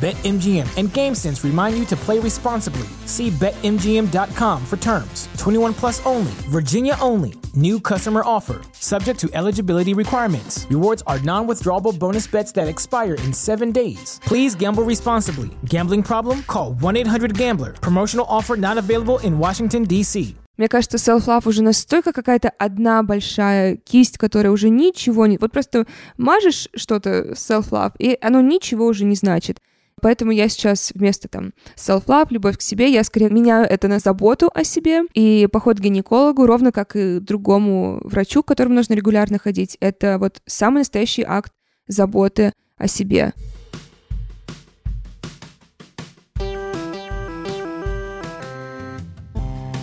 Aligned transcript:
BetMGM 0.00 0.68
and 0.76 0.90
GameSense 0.90 1.44
remind 1.44 1.78
you 1.78 1.86
to 1.86 1.96
play 1.96 2.18
responsibly. 2.18 2.86
See 3.06 3.30
BetMGM.com 3.30 4.66
for 4.66 4.76
terms. 4.76 5.28
21 5.38 5.72
plus 5.72 6.04
only, 6.04 6.32
Virginia 6.50 6.96
only. 7.00 7.34
New 7.54 7.80
customer 7.80 8.22
offer, 8.26 8.60
subject 8.72 9.18
to 9.20 9.30
eligibility 9.32 9.94
requirements. 9.94 10.66
Rewards 10.68 11.02
are 11.06 11.20
non 11.20 11.46
withdrawable 11.46 11.98
bonus 11.98 12.26
bets 12.26 12.52
that 12.52 12.68
expire 12.68 13.14
in 13.14 13.32
seven 13.32 13.72
days. 13.72 14.20
Please 14.24 14.54
gamble 14.54 14.82
responsibly. 14.82 15.50
Gambling 15.64 16.02
problem? 16.02 16.42
Call 16.42 16.74
1 16.74 16.96
800 16.96 17.38
Gambler. 17.38 17.72
Promotional 17.74 18.26
offer 18.28 18.56
not 18.56 18.76
available 18.76 19.20
in 19.20 19.38
Washington, 19.38 19.84
D.C. 19.84 20.34
Мне 20.56 20.68
кажется, 20.68 20.98
self-love 20.98 21.48
уже 21.48 21.62
настолько 21.62 22.12
какая-то 22.12 22.50
одна 22.58 23.02
большая 23.02 23.76
кисть, 23.76 24.18
которая 24.18 24.52
уже 24.52 24.68
ничего 24.68 25.26
не... 25.26 25.36
Вот 25.36 25.50
просто 25.50 25.86
мажешь 26.16 26.68
что-то 26.76 27.32
self-love, 27.32 27.94
и 27.98 28.16
оно 28.20 28.40
ничего 28.40 28.86
уже 28.86 29.04
не 29.04 29.16
значит. 29.16 29.60
Поэтому 29.99 30.31
я 30.31 30.49
сейчас 30.49 30.91
вместо 30.95 31.27
там 31.27 31.53
self-love, 31.75 32.27
любовь 32.31 32.57
к 32.57 32.61
себе, 32.61 32.91
я 32.91 33.03
скорее 33.03 33.29
меняю 33.29 33.65
это 33.65 33.87
на 33.87 33.99
заботу 33.99 34.49
о 34.53 34.63
себе. 34.63 35.03
И 35.13 35.47
поход 35.51 35.77
к 35.77 35.81
гинекологу, 35.81 36.45
ровно 36.45 36.71
как 36.71 36.95
и 36.95 37.19
другому 37.19 37.99
врачу, 38.03 38.43
к 38.43 38.47
которому 38.47 38.75
нужно 38.75 38.93
регулярно 38.93 39.39
ходить, 39.39 39.77
это 39.79 40.17
вот 40.19 40.41
самый 40.45 40.79
настоящий 40.79 41.23
акт 41.27 41.51
заботы 41.87 42.53
о 42.77 42.87
себе. 42.87 43.33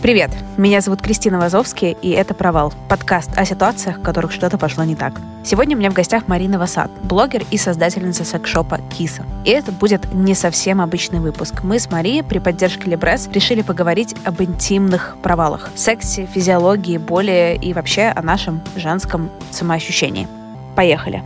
Привет, 0.07 0.31
меня 0.57 0.81
зовут 0.81 1.03
Кристина 1.03 1.41
Вазовский, 1.41 1.97
и 2.01 2.11
это 2.11 2.33
«Провал»— 2.33 2.73
подкаст 2.89 3.37
о 3.37 3.45
ситуациях, 3.45 3.99
в 3.99 4.03
которых 4.03 4.31
что-то 4.31 4.57
пошло 4.57 4.85
не 4.85 4.95
так. 4.95 5.21
Сегодня 5.45 5.75
у 5.75 5.81
меня 5.81 5.91
в 5.91 5.95
гостях 5.95 6.29
Марина 6.29 6.61
Васад, 6.61 6.93
блогер 7.03 7.43
и 7.51 7.57
создательница 7.57 8.25
секс-шопа 8.25 8.79
«Киса». 8.97 9.27
И 9.45 9.51
это 9.51 9.73
будет 9.73 10.15
не 10.15 10.35
совсем 10.37 10.81
обычный 10.81 11.19
выпуск. 11.19 11.65
Мы 11.65 11.81
с 11.81 11.91
Марией 11.91 12.23
при 12.23 12.39
поддержке 12.39 12.89
Лебрес 12.89 13.29
решили 13.33 13.63
поговорить 13.63 14.15
об 14.25 14.41
интимных 14.41 15.17
провалах, 15.25 15.71
сексе, 15.75 16.29
физиологии, 16.33 16.99
боли 16.99 17.59
и 17.61 17.73
вообще 17.73 18.03
о 18.03 18.23
нашем 18.23 18.61
женском 18.77 19.29
самоощущении. 19.51 20.29
Поехали! 20.77 21.21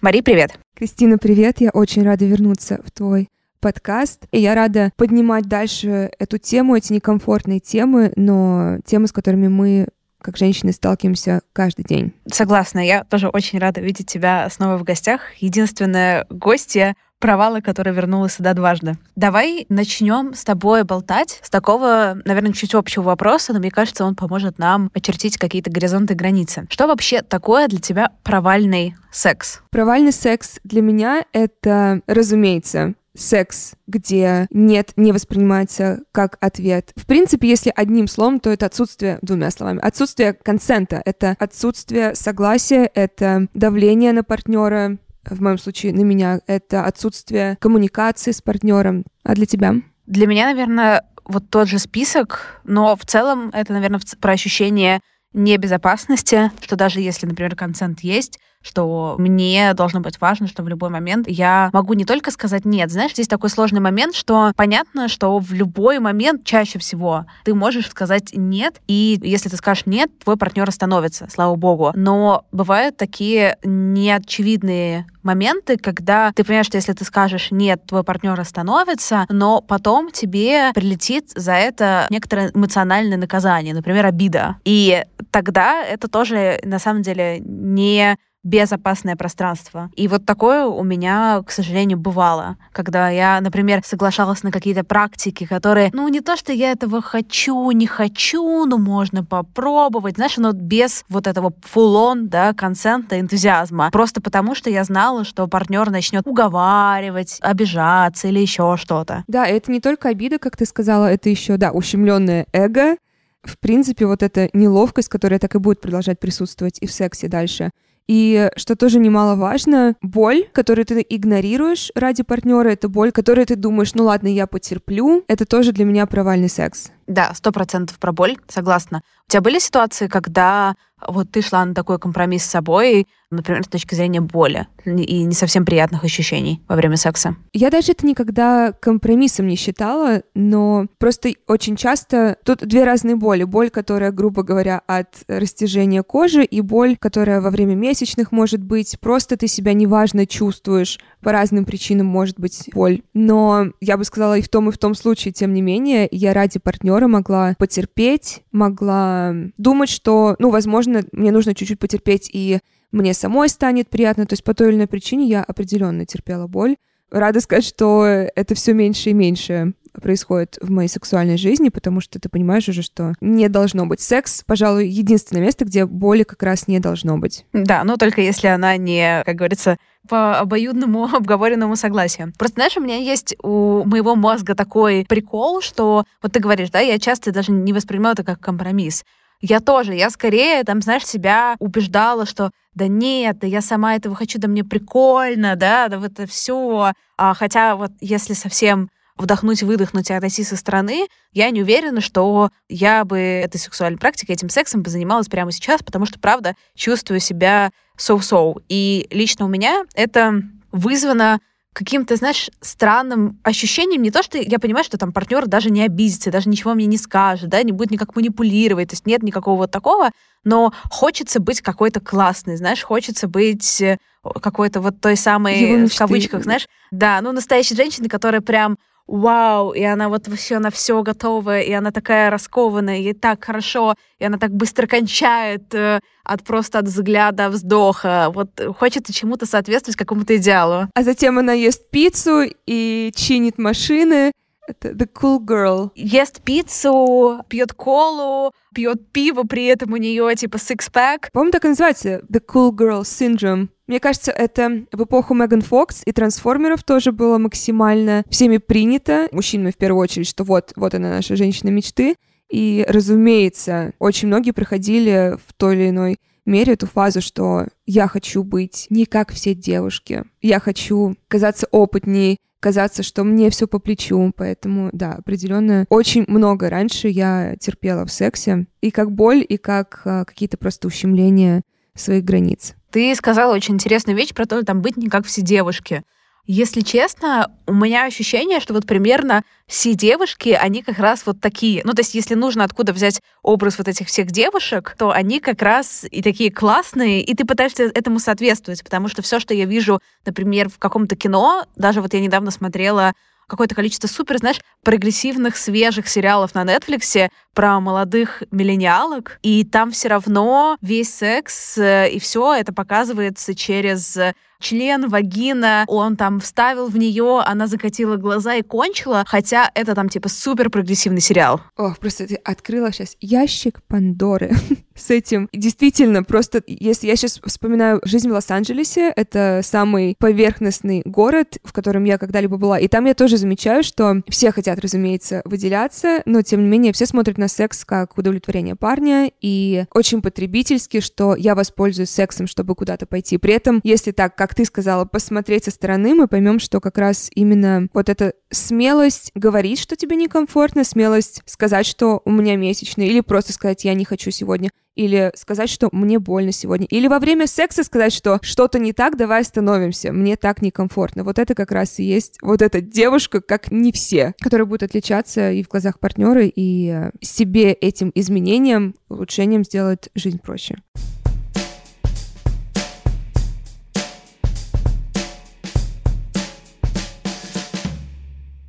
Мари, 0.00 0.20
привет! 0.22 0.58
Кристина, 0.74 1.16
привет! 1.16 1.60
Я 1.60 1.70
очень 1.70 2.02
рада 2.02 2.24
вернуться 2.24 2.80
в 2.84 2.90
твой 2.90 3.28
подкаст. 3.60 4.26
И 4.32 4.40
я 4.40 4.54
рада 4.54 4.90
поднимать 4.96 5.44
дальше 5.44 6.10
эту 6.18 6.38
тему, 6.38 6.76
эти 6.76 6.92
некомфортные 6.92 7.60
темы, 7.60 8.12
но 8.16 8.78
темы, 8.84 9.06
с 9.06 9.12
которыми 9.12 9.48
мы 9.48 9.88
как 10.20 10.36
женщины 10.36 10.72
сталкиваемся 10.72 11.40
каждый 11.52 11.84
день. 11.84 12.12
Согласна, 12.30 12.84
я 12.84 13.04
тоже 13.04 13.28
очень 13.28 13.58
рада 13.58 13.80
видеть 13.80 14.06
тебя 14.06 14.48
снова 14.50 14.76
в 14.76 14.84
гостях. 14.84 15.22
Единственная 15.38 16.26
гостья 16.28 16.94
провала, 17.20 17.60
которая 17.60 17.94
вернулась 17.94 18.34
сюда 18.34 18.54
дважды. 18.54 18.96
Давай 19.14 19.66
начнем 19.68 20.34
с 20.34 20.42
тобой 20.42 20.84
болтать 20.84 21.38
с 21.42 21.50
такого, 21.50 22.18
наверное, 22.24 22.52
чуть 22.52 22.74
общего 22.74 23.02
вопроса, 23.02 23.52
но 23.52 23.58
мне 23.58 23.70
кажется, 23.70 24.04
он 24.04 24.16
поможет 24.16 24.58
нам 24.58 24.90
очертить 24.94 25.36
какие-то 25.36 25.70
горизонты 25.70 26.14
границы. 26.14 26.66
Что 26.70 26.86
вообще 26.86 27.20
такое 27.22 27.68
для 27.68 27.78
тебя 27.78 28.12
провальный 28.22 28.96
секс? 29.12 29.60
Провальный 29.70 30.12
секс 30.12 30.58
для 30.64 30.80
меня— 30.80 31.24
это, 31.32 32.00
разумеется, 32.06 32.94
секс, 33.16 33.72
где 33.86 34.46
нет, 34.50 34.92
не 34.96 35.12
воспринимается 35.12 36.00
как 36.12 36.36
ответ. 36.40 36.92
В 36.96 37.06
принципе, 37.06 37.48
если 37.48 37.72
одним 37.74 38.06
словом, 38.06 38.40
то 38.40 38.50
это 38.50 38.66
отсутствие, 38.66 39.18
двумя 39.22 39.50
словами, 39.50 39.80
отсутствие 39.80 40.32
консента, 40.32 41.02
это 41.04 41.36
отсутствие 41.38 42.14
согласия, 42.14 42.90
это 42.94 43.48
давление 43.54 44.12
на 44.12 44.22
партнера, 44.22 44.98
в 45.24 45.42
моем 45.42 45.58
случае 45.58 45.92
на 45.92 46.00
меня, 46.00 46.40
это 46.46 46.84
отсутствие 46.84 47.56
коммуникации 47.60 48.32
с 48.32 48.40
партнером. 48.40 49.04
А 49.22 49.34
для 49.34 49.46
тебя? 49.46 49.74
Для 50.06 50.26
меня, 50.26 50.46
наверное, 50.46 51.04
вот 51.24 51.50
тот 51.50 51.68
же 51.68 51.78
список, 51.78 52.60
но 52.64 52.96
в 52.96 53.04
целом 53.04 53.50
это, 53.52 53.72
наверное, 53.72 54.00
про 54.20 54.32
ощущение 54.32 55.00
небезопасности, 55.32 56.50
что 56.60 56.76
даже 56.76 57.00
если, 57.00 57.26
например, 57.26 57.54
консент 57.54 58.00
есть, 58.00 58.38
что 58.70 59.16
мне 59.18 59.74
должно 59.74 60.00
быть 60.00 60.20
важно, 60.20 60.46
что 60.46 60.62
в 60.62 60.68
любой 60.68 60.90
момент 60.90 61.26
я 61.28 61.70
могу 61.72 61.94
не 61.94 62.04
только 62.04 62.30
сказать 62.30 62.64
нет. 62.64 62.90
Знаешь, 62.90 63.12
здесь 63.12 63.28
такой 63.28 63.50
сложный 63.50 63.80
момент, 63.80 64.14
что 64.14 64.52
понятно, 64.54 65.08
что 65.08 65.38
в 65.38 65.52
любой 65.52 65.98
момент 65.98 66.44
чаще 66.44 66.78
всего 66.78 67.26
ты 67.44 67.54
можешь 67.54 67.88
сказать 67.88 68.30
нет, 68.32 68.80
и 68.86 69.18
если 69.22 69.48
ты 69.48 69.56
скажешь 69.56 69.86
нет, 69.86 70.10
твой 70.18 70.36
партнер 70.36 70.68
остановится, 70.68 71.26
слава 71.30 71.56
богу. 71.56 71.92
Но 71.94 72.44
бывают 72.52 72.96
такие 72.96 73.56
неочевидные 73.64 75.06
моменты, 75.22 75.76
когда 75.76 76.32
ты 76.32 76.44
понимаешь, 76.44 76.66
что 76.66 76.76
если 76.76 76.92
ты 76.92 77.04
скажешь 77.04 77.48
нет, 77.50 77.84
твой 77.86 78.04
партнер 78.04 78.38
остановится, 78.38 79.26
но 79.28 79.60
потом 79.60 80.10
тебе 80.10 80.72
прилетит 80.74 81.30
за 81.34 81.52
это 81.52 82.06
некоторое 82.10 82.50
эмоциональное 82.54 83.18
наказание, 83.18 83.74
например, 83.74 84.06
обида. 84.06 84.56
И 84.64 85.04
тогда 85.30 85.82
это 85.82 86.08
тоже 86.08 86.60
на 86.64 86.78
самом 86.78 87.02
деле 87.02 87.40
не 87.40 88.16
безопасное 88.42 89.16
пространство. 89.16 89.90
И 89.96 90.08
вот 90.08 90.24
такое 90.24 90.64
у 90.64 90.82
меня, 90.82 91.42
к 91.46 91.50
сожалению, 91.50 91.98
бывало, 91.98 92.56
когда 92.72 93.10
я, 93.10 93.40
например, 93.40 93.82
соглашалась 93.84 94.42
на 94.42 94.50
какие-то 94.50 94.82
практики, 94.84 95.44
которые, 95.44 95.90
ну, 95.92 96.08
не 96.08 96.20
то, 96.20 96.36
что 96.36 96.52
я 96.52 96.72
этого 96.72 97.02
хочу, 97.02 97.70
не 97.72 97.86
хочу, 97.86 98.64
но 98.64 98.78
можно 98.78 99.24
попробовать, 99.24 100.16
знаешь, 100.16 100.36
но 100.38 100.52
без 100.52 101.04
вот 101.08 101.26
этого 101.26 101.52
full-on, 101.74 102.28
да, 102.28 102.54
консента, 102.54 103.20
энтузиазма. 103.20 103.90
Просто 103.90 104.20
потому, 104.20 104.54
что 104.54 104.70
я 104.70 104.84
знала, 104.84 105.24
что 105.24 105.46
партнер 105.46 105.90
начнет 105.90 106.26
уговаривать, 106.26 107.38
обижаться 107.40 108.28
или 108.28 108.40
еще 108.40 108.76
что-то. 108.78 109.24
Да, 109.26 109.46
это 109.46 109.70
не 109.70 109.80
только 109.80 110.08
обида, 110.08 110.38
как 110.38 110.56
ты 110.56 110.64
сказала, 110.64 111.06
это 111.06 111.28
еще, 111.28 111.56
да, 111.56 111.72
ущемленное 111.72 112.46
эго, 112.52 112.96
в 113.42 113.58
принципе, 113.58 114.06
вот 114.06 114.22
эта 114.22 114.50
неловкость, 114.52 115.08
которая 115.08 115.38
так 115.38 115.54
и 115.54 115.58
будет 115.58 115.80
продолжать 115.80 116.20
присутствовать 116.20 116.78
и 116.80 116.86
в 116.86 116.92
сексе 116.92 117.28
дальше. 117.28 117.70
И 118.08 118.50
что 118.56 118.74
тоже 118.74 118.98
немаловажно, 118.98 119.94
боль, 120.02 120.48
которую 120.52 120.84
ты 120.84 121.06
игнорируешь 121.08 121.92
ради 121.94 122.22
партнера, 122.22 122.68
это 122.68 122.88
боль, 122.88 123.12
которую 123.12 123.46
ты 123.46 123.56
думаешь, 123.56 123.94
ну 123.94 124.04
ладно, 124.04 124.28
я 124.28 124.46
потерплю, 124.46 125.24
это 125.28 125.46
тоже 125.46 125.72
для 125.72 125.84
меня 125.84 126.06
провальный 126.06 126.48
секс. 126.48 126.90
Да, 127.06 127.32
сто 127.34 127.52
процентов 127.52 127.98
про 127.98 128.12
боль, 128.12 128.36
согласна. 128.48 129.02
У 129.28 129.30
тебя 129.30 129.42
были 129.42 129.58
ситуации, 129.58 130.08
когда 130.08 130.74
вот 131.06 131.30
ты 131.30 131.42
шла 131.42 131.64
на 131.64 131.74
такой 131.74 131.98
компромисс 131.98 132.44
с 132.44 132.50
собой, 132.50 133.06
например, 133.30 133.64
с 133.64 133.68
точки 133.68 133.94
зрения 133.94 134.20
боли 134.20 134.66
и 134.84 135.22
не 135.22 135.34
совсем 135.34 135.64
приятных 135.64 136.04
ощущений 136.04 136.62
во 136.68 136.76
время 136.76 136.96
секса? 136.96 137.36
Я 137.52 137.70
даже 137.70 137.92
это 137.92 138.06
никогда 138.06 138.72
компромиссом 138.72 139.46
не 139.46 139.56
считала, 139.56 140.22
но 140.34 140.86
просто 140.98 141.30
очень 141.46 141.76
часто 141.76 142.36
тут 142.44 142.66
две 142.66 142.84
разные 142.84 143.16
боли. 143.16 143.44
Боль, 143.44 143.70
которая, 143.70 144.10
грубо 144.10 144.42
говоря, 144.42 144.82
от 144.86 145.14
растяжения 145.28 146.02
кожи, 146.02 146.44
и 146.44 146.60
боль, 146.60 146.96
которая 146.98 147.40
во 147.40 147.50
время 147.50 147.74
месячных 147.74 148.32
может 148.32 148.62
быть. 148.62 148.98
Просто 149.00 149.36
ты 149.36 149.46
себя 149.46 149.72
неважно 149.72 150.26
чувствуешь. 150.26 150.98
По 151.22 151.32
разным 151.32 151.64
причинам 151.64 152.06
может 152.06 152.40
быть 152.40 152.70
боль. 152.74 153.02
Но 153.14 153.66
я 153.80 153.96
бы 153.96 154.04
сказала 154.04 154.38
и 154.38 154.42
в 154.42 154.48
том, 154.48 154.68
и 154.68 154.72
в 154.72 154.78
том 154.78 154.94
случае, 154.94 155.32
тем 155.32 155.52
не 155.52 155.62
менее, 155.62 156.08
я 156.10 156.34
ради 156.34 156.58
партнера 156.58 157.06
могла 157.06 157.54
потерпеть, 157.58 158.42
могла 158.52 159.34
думать, 159.56 159.88
что, 159.88 160.36
ну, 160.38 160.50
возможно, 160.50 161.02
мне 161.12 161.30
нужно 161.30 161.54
чуть-чуть 161.54 161.78
потерпеть 161.78 162.30
и 162.32 162.58
мне 162.92 163.14
самой 163.14 163.48
станет 163.48 163.88
приятно. 163.88 164.26
То 164.26 164.34
есть 164.34 164.44
по 164.44 164.54
той 164.54 164.68
или 164.68 164.76
иной 164.76 164.86
причине 164.86 165.26
я 165.26 165.42
определенно 165.42 166.06
терпела 166.06 166.46
боль. 166.46 166.76
Рада 167.10 167.40
сказать, 167.40 167.64
что 167.64 168.04
это 168.04 168.54
все 168.54 168.72
меньше 168.72 169.10
и 169.10 169.14
меньше 169.14 169.74
происходит 170.00 170.58
в 170.60 170.70
моей 170.70 170.88
сексуальной 170.88 171.36
жизни, 171.36 171.68
потому 171.68 172.00
что 172.00 172.20
ты 172.20 172.28
понимаешь 172.28 172.68
уже, 172.68 172.82
что 172.82 173.14
не 173.20 173.48
должно 173.48 173.86
быть. 173.86 174.00
Секс, 174.00 174.44
пожалуй, 174.44 174.86
единственное 174.86 175.42
место, 175.42 175.64
где 175.64 175.86
боли 175.86 176.22
как 176.22 176.42
раз 176.42 176.68
не 176.68 176.78
должно 176.78 177.18
быть. 177.18 177.44
Да, 177.52 177.82
но 177.82 177.96
только 177.96 178.20
если 178.20 178.46
она 178.46 178.76
не, 178.76 179.22
как 179.26 179.36
говорится, 179.36 179.76
по 180.08 180.38
обоюдному 180.38 181.04
обговоренному 181.12 181.76
согласию. 181.76 182.32
Просто, 182.38 182.56
знаешь, 182.56 182.76
у 182.76 182.80
меня 182.80 182.96
есть 182.96 183.36
у 183.42 183.84
моего 183.84 184.14
мозга 184.14 184.54
такой 184.54 185.04
прикол, 185.08 185.60
что 185.60 186.04
вот 186.22 186.32
ты 186.32 186.40
говоришь, 186.40 186.70
да, 186.70 186.80
я 186.80 186.98
часто 186.98 187.32
даже 187.32 187.52
не 187.52 187.72
воспринимаю 187.72 188.12
это 188.12 188.24
как 188.24 188.40
компромисс. 188.40 189.04
Я 189.40 189.60
тоже, 189.60 189.94
я 189.94 190.10
скорее, 190.10 190.62
там, 190.64 190.82
знаешь, 190.82 191.06
себя 191.06 191.56
убеждала, 191.58 192.26
что 192.26 192.50
да 192.74 192.88
нет, 192.88 193.38
да 193.38 193.46
я 193.46 193.62
сама 193.62 193.96
этого 193.96 194.14
хочу, 194.14 194.38
да 194.38 194.48
мне 194.48 194.64
прикольно, 194.64 195.56
да, 195.56 195.88
да 195.88 195.98
вот 195.98 196.12
это 196.12 196.26
все. 196.26 196.92
А, 197.16 197.34
хотя 197.34 197.74
вот 197.76 197.90
если 198.00 198.34
совсем 198.34 198.90
вдохнуть, 199.16 199.62
выдохнуть 199.62 200.10
и 200.10 200.14
отойти 200.14 200.44
со 200.44 200.56
стороны, 200.56 201.06
я 201.32 201.50
не 201.50 201.62
уверена, 201.62 202.00
что 202.00 202.50
я 202.68 203.04
бы 203.04 203.18
этой 203.18 203.58
сексуальной 203.58 203.98
практикой, 203.98 204.32
этим 204.32 204.48
сексом 204.48 204.82
бы 204.82 204.90
занималась 204.90 205.28
прямо 205.28 205.52
сейчас, 205.52 205.82
потому 205.82 206.06
что, 206.06 206.18
правда, 206.18 206.54
чувствую 206.74 207.20
себя 207.20 207.70
so-so. 207.98 208.62
И 208.68 209.06
лично 209.10 209.44
у 209.46 209.48
меня 209.48 209.84
это 209.94 210.42
вызвано 210.72 211.40
каким-то, 211.72 212.16
знаешь, 212.16 212.50
странным 212.60 213.38
ощущением, 213.44 214.02
не 214.02 214.10
то, 214.10 214.22
что 214.22 214.38
я 214.38 214.58
понимаю, 214.58 214.84
что 214.84 214.98
там 214.98 215.12
партнер 215.12 215.46
даже 215.46 215.70
не 215.70 215.82
обидится, 215.82 216.30
даже 216.30 216.48
ничего 216.48 216.74
мне 216.74 216.86
не 216.86 216.98
скажет, 216.98 217.48
да, 217.48 217.62
не 217.62 217.72
будет 217.72 217.90
никак 217.90 218.16
манипулировать, 218.16 218.88
то 218.88 218.94
есть 218.94 219.06
нет 219.06 219.22
никакого 219.22 219.58
вот 219.58 219.70
такого, 219.70 220.10
но 220.44 220.72
хочется 220.90 221.40
быть 221.40 221.60
какой-то 221.60 222.00
классной, 222.00 222.56
знаешь, 222.56 222.82
хочется 222.82 223.28
быть 223.28 223.80
э, 223.80 223.98
какой-то 224.42 224.80
вот 224.80 225.00
той 225.00 225.16
самой, 225.16 225.86
в 225.86 225.96
кавычках, 225.96 226.42
знаешь, 226.42 226.66
да, 226.90 227.20
ну, 227.20 227.32
настоящей 227.32 227.76
женщины, 227.76 228.08
которая 228.08 228.40
прям 228.40 228.76
вау, 229.10 229.72
и 229.72 229.82
она 229.82 230.08
вот 230.08 230.28
вообще 230.28 230.58
на 230.58 230.70
все 230.70 231.02
готова, 231.02 231.60
и 231.60 231.72
она 231.72 231.90
такая 231.90 232.30
раскованная, 232.30 232.98
ей 232.98 233.12
так 233.12 233.44
хорошо, 233.44 233.94
и 234.18 234.24
она 234.24 234.38
так 234.38 234.52
быстро 234.52 234.86
кончает 234.86 235.74
э, 235.74 235.98
от 236.24 236.44
просто 236.44 236.78
от 236.78 236.86
взгляда, 236.86 237.50
вздоха. 237.50 238.30
Вот 238.32 238.48
хочется 238.78 239.12
чему-то 239.12 239.46
соответствовать 239.46 239.96
какому-то 239.96 240.36
идеалу. 240.36 240.88
А 240.94 241.02
затем 241.02 241.38
она 241.38 241.52
ест 241.52 241.90
пиццу 241.90 242.44
и 242.66 243.12
чинит 243.16 243.58
машины. 243.58 244.32
Это 244.68 244.90
the 244.90 245.08
cool 245.12 245.40
girl. 245.40 245.90
Ест 245.96 246.42
пиццу, 246.42 247.42
пьет 247.48 247.72
колу, 247.72 248.52
пьет 248.72 249.10
пиво, 249.10 249.42
при 249.42 249.66
этом 249.66 249.92
у 249.92 249.96
нее 249.96 250.32
типа 250.36 250.56
six-pack. 250.56 251.30
По-моему, 251.32 251.50
так 251.50 251.64
и 251.64 251.68
называется 251.68 252.22
the 252.32 252.40
cool 252.40 252.70
girl 252.70 253.02
syndrome. 253.02 253.68
Мне 253.90 253.98
кажется, 253.98 254.30
это 254.30 254.84
в 254.92 255.02
эпоху 255.02 255.34
Меган 255.34 255.62
Фокс 255.62 256.02
и 256.04 256.12
трансформеров 256.12 256.84
тоже 256.84 257.10
было 257.10 257.38
максимально 257.38 258.22
всеми 258.30 258.58
принято, 258.58 259.26
мужчинами 259.32 259.72
в 259.72 259.76
первую 259.76 260.00
очередь, 260.00 260.28
что 260.28 260.44
вот, 260.44 260.72
вот 260.76 260.94
она 260.94 261.10
наша 261.10 261.34
женщина 261.34 261.70
мечты. 261.70 262.14
И, 262.48 262.86
разумеется, 262.86 263.92
очень 263.98 264.28
многие 264.28 264.52
проходили 264.52 265.36
в 265.44 265.52
той 265.54 265.74
или 265.74 265.88
иной 265.88 266.18
мере 266.46 266.74
эту 266.74 266.86
фазу, 266.86 267.20
что 267.20 267.66
я 267.84 268.06
хочу 268.06 268.44
быть 268.44 268.86
не 268.90 269.06
как 269.06 269.32
все 269.32 269.56
девушки, 269.56 270.22
я 270.40 270.60
хочу 270.60 271.16
казаться 271.26 271.66
опытней, 271.72 272.36
казаться, 272.60 273.02
что 273.02 273.24
мне 273.24 273.50
все 273.50 273.66
по 273.66 273.80
плечу, 273.80 274.32
поэтому, 274.36 274.90
да, 274.92 275.14
определенно 275.14 275.84
очень 275.88 276.24
много 276.28 276.70
раньше 276.70 277.08
я 277.08 277.56
терпела 277.58 278.06
в 278.06 278.12
сексе, 278.12 278.66
и 278.82 278.92
как 278.92 279.10
боль, 279.10 279.44
и 279.48 279.56
как 279.56 280.02
а, 280.04 280.24
какие-то 280.24 280.58
просто 280.58 280.86
ущемления 280.86 281.62
своих 281.96 282.22
границ. 282.24 282.76
Ты 282.90 283.14
сказала 283.14 283.54
очень 283.54 283.74
интересную 283.74 284.16
вещь 284.16 284.34
про 284.34 284.46
то, 284.46 284.62
там 284.64 284.82
быть 284.82 284.96
не 284.96 285.08
как 285.08 285.26
все 285.26 285.42
девушки. 285.42 286.02
Если 286.46 286.80
честно, 286.80 287.52
у 287.66 287.74
меня 287.74 288.06
ощущение, 288.06 288.58
что 288.58 288.74
вот 288.74 288.84
примерно 288.84 289.44
все 289.68 289.94
девушки, 289.94 290.48
они 290.48 290.82
как 290.82 290.98
раз 290.98 291.24
вот 291.24 291.40
такие. 291.40 291.82
Ну, 291.84 291.92
то 291.92 292.00
есть, 292.00 292.14
если 292.14 292.34
нужно 292.34 292.64
откуда 292.64 292.92
взять 292.92 293.20
образ 293.42 293.78
вот 293.78 293.86
этих 293.86 294.08
всех 294.08 294.32
девушек, 294.32 294.96
то 294.98 295.12
они 295.12 295.38
как 295.38 295.62
раз 295.62 296.04
и 296.10 296.22
такие 296.22 296.50
классные, 296.50 297.22
и 297.22 297.34
ты 297.36 297.44
пытаешься 297.44 297.84
этому 297.84 298.18
соответствовать, 298.18 298.82
потому 298.82 299.06
что 299.06 299.22
все, 299.22 299.38
что 299.38 299.54
я 299.54 299.66
вижу, 299.66 300.00
например, 300.26 300.68
в 300.70 300.78
каком-то 300.78 301.14
кино, 301.14 301.66
даже 301.76 302.00
вот 302.00 302.14
я 302.14 302.20
недавно 302.20 302.50
смотрела 302.50 303.12
какое-то 303.46 303.74
количество 303.74 304.08
супер, 304.08 304.38
знаешь, 304.38 304.60
прогрессивных, 304.82 305.56
свежих 305.56 306.08
сериалов 306.08 306.54
на 306.54 306.64
Netflix 306.64 307.30
про 307.54 307.80
молодых 307.80 308.42
миллениалок, 308.50 309.38
и 309.42 309.64
там 309.64 309.90
все 309.90 310.08
равно 310.08 310.76
весь 310.80 311.12
секс 311.14 311.78
э, 311.78 312.10
и 312.10 312.18
все 312.18 312.54
это 312.54 312.72
показывается 312.72 313.54
через 313.54 314.18
член, 314.60 315.08
вагина, 315.08 315.84
он 315.88 316.16
там 316.16 316.38
вставил 316.38 316.88
в 316.88 316.96
нее, 316.96 317.42
она 317.44 317.66
закатила 317.66 318.16
глаза 318.16 318.54
и 318.54 318.62
кончила, 318.62 319.24
хотя 319.26 319.70
это 319.74 319.94
там 319.94 320.08
типа 320.08 320.28
супер 320.28 320.70
прогрессивный 320.70 321.20
сериал. 321.20 321.60
Ох, 321.76 321.98
просто 321.98 322.28
ты 322.28 322.34
открыла 322.36 322.92
сейчас 322.92 323.16
ящик 323.20 323.82
Пандоры 323.88 324.52
с 324.94 325.10
этим. 325.10 325.48
Действительно, 325.52 326.22
просто 326.22 326.62
если 326.66 327.06
я 327.06 327.16
сейчас 327.16 327.40
вспоминаю 327.44 328.00
жизнь 328.04 328.28
в 328.28 328.32
Лос-Анджелесе, 328.32 329.12
это 329.16 329.60
самый 329.64 330.14
поверхностный 330.18 331.02
город, 331.04 331.58
в 331.64 331.72
котором 331.72 332.04
я 332.04 332.18
когда-либо 332.18 332.56
была, 332.58 332.78
и 332.78 332.86
там 332.86 333.06
я 333.06 333.14
тоже 333.14 333.38
замечаю, 333.38 333.82
что 333.82 334.22
все 334.28 334.52
хотят, 334.52 334.78
разумеется, 334.78 335.40
выделяться, 335.44 336.22
но 336.26 336.42
тем 336.42 336.62
не 336.62 336.68
менее 336.68 336.92
все 336.92 337.06
смотрят 337.06 337.38
на 337.40 337.48
секс 337.48 337.84
как 337.84 338.16
удовлетворение 338.16 338.76
парня, 338.76 339.30
и 339.40 339.84
очень 339.92 340.22
потребительски, 340.22 341.00
что 341.00 341.34
я 341.34 341.56
воспользуюсь 341.56 342.10
сексом, 342.10 342.46
чтобы 342.46 342.76
куда-то 342.76 343.06
пойти. 343.06 343.38
При 343.38 343.54
этом, 343.54 343.80
если 343.82 344.12
так, 344.12 344.36
как 344.36 344.54
ты 344.54 344.64
сказала, 344.64 345.04
посмотреть 345.04 345.64
со 345.64 345.72
стороны, 345.72 346.14
мы 346.14 346.28
поймем, 346.28 346.60
что 346.60 346.80
как 346.80 346.98
раз 346.98 347.30
именно 347.34 347.88
вот 347.92 348.08
эта 348.08 348.34
смелость 348.50 349.32
говорить, 349.34 349.80
что 349.80 349.96
тебе 349.96 350.14
некомфортно, 350.16 350.84
смелость 350.84 351.42
сказать, 351.46 351.86
что 351.86 352.22
у 352.24 352.30
меня 352.30 352.56
месячные, 352.56 353.08
или 353.08 353.20
просто 353.20 353.52
сказать, 353.52 353.84
я 353.84 353.94
не 353.94 354.04
хочу 354.04 354.30
сегодня, 354.30 354.70
или 354.94 355.32
сказать, 355.34 355.70
что 355.70 355.88
мне 355.92 356.18
больно 356.18 356.52
сегодня, 356.52 356.86
или 356.86 357.08
во 357.08 357.18
время 357.18 357.46
секса 357.46 357.84
сказать, 357.84 358.12
что 358.12 358.38
что-то 358.42 358.78
не 358.78 358.92
так, 358.92 359.16
давай 359.16 359.42
остановимся, 359.42 360.12
мне 360.12 360.36
так 360.36 360.62
некомфортно. 360.62 361.24
Вот 361.24 361.38
это 361.38 361.54
как 361.54 361.72
раз 361.72 361.98
и 361.98 362.04
есть 362.04 362.38
вот 362.42 362.62
эта 362.62 362.80
девушка, 362.80 363.40
как 363.40 363.70
не 363.70 363.92
все, 363.92 364.34
которая 364.40 364.66
будет 364.66 364.82
отличаться 364.82 365.50
и 365.50 365.62
в 365.62 365.68
глазах 365.68 365.98
партнера, 365.98 366.44
и 366.44 366.88
э, 366.88 367.10
себе 367.20 367.72
этим 367.72 368.12
изменением, 368.14 368.94
улучшением 369.08 369.64
сделать 369.64 370.08
жизнь 370.14 370.38
проще. 370.38 370.76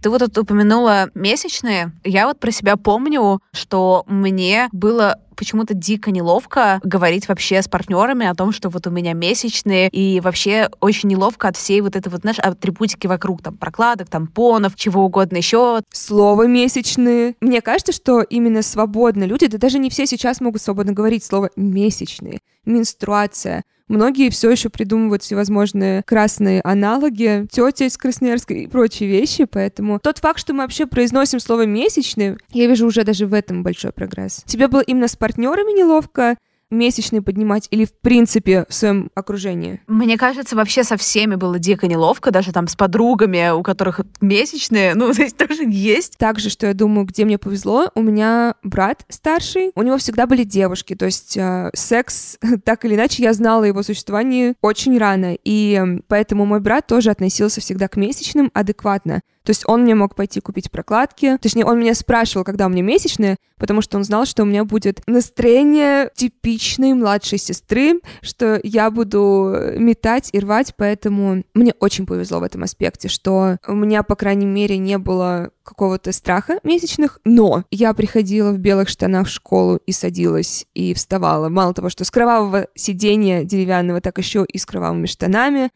Ты 0.02 0.10
вот 0.10 0.20
тут 0.20 0.36
упомянула 0.40 1.12
месячные. 1.14 1.92
Я 2.04 2.26
вот 2.26 2.40
про 2.40 2.50
себя 2.50 2.76
помню, 2.76 3.40
что 3.54 4.04
мне 4.08 4.68
было 4.72 5.20
почему-то 5.42 5.74
дико 5.74 6.12
неловко 6.12 6.80
говорить 6.84 7.28
вообще 7.28 7.64
с 7.64 7.68
партнерами 7.68 8.28
о 8.28 8.36
том, 8.36 8.52
что 8.52 8.70
вот 8.70 8.86
у 8.86 8.92
меня 8.92 9.14
месячные, 9.14 9.90
и 9.90 10.20
вообще 10.20 10.70
очень 10.82 11.10
неловко 11.10 11.48
от 11.48 11.58
всей 11.58 11.82
вот 11.82 11.96
этой 11.96 12.10
вот, 12.10 12.22
знаешь, 12.22 12.38
атрибутики 12.38 13.08
вокруг, 13.08 13.42
там, 13.42 13.58
прокладок, 13.58 14.08
тампонов, 14.08 14.76
чего 14.76 15.04
угодно 15.04 15.38
еще. 15.38 15.82
Слово 15.92 16.46
месячные. 16.46 17.34
Мне 17.42 17.62
кажется, 17.62 17.92
что 17.92 18.22
именно 18.22 18.62
свободно 18.62 19.24
люди, 19.24 19.48
да 19.48 19.58
даже 19.58 19.80
не 19.80 19.90
все 19.90 20.06
сейчас 20.06 20.42
могут 20.42 20.62
свободно 20.62 20.94
говорить 20.94 21.24
слово 21.24 21.50
месячные, 21.56 22.38
менструация, 22.64 23.64
Многие 23.92 24.30
все 24.30 24.50
еще 24.50 24.70
придумывают 24.70 25.22
всевозможные 25.22 26.02
красные 26.04 26.62
аналоги, 26.64 27.46
тетя 27.52 27.84
из 27.84 27.98
Красноярска 27.98 28.54
и 28.54 28.68
прочие 28.68 29.10
вещи, 29.10 29.44
поэтому 29.44 30.00
тот 30.00 30.20
факт, 30.20 30.40
что 30.40 30.54
мы 30.54 30.60
вообще 30.60 30.86
произносим 30.86 31.42
слово 31.42 31.66
«месячный», 31.66 32.38
я 32.54 32.68
вижу 32.68 32.88
уже 32.88 33.04
даже 33.04 33.26
в 33.26 33.34
этом 33.34 33.64
большой 33.64 33.92
прогресс. 33.92 34.44
Тебе 34.46 34.70
было 34.70 34.80
именно 34.80 35.10
с 35.10 35.18
партнерами 35.32 35.72
неловко, 35.72 36.36
месячные 36.70 37.22
поднимать 37.22 37.68
или 37.72 37.86
в 37.86 37.94
принципе 37.94 38.66
в 38.68 38.74
своем 38.74 39.12
окружении? 39.16 39.82
Мне 39.88 40.18
кажется, 40.18 40.58
вообще 40.58 40.84
со 40.84 40.98
всеми 40.98 41.36
было 41.36 41.58
дико 41.58 41.88
неловко, 41.88 42.32
даже 42.32 42.52
там 42.52 42.68
с 42.68 42.76
подругами, 42.76 43.52
у 43.52 43.64
которых 43.64 44.02
месячные, 44.20 44.94
ну, 44.94 45.14
здесь 45.14 45.34
тоже 45.34 45.64
есть. 45.66 46.18
Также, 46.18 46.50
что 46.50 46.68
я 46.68 46.74
думаю, 46.74 47.06
где 47.06 47.24
мне 47.24 47.38
повезло, 47.38 47.92
у 47.96 48.02
меня 48.02 48.56
брат 48.64 49.06
старший, 49.08 49.72
у 49.76 49.84
него 49.84 49.98
всегда 49.98 50.26
были 50.28 50.44
девушки, 50.44 50.96
то 50.96 51.06
есть 51.06 51.38
э, 51.38 51.70
секс, 51.74 52.38
так 52.66 52.84
или 52.84 52.96
иначе, 52.96 53.24
я 53.24 53.32
знала 53.32 53.64
его 53.64 53.84
существование 53.84 54.56
очень 54.62 54.98
рано, 54.98 55.38
и 55.46 55.82
поэтому 56.08 56.46
мой 56.46 56.60
брат 56.60 56.88
тоже 56.88 57.10
относился 57.10 57.62
всегда 57.62 57.88
к 57.88 57.96
месячным 57.96 58.52
адекватно. 58.54 59.22
То 59.44 59.50
есть 59.50 59.64
он 59.68 59.84
мне 59.84 59.96
мог 59.96 60.16
пойти 60.16 60.40
купить 60.40 60.70
прокладки. 60.70 61.38
Точнее, 61.42 61.66
он 61.66 61.80
меня 61.80 61.96
спрашивал, 61.96 62.44
когда 62.44 62.68
у 62.68 62.70
меня 62.70 62.84
месячные, 62.84 63.38
потому 63.58 63.82
что 63.82 63.98
он 63.98 64.04
знал, 64.04 64.26
что 64.26 64.44
у 64.44 64.46
меня 64.46 64.66
будет 64.66 65.02
настроение 65.08 66.12
типичной 66.16 66.94
младшей 66.94 67.38
сестры, 67.38 68.02
что 68.22 68.60
я 68.64 68.90
буду 68.92 69.56
метать 69.78 70.30
и 70.32 70.40
рвать, 70.40 70.74
поэтому 70.78 71.44
мне 71.54 71.74
очень 71.80 72.06
повезло 72.06 72.40
в 72.40 72.44
этом 72.44 72.64
аспекте, 72.64 73.08
что 73.08 73.58
у 73.68 73.74
меня, 73.74 74.04
по 74.04 74.16
крайней 74.16 74.46
мере, 74.46 74.78
не 74.78 74.98
было 74.98 75.52
какого-то 75.64 76.12
страха 76.12 76.60
месячных, 76.64 77.20
но 77.24 77.64
я 77.72 77.94
приходила 77.94 78.52
в 78.52 78.58
белых 78.58 78.90
штанах 78.90 79.28
в 79.28 79.32
школу 79.32 79.80
и 79.86 79.92
садилась 79.92 80.66
и 80.74 80.94
вставала. 80.94 81.50
Мало 81.50 81.74
того, 81.74 81.90
что 81.90 82.04
с 82.04 82.12
кровавого 82.12 82.68
сидения 82.76 83.44
деревянного, 83.44 84.02
так 84.02 84.18
еще 84.18 84.46
и 84.48 84.58
с 84.58 84.66
кровавыми 84.66 85.06
штанами. 85.06 85.70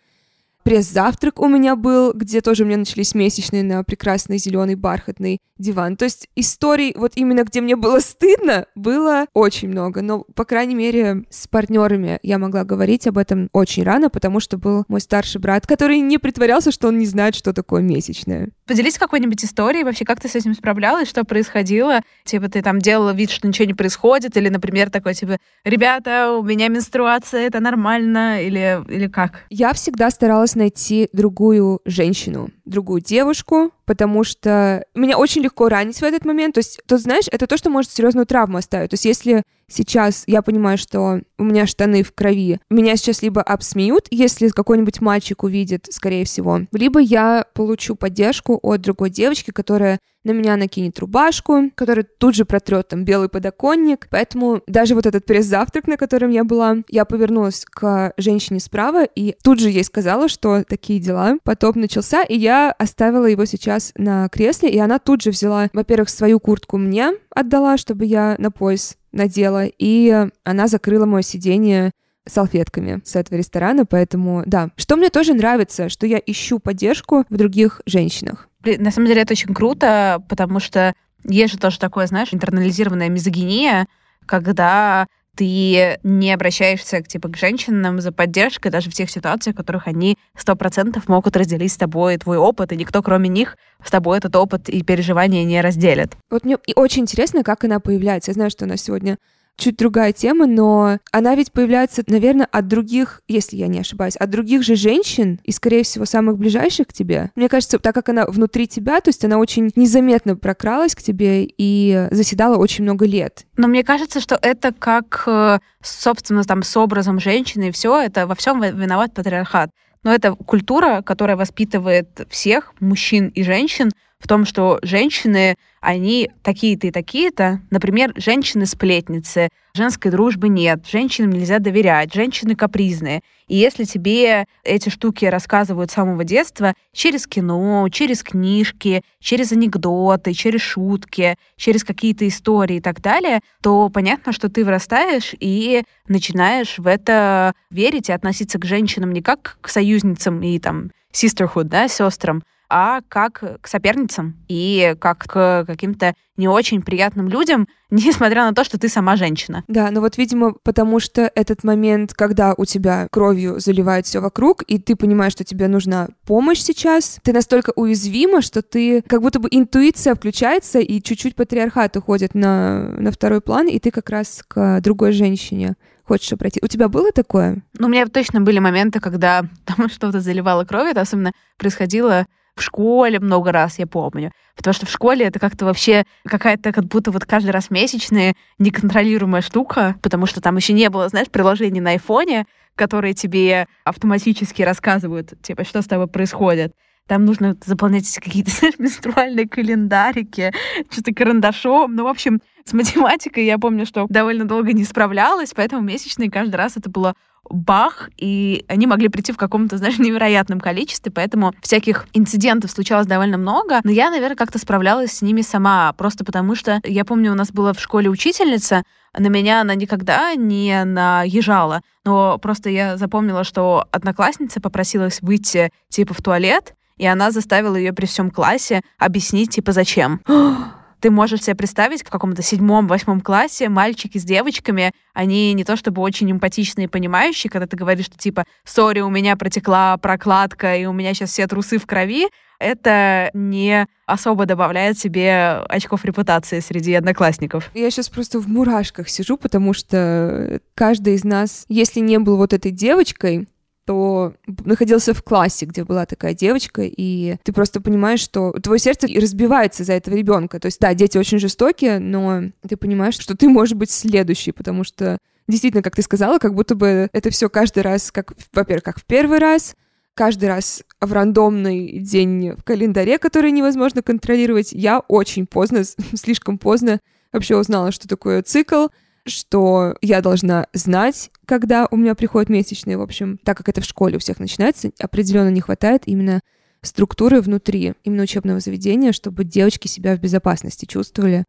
Пресс-завтрак 0.65 1.39
у 1.39 1.48
меня 1.48 1.75
был, 1.75 2.12
где 2.13 2.41
тоже 2.41 2.63
у 2.63 2.65
меня 2.65 2.77
начались 2.77 3.13
месячные 3.13 3.63
на 3.63 3.84
прекрасный 3.84 4.39
зеленый 4.39 4.74
бархатный 4.74 5.39
диван. 5.60 5.95
То 5.95 6.05
есть 6.05 6.27
историй 6.36 6.93
вот 6.98 7.13
именно 7.15 7.43
где 7.43 7.62
мне 7.62 7.75
было 7.75 8.00
стыдно, 8.00 8.65
было 8.74 9.27
очень 9.34 9.69
много. 9.69 10.01
Но, 10.01 10.25
по 10.36 10.43
крайней 10.43 10.74
мере, 10.75 11.24
с 11.29 11.48
партнерами 11.48 12.19
я 12.24 12.39
могла 12.39 12.63
говорить 12.63 13.05
об 13.07 13.19
этом 13.19 13.48
очень 13.53 13.84
рано, 13.84 14.10
потому 14.10 14.39
что 14.39 14.57
был 14.57 14.86
мой 14.88 15.01
старший 15.01 15.39
брат, 15.39 15.67
который 15.67 16.00
не 16.00 16.17
притворялся, 16.17 16.72
что 16.72 16.88
он 16.88 16.98
не 16.98 17.05
знает, 17.05 17.36
что 17.36 17.53
такое 17.53 17.84
месячное. 17.84 18.50
Поделись 18.65 18.98
какой-нибудь 18.98 19.45
историей 19.45 19.84
вообще, 19.84 20.03
как 20.03 20.19
ты 20.19 20.27
с 20.27 20.36
этим 20.36 20.55
справлялась, 20.55 21.07
что 21.07 21.24
происходило? 21.24 22.01
Типа 22.24 22.50
ты 22.50 22.63
там 22.63 22.79
делала 22.79 23.12
вид, 23.12 23.29
что 23.29 23.48
ничего 23.48 23.67
не 23.67 23.75
происходит, 23.75 24.36
или, 24.36 24.50
например, 24.50 24.89
такой 24.89 25.13
типа, 25.13 25.38
ребята, 25.63 26.31
у 26.31 26.43
меня 26.43 26.69
менструация, 26.69 27.41
это 27.41 27.60
нормально, 27.60 28.41
или, 28.41 28.84
или 28.89 29.07
как? 29.07 29.43
Я 29.51 29.74
всегда 29.74 30.10
старалась 30.10 30.54
найти 30.55 31.09
другую 31.13 31.81
женщину, 31.85 32.50
другую 32.65 33.01
девушку, 33.01 33.72
потому 33.86 34.24
что 34.24 34.86
меня 34.95 35.17
очень 35.17 35.41
легко 35.41 35.69
ранить 35.69 35.98
в 35.98 36.03
этот 36.03 36.25
момент. 36.25 36.55
То 36.55 36.60
есть, 36.60 36.81
тут, 36.88 37.01
знаешь, 37.01 37.25
это 37.31 37.48
то, 37.48 37.57
что 37.57 37.69
может 37.69 37.91
серьезную 37.91 38.25
травму 38.25 38.57
оставить. 38.57 38.89
То 38.89 38.95
есть, 38.95 39.05
если 39.05 39.43
сейчас 39.67 40.24
я 40.27 40.41
понимаю, 40.41 40.77
что 40.77 41.22
у 41.38 41.43
меня 41.43 41.65
штаны 41.65 42.03
в 42.03 42.13
крови, 42.13 42.60
меня 42.69 42.95
сейчас 42.95 43.22
либо 43.22 43.41
обсмеют, 43.41 44.07
если 44.12 44.50
какой-нибудь 44.50 45.01
мальчик 45.01 45.43
увидит, 45.43 45.88
скорее 45.91 46.25
всего, 46.25 46.62
либо 46.72 47.00
я 47.00 47.45
получу 47.53 47.95
поддержку 47.95 48.60
от 48.62 48.81
другой 48.81 49.10
девочки, 49.10 49.51
которая 49.51 50.00
на 50.25 50.31
меня 50.31 50.57
накинет 50.57 51.00
рубашку, 51.00 51.69
которая 51.75 52.03
тут 52.03 52.36
же 52.36 52.45
протрет 52.45 52.89
там 52.89 53.05
белый 53.05 53.29
подоконник. 53.29 54.07
Поэтому 54.10 54.62
даже 54.67 54.95
вот 54.95 55.05
этот 55.05 55.25
пресс-завтрак, 55.25 55.88
на 55.88 55.98
котором 55.98 56.31
я 56.31 56.43
была, 56.43 56.77
я 56.89 57.05
повернулась 57.05 57.63
к 57.69 58.12
женщине 58.17 58.60
справа 58.60 59.05
и 59.05 59.36
тут 59.43 59.60
же 59.60 59.69
ей 59.69 59.84
сказала, 59.84 60.27
что 60.27 60.63
такие 60.63 61.00
дела. 61.00 61.38
Потоп 61.43 61.75
начался, 61.75 62.24
и 62.24 62.36
я 62.36 62.54
оставила 62.77 63.25
его 63.25 63.45
сейчас 63.45 63.91
на 63.95 64.27
кресле, 64.29 64.69
и 64.69 64.79
она 64.79 65.00
тут 65.00 65.21
же 65.21 65.31
взяла, 65.31 65.69
во-первых, 65.74 66.09
свою 66.09 66.39
куртку 66.39 66.77
мне 66.77 67.13
отдала, 67.29 67.77
чтобы 67.77 68.05
я 68.05 68.35
на 68.38 68.51
пояс 68.51 68.97
надела, 69.12 69.65
и 69.65 70.27
она 70.43 70.67
закрыла 70.67 71.05
мое 71.05 71.21
сиденье 71.21 71.91
салфетками 72.27 73.01
с 73.05 73.15
этого 73.15 73.38
ресторана, 73.38 73.85
поэтому 73.85 74.43
да. 74.45 74.69
Что 74.77 74.95
мне 74.95 75.09
тоже 75.09 75.33
нравится, 75.33 75.89
что 75.89 76.07
я 76.07 76.19
ищу 76.25 76.59
поддержку 76.59 77.25
в 77.29 77.38
других 77.38 77.81
женщинах. 77.85 78.50
На 78.63 78.91
самом 78.91 79.07
деле 79.07 79.21
это 79.21 79.33
очень 79.33 79.53
круто, 79.53 80.24
потому 80.27 80.59
что 80.59 80.93
есть 81.24 81.53
же 81.53 81.59
тоже 81.59 81.79
такое, 81.79 82.07
знаешь, 82.07 82.33
интернализированная 82.33 83.09
мизогиния, 83.09 83.88
когда 84.25 85.07
ты 85.36 86.00
не 86.04 86.34
обращаешься 86.34 87.01
типа, 87.01 87.30
к 87.30 87.38
женщинам 87.38 88.01
за 88.01 88.12
поддержкой 88.12 88.70
даже 88.70 88.89
в 88.89 88.94
тех 88.94 89.10
ситуациях, 89.10 89.56
в 89.56 89.58
которых 89.58 89.88
они 89.88 90.18
сто 90.38 90.56
процентов 90.56 91.08
могут 91.08 91.36
разделить 91.36 91.72
с 91.72 91.77
тобой 91.77 92.18
твой 92.18 92.38
опыт, 92.38 92.72
и 92.72 92.75
никто, 92.75 93.01
кроме 93.01 93.30
них, 93.30 93.58
с 93.84 93.92
тобой 93.92 94.18
этот 94.18 94.36
опыт 94.36 94.70
и 94.70 94.82
переживания 94.84 95.44
не 95.44 95.62
разделит. 95.62 96.13
Вот 96.30 96.46
мне 96.46 96.58
очень 96.75 97.04
интересно, 97.04 97.44
как 97.44 97.63
она 97.63 97.80
появляется. 97.80 98.32
Я 98.32 98.36
знаю, 98.36 98.50
что 98.50 98.65
она 98.65 98.77
сегодня 98.77 99.18
чуть 99.57 99.77
другая 99.77 100.13
тема, 100.13 100.47
но 100.47 101.00
она 101.12 101.35
ведь 101.35 101.51
появляется, 101.51 102.03
наверное, 102.07 102.47
от 102.51 102.67
других, 102.67 103.21
если 103.27 103.57
я 103.57 103.67
не 103.67 103.79
ошибаюсь, 103.79 104.15
от 104.15 104.29
других 104.29 104.63
же 104.63 104.75
женщин 104.75 105.39
и, 105.43 105.51
скорее 105.51 105.83
всего, 105.83 106.05
самых 106.05 106.38
ближайших 106.38 106.88
к 106.88 106.93
тебе. 106.93 107.31
Мне 107.35 107.50
кажется, 107.50 107.79
так 107.79 107.95
как 107.95 108.09
она 108.09 108.25
внутри 108.25 108.67
тебя, 108.67 109.00
то 109.01 109.09
есть 109.09 109.24
она 109.25 109.38
очень 109.38 109.71
незаметно 109.75 110.35
прокралась 110.35 110.95
к 110.95 111.01
тебе 111.01 111.45
и 111.45 112.07
заседала 112.12 112.57
очень 112.57 112.83
много 112.83 113.05
лет. 113.05 113.45
Но 113.57 113.67
мне 113.67 113.83
кажется, 113.83 114.19
что 114.19 114.38
это 114.41 114.74
как, 114.74 115.24
э, 115.27 115.59
собственно, 115.81 116.43
там 116.43 116.63
с 116.63 116.75
образом 116.77 117.19
женщины 117.19 117.69
и 117.69 117.71
все, 117.71 118.00
это 118.01 118.27
во 118.27 118.35
всем 118.35 118.62
виноват 118.62 119.13
патриархат. 119.13 119.69
Но 120.03 120.13
это 120.13 120.35
культура, 120.35 121.01
которая 121.01 121.35
воспитывает 121.35 122.27
всех, 122.29 122.74
мужчин 122.79 123.29
и 123.29 123.43
женщин, 123.43 123.91
в 124.25 124.27
том, 124.27 124.44
что 124.44 124.79
женщины, 124.82 125.55
они 125.82 126.32
такие-то 126.41 126.88
и 126.88 126.91
такие-то. 126.91 127.62
Например, 127.70 128.12
женщины-сплетницы, 128.15 129.50
женской 129.75 130.10
дружбы 130.10 130.50
нет, 130.50 130.84
женщинам 130.91 131.29
нельзя 131.29 131.60
доверять, 131.60 132.12
женщины 132.12 132.55
капризные. 132.55 133.22
И 133.48 133.55
если 133.55 133.84
тебе 133.84 134.48
эти 134.63 134.89
штуки 134.89 135.25
рассказывают 135.25 135.91
с 135.91 135.94
самого 135.94 136.24
детства 136.24 136.74
через 136.91 137.27
кино, 137.27 137.88
через 137.91 138.24
книжки, 138.24 139.03
через 139.20 139.51
анекдоты, 139.51 140.34
через 140.34 140.62
шутки, 140.62 141.36
через 141.55 141.84
какие-то 141.84 142.27
истории 142.27 142.77
и 142.77 142.82
так 142.82 143.01
далее, 143.01 143.41
то 143.62 143.89
понятно, 143.89 144.32
что 144.32 144.50
ты 144.50 144.65
вырастаешь 144.65 145.36
и 145.39 145.84
начинаешь 146.08 146.79
в 146.79 146.88
это 146.88 147.53
верить 147.70 148.10
и 148.10 148.13
относиться 148.13 148.58
к 148.58 148.65
женщинам 148.65 149.13
не 149.13 149.22
как 149.22 149.60
к 149.62 149.70
союзницам 149.70 150.41
и 150.41 150.58
там 150.58 150.89
sisterhood, 151.13 151.65
да, 151.65 151.88
сестрам, 151.88 152.41
а 152.69 153.01
как 153.07 153.62
к 153.62 153.67
соперницам 153.67 154.36
и 154.48 154.95
как 155.00 155.19
к 155.19 155.65
каким-то 155.65 156.13
не 156.38 156.48
очень 156.48 156.81
приятным 156.81 157.29
людям, 157.29 157.67
несмотря 157.89 158.43
на 158.45 158.53
то, 158.53 158.63
что 158.63 158.77
ты 158.77 158.89
сама 158.89 159.15
женщина. 159.15 159.63
Да, 159.67 159.89
но 159.91 160.01
вот, 160.01 160.17
видимо, 160.17 160.53
потому 160.63 161.00
что 161.00 161.31
этот 161.34 161.63
момент, 161.63 162.13
когда 162.13 162.53
у 162.57 162.65
тебя 162.65 163.07
кровью 163.12 163.60
заливает 163.60 164.05
все 164.05 164.19
вокруг, 164.19 164.63
и 164.63 164.79
ты 164.79 164.95
понимаешь, 164.95 165.34
что 165.34 165.43
тебе 165.43 165.67
нужна 165.67 166.10
помощь 166.25 166.60
сейчас, 166.60 167.19
ты 167.24 167.31
настолько 167.31 167.72
уязвима, 167.75 168.41
что 168.41 168.62
ты 168.62 169.01
как 169.03 169.22
будто 169.22 169.39
бы 169.39 169.48
интуиция 169.51 170.15
включается, 170.15 170.79
и 170.79 171.01
чуть-чуть 171.01 171.36
патриархат 171.36 171.95
уходит 171.98 172.36
на, 172.36 172.89
на 172.98 173.12
второй 173.12 173.41
план, 173.41 173.67
и 173.67 173.79
ты 173.79 173.91
как 173.91 174.10
раз 174.10 174.43
к 174.48 174.81
другой 174.81 175.12
женщине 175.12 175.75
хочешь 176.05 176.31
обратить. 176.31 176.63
У 176.63 176.67
тебя 176.67 176.88
было 176.88 177.12
такое? 177.12 177.63
Ну, 177.77 177.88
у 177.88 177.89
меня 177.89 178.05
точно 178.05 178.41
были 178.41 178.60
моменты, 178.60 179.00
когда 179.00 179.43
там 179.65 179.89
что-то 179.89 180.19
заливало 180.19 180.65
кровь, 180.65 180.91
это 180.91 181.01
особенно 181.01 181.31
происходило 181.57 182.25
в 182.55 182.62
школе 182.62 183.19
много 183.19 183.51
раз, 183.51 183.79
я 183.79 183.88
помню. 183.88 184.31
Потому 184.55 184.74
что 184.74 184.85
в 184.85 184.89
школе 184.89 185.25
это 185.25 185.39
как-то 185.39 185.65
вообще 185.65 186.05
какая-то 186.25 186.71
как 186.71 186.85
будто 186.85 187.12
вот 187.12 187.25
каждый 187.25 187.51
раз 187.51 187.69
месячная 187.69 188.35
неконтролируемая 188.57 189.41
штука, 189.41 189.95
потому 190.01 190.25
что 190.25 190.41
там 190.41 190.55
еще 190.55 190.74
не 190.74 190.89
было, 190.89 191.09
знаешь, 191.09 191.29
приложений 191.29 191.81
на 191.81 191.91
айфоне, 191.91 192.45
которые 192.75 193.13
тебе 193.13 193.67
автоматически 193.83 194.62
рассказывают, 194.62 195.33
типа, 195.41 195.65
что 195.65 195.81
с 195.81 195.85
тобой 195.85 196.07
происходит. 196.07 196.74
Там 197.07 197.25
нужно 197.25 197.55
заполнять 197.63 198.12
какие-то, 198.19 198.51
знаешь, 198.59 198.79
менструальные 198.79 199.47
календарики, 199.47 200.53
что-то 200.89 201.13
карандашом. 201.13 201.93
Ну, 201.93 202.05
в 202.05 202.07
общем, 202.07 202.41
с 202.63 202.74
математикой 202.74 203.45
я 203.45 203.59
помню, 203.59 203.85
что 203.85 204.07
довольно 204.09 204.45
долго 204.45 204.74
не 204.74 204.85
справлялась, 204.85 205.53
поэтому 205.53 205.81
месячные 205.81 206.31
каждый 206.31 206.55
раз 206.55 206.77
это 206.77 206.89
было 206.89 207.13
бах, 207.50 208.10
и 208.18 208.66
они 208.68 208.88
могли 208.88 209.10
прийти 209.10 209.32
в 209.32 209.38
каком-то, 209.38 209.78
знаешь, 209.78 209.98
невероятном 210.00 210.60
количестве, 210.60 211.12
поэтому 211.12 211.54
всяких 211.62 212.08
инцидентов 212.14 212.72
случалось 212.72 213.08
довольно 213.08 213.38
много, 213.38 213.80
но 213.84 213.92
я, 213.92 214.10
наверное, 214.10 214.36
как-то 214.36 214.60
справлялась 214.60 215.12
с 215.12 215.22
ними 215.22 215.42
сама, 215.42 215.94
просто 215.94 216.25
потому 216.25 216.56
что, 216.56 216.80
я 216.84 217.06
помню, 217.06 217.32
у 217.32 217.36
нас 217.36 217.52
была 217.52 217.74
в 217.74 217.80
школе 217.80 218.10
учительница, 218.10 218.84
на 219.18 219.28
меня 219.28 219.62
она 219.62 219.75
никогда 219.75 220.36
не 220.36 220.84
наезжала, 220.84 221.82
но 222.04 222.38
просто 222.38 222.70
я 222.70 222.98
запомнила, 222.98 223.44
что 223.44 223.88
одноклассница 223.92 224.60
попросилась 224.60 225.22
выйти, 225.22 225.72
типа, 225.90 226.14
в 226.14 226.22
туалет, 226.22 226.75
и 226.98 227.06
она 227.06 227.32
заставила 227.32 227.75
ее 227.75 227.94
при 227.94 228.06
всем 228.06 228.32
классе 228.32 228.82
объяснить, 228.98 229.52
типа, 229.52 229.72
зачем. 229.72 230.22
ты 231.00 231.12
можешь 231.12 231.44
себе 231.44 231.56
представить, 231.56 232.04
в 232.04 232.10
каком-то 232.10 232.42
седьмом-восьмом 232.42 233.22
классе 233.22 233.70
мальчики 233.70 234.18
с 234.18 234.24
девочками, 234.24 234.92
они 235.14 235.54
не 235.54 235.64
то 235.64 235.75
чтобы 235.75 236.02
очень 236.02 236.32
эмпатичные 236.32 236.86
и 236.86 236.90
понимающие, 236.90 237.50
когда 237.50 237.68
ты 237.68 237.78
говоришь, 237.78 238.06
что 238.06 238.18
типа, 238.18 238.44
сори, 238.64 239.02
у 239.02 239.10
меня 239.10 239.36
протекла 239.36 239.98
прокладка, 239.98 240.75
и 240.75 240.86
у 240.86 240.94
меня 240.94 241.14
сейчас 241.14 241.32
все 241.32 241.48
трусы 241.48 241.78
в 241.78 241.86
крови, 241.86 242.28
это 242.60 243.30
не 243.34 243.88
особо 244.06 244.46
добавляет 244.46 244.98
себе 244.98 245.64
очков 245.68 246.06
репутации 246.06 246.60
среди 246.60 246.94
одноклассников. 246.94 247.70
Я 247.74 247.90
сейчас 247.92 248.10
просто 248.10 248.40
в 248.40 248.48
мурашках 248.48 249.10
сижу, 249.10 249.38
потому 249.38 249.74
что 249.74 250.60
каждый 250.74 251.16
из 251.16 251.24
нас, 251.24 251.66
если 251.68 252.00
не 252.00 252.18
был 252.20 252.38
вот 252.38 252.54
этой 252.54 252.72
девочкой, 252.72 253.48
то 253.86 254.34
находился 254.46 255.13
в 255.13 255.24
классе, 255.24 255.65
где 255.65 255.84
была 255.84 256.06
такая 256.06 256.34
девочка, 256.34 256.82
и 256.84 257.38
ты 257.44 257.54
просто 257.54 257.82
понимаешь, 257.82 258.20
что 258.20 258.51
твое 258.54 258.80
сердце 258.80 259.08
разбивается 259.08 259.84
за 259.84 259.94
этого 259.94 260.15
ребенка. 260.15 260.60
То 260.60 260.68
есть, 260.68 260.80
да, 260.80 260.94
дети 260.94 261.18
очень 261.18 261.39
жестокие, 261.39 262.00
но 262.00 262.44
ты 262.68 262.77
понимаешь, 262.77 263.18
что 263.18 263.38
ты 263.38 263.48
можешь 263.48 263.75
быть 263.75 263.92
следующий, 263.92 264.51
потому 264.51 264.84
что 264.84 265.18
действительно, 265.48 265.84
как 265.84 265.96
ты 265.96 266.01
сказала, 266.01 266.39
как 266.39 266.56
будто 266.56 266.75
бы 266.75 267.10
это 267.13 267.30
все 267.30 267.50
каждый 267.50 267.84
раз, 267.84 268.12
как, 268.12 268.34
во-первых, 268.54 268.84
как 268.84 269.00
в 269.00 269.06
первый 269.06 269.39
раз, 269.39 269.75
каждый 270.15 270.46
раз 270.46 270.84
в 271.00 271.13
рандомный 271.13 272.00
день 272.00 272.54
в 272.54 272.63
календаре, 272.63 273.20
который 273.20 273.51
невозможно 273.51 274.01
контролировать. 274.01 274.72
Я 274.72 275.00
очень 275.00 275.46
поздно, 275.46 275.84
слишком 276.15 276.58
поздно 276.58 277.00
вообще 277.32 277.58
узнала, 277.58 277.92
что 277.92 278.08
такое 278.08 278.42
цикл, 278.42 278.88
что 279.25 279.96
я 280.01 280.22
должна 280.22 280.67
знать, 280.74 281.32
когда 281.46 281.88
у 281.89 281.98
меня 281.98 282.15
приходят 282.15 282.50
месячные. 282.50 282.98
В 282.98 283.01
общем, 283.01 283.39
так 283.44 283.58
как 283.58 283.70
это 283.70 283.82
в 283.82 283.86
школе 283.86 284.17
у 284.17 284.20
всех 284.20 284.39
начинается, 284.39 284.91
определенно 285.00 285.50
не 285.50 285.62
хватает 285.62 286.03
именно 286.05 286.41
структуры 286.82 287.41
внутри 287.41 287.96
именно 288.03 288.24
учебного 288.24 288.60
заведения, 288.60 289.12
чтобы 289.12 289.44
девочки 289.44 289.88
себя 289.88 290.15
в 290.15 290.20
безопасности 290.20 290.86
чувствовали, 290.86 291.46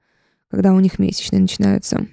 когда 0.50 0.73
у 0.73 0.80
них 0.80 0.99
месячные 0.99 1.42
начинаются. 1.42 2.06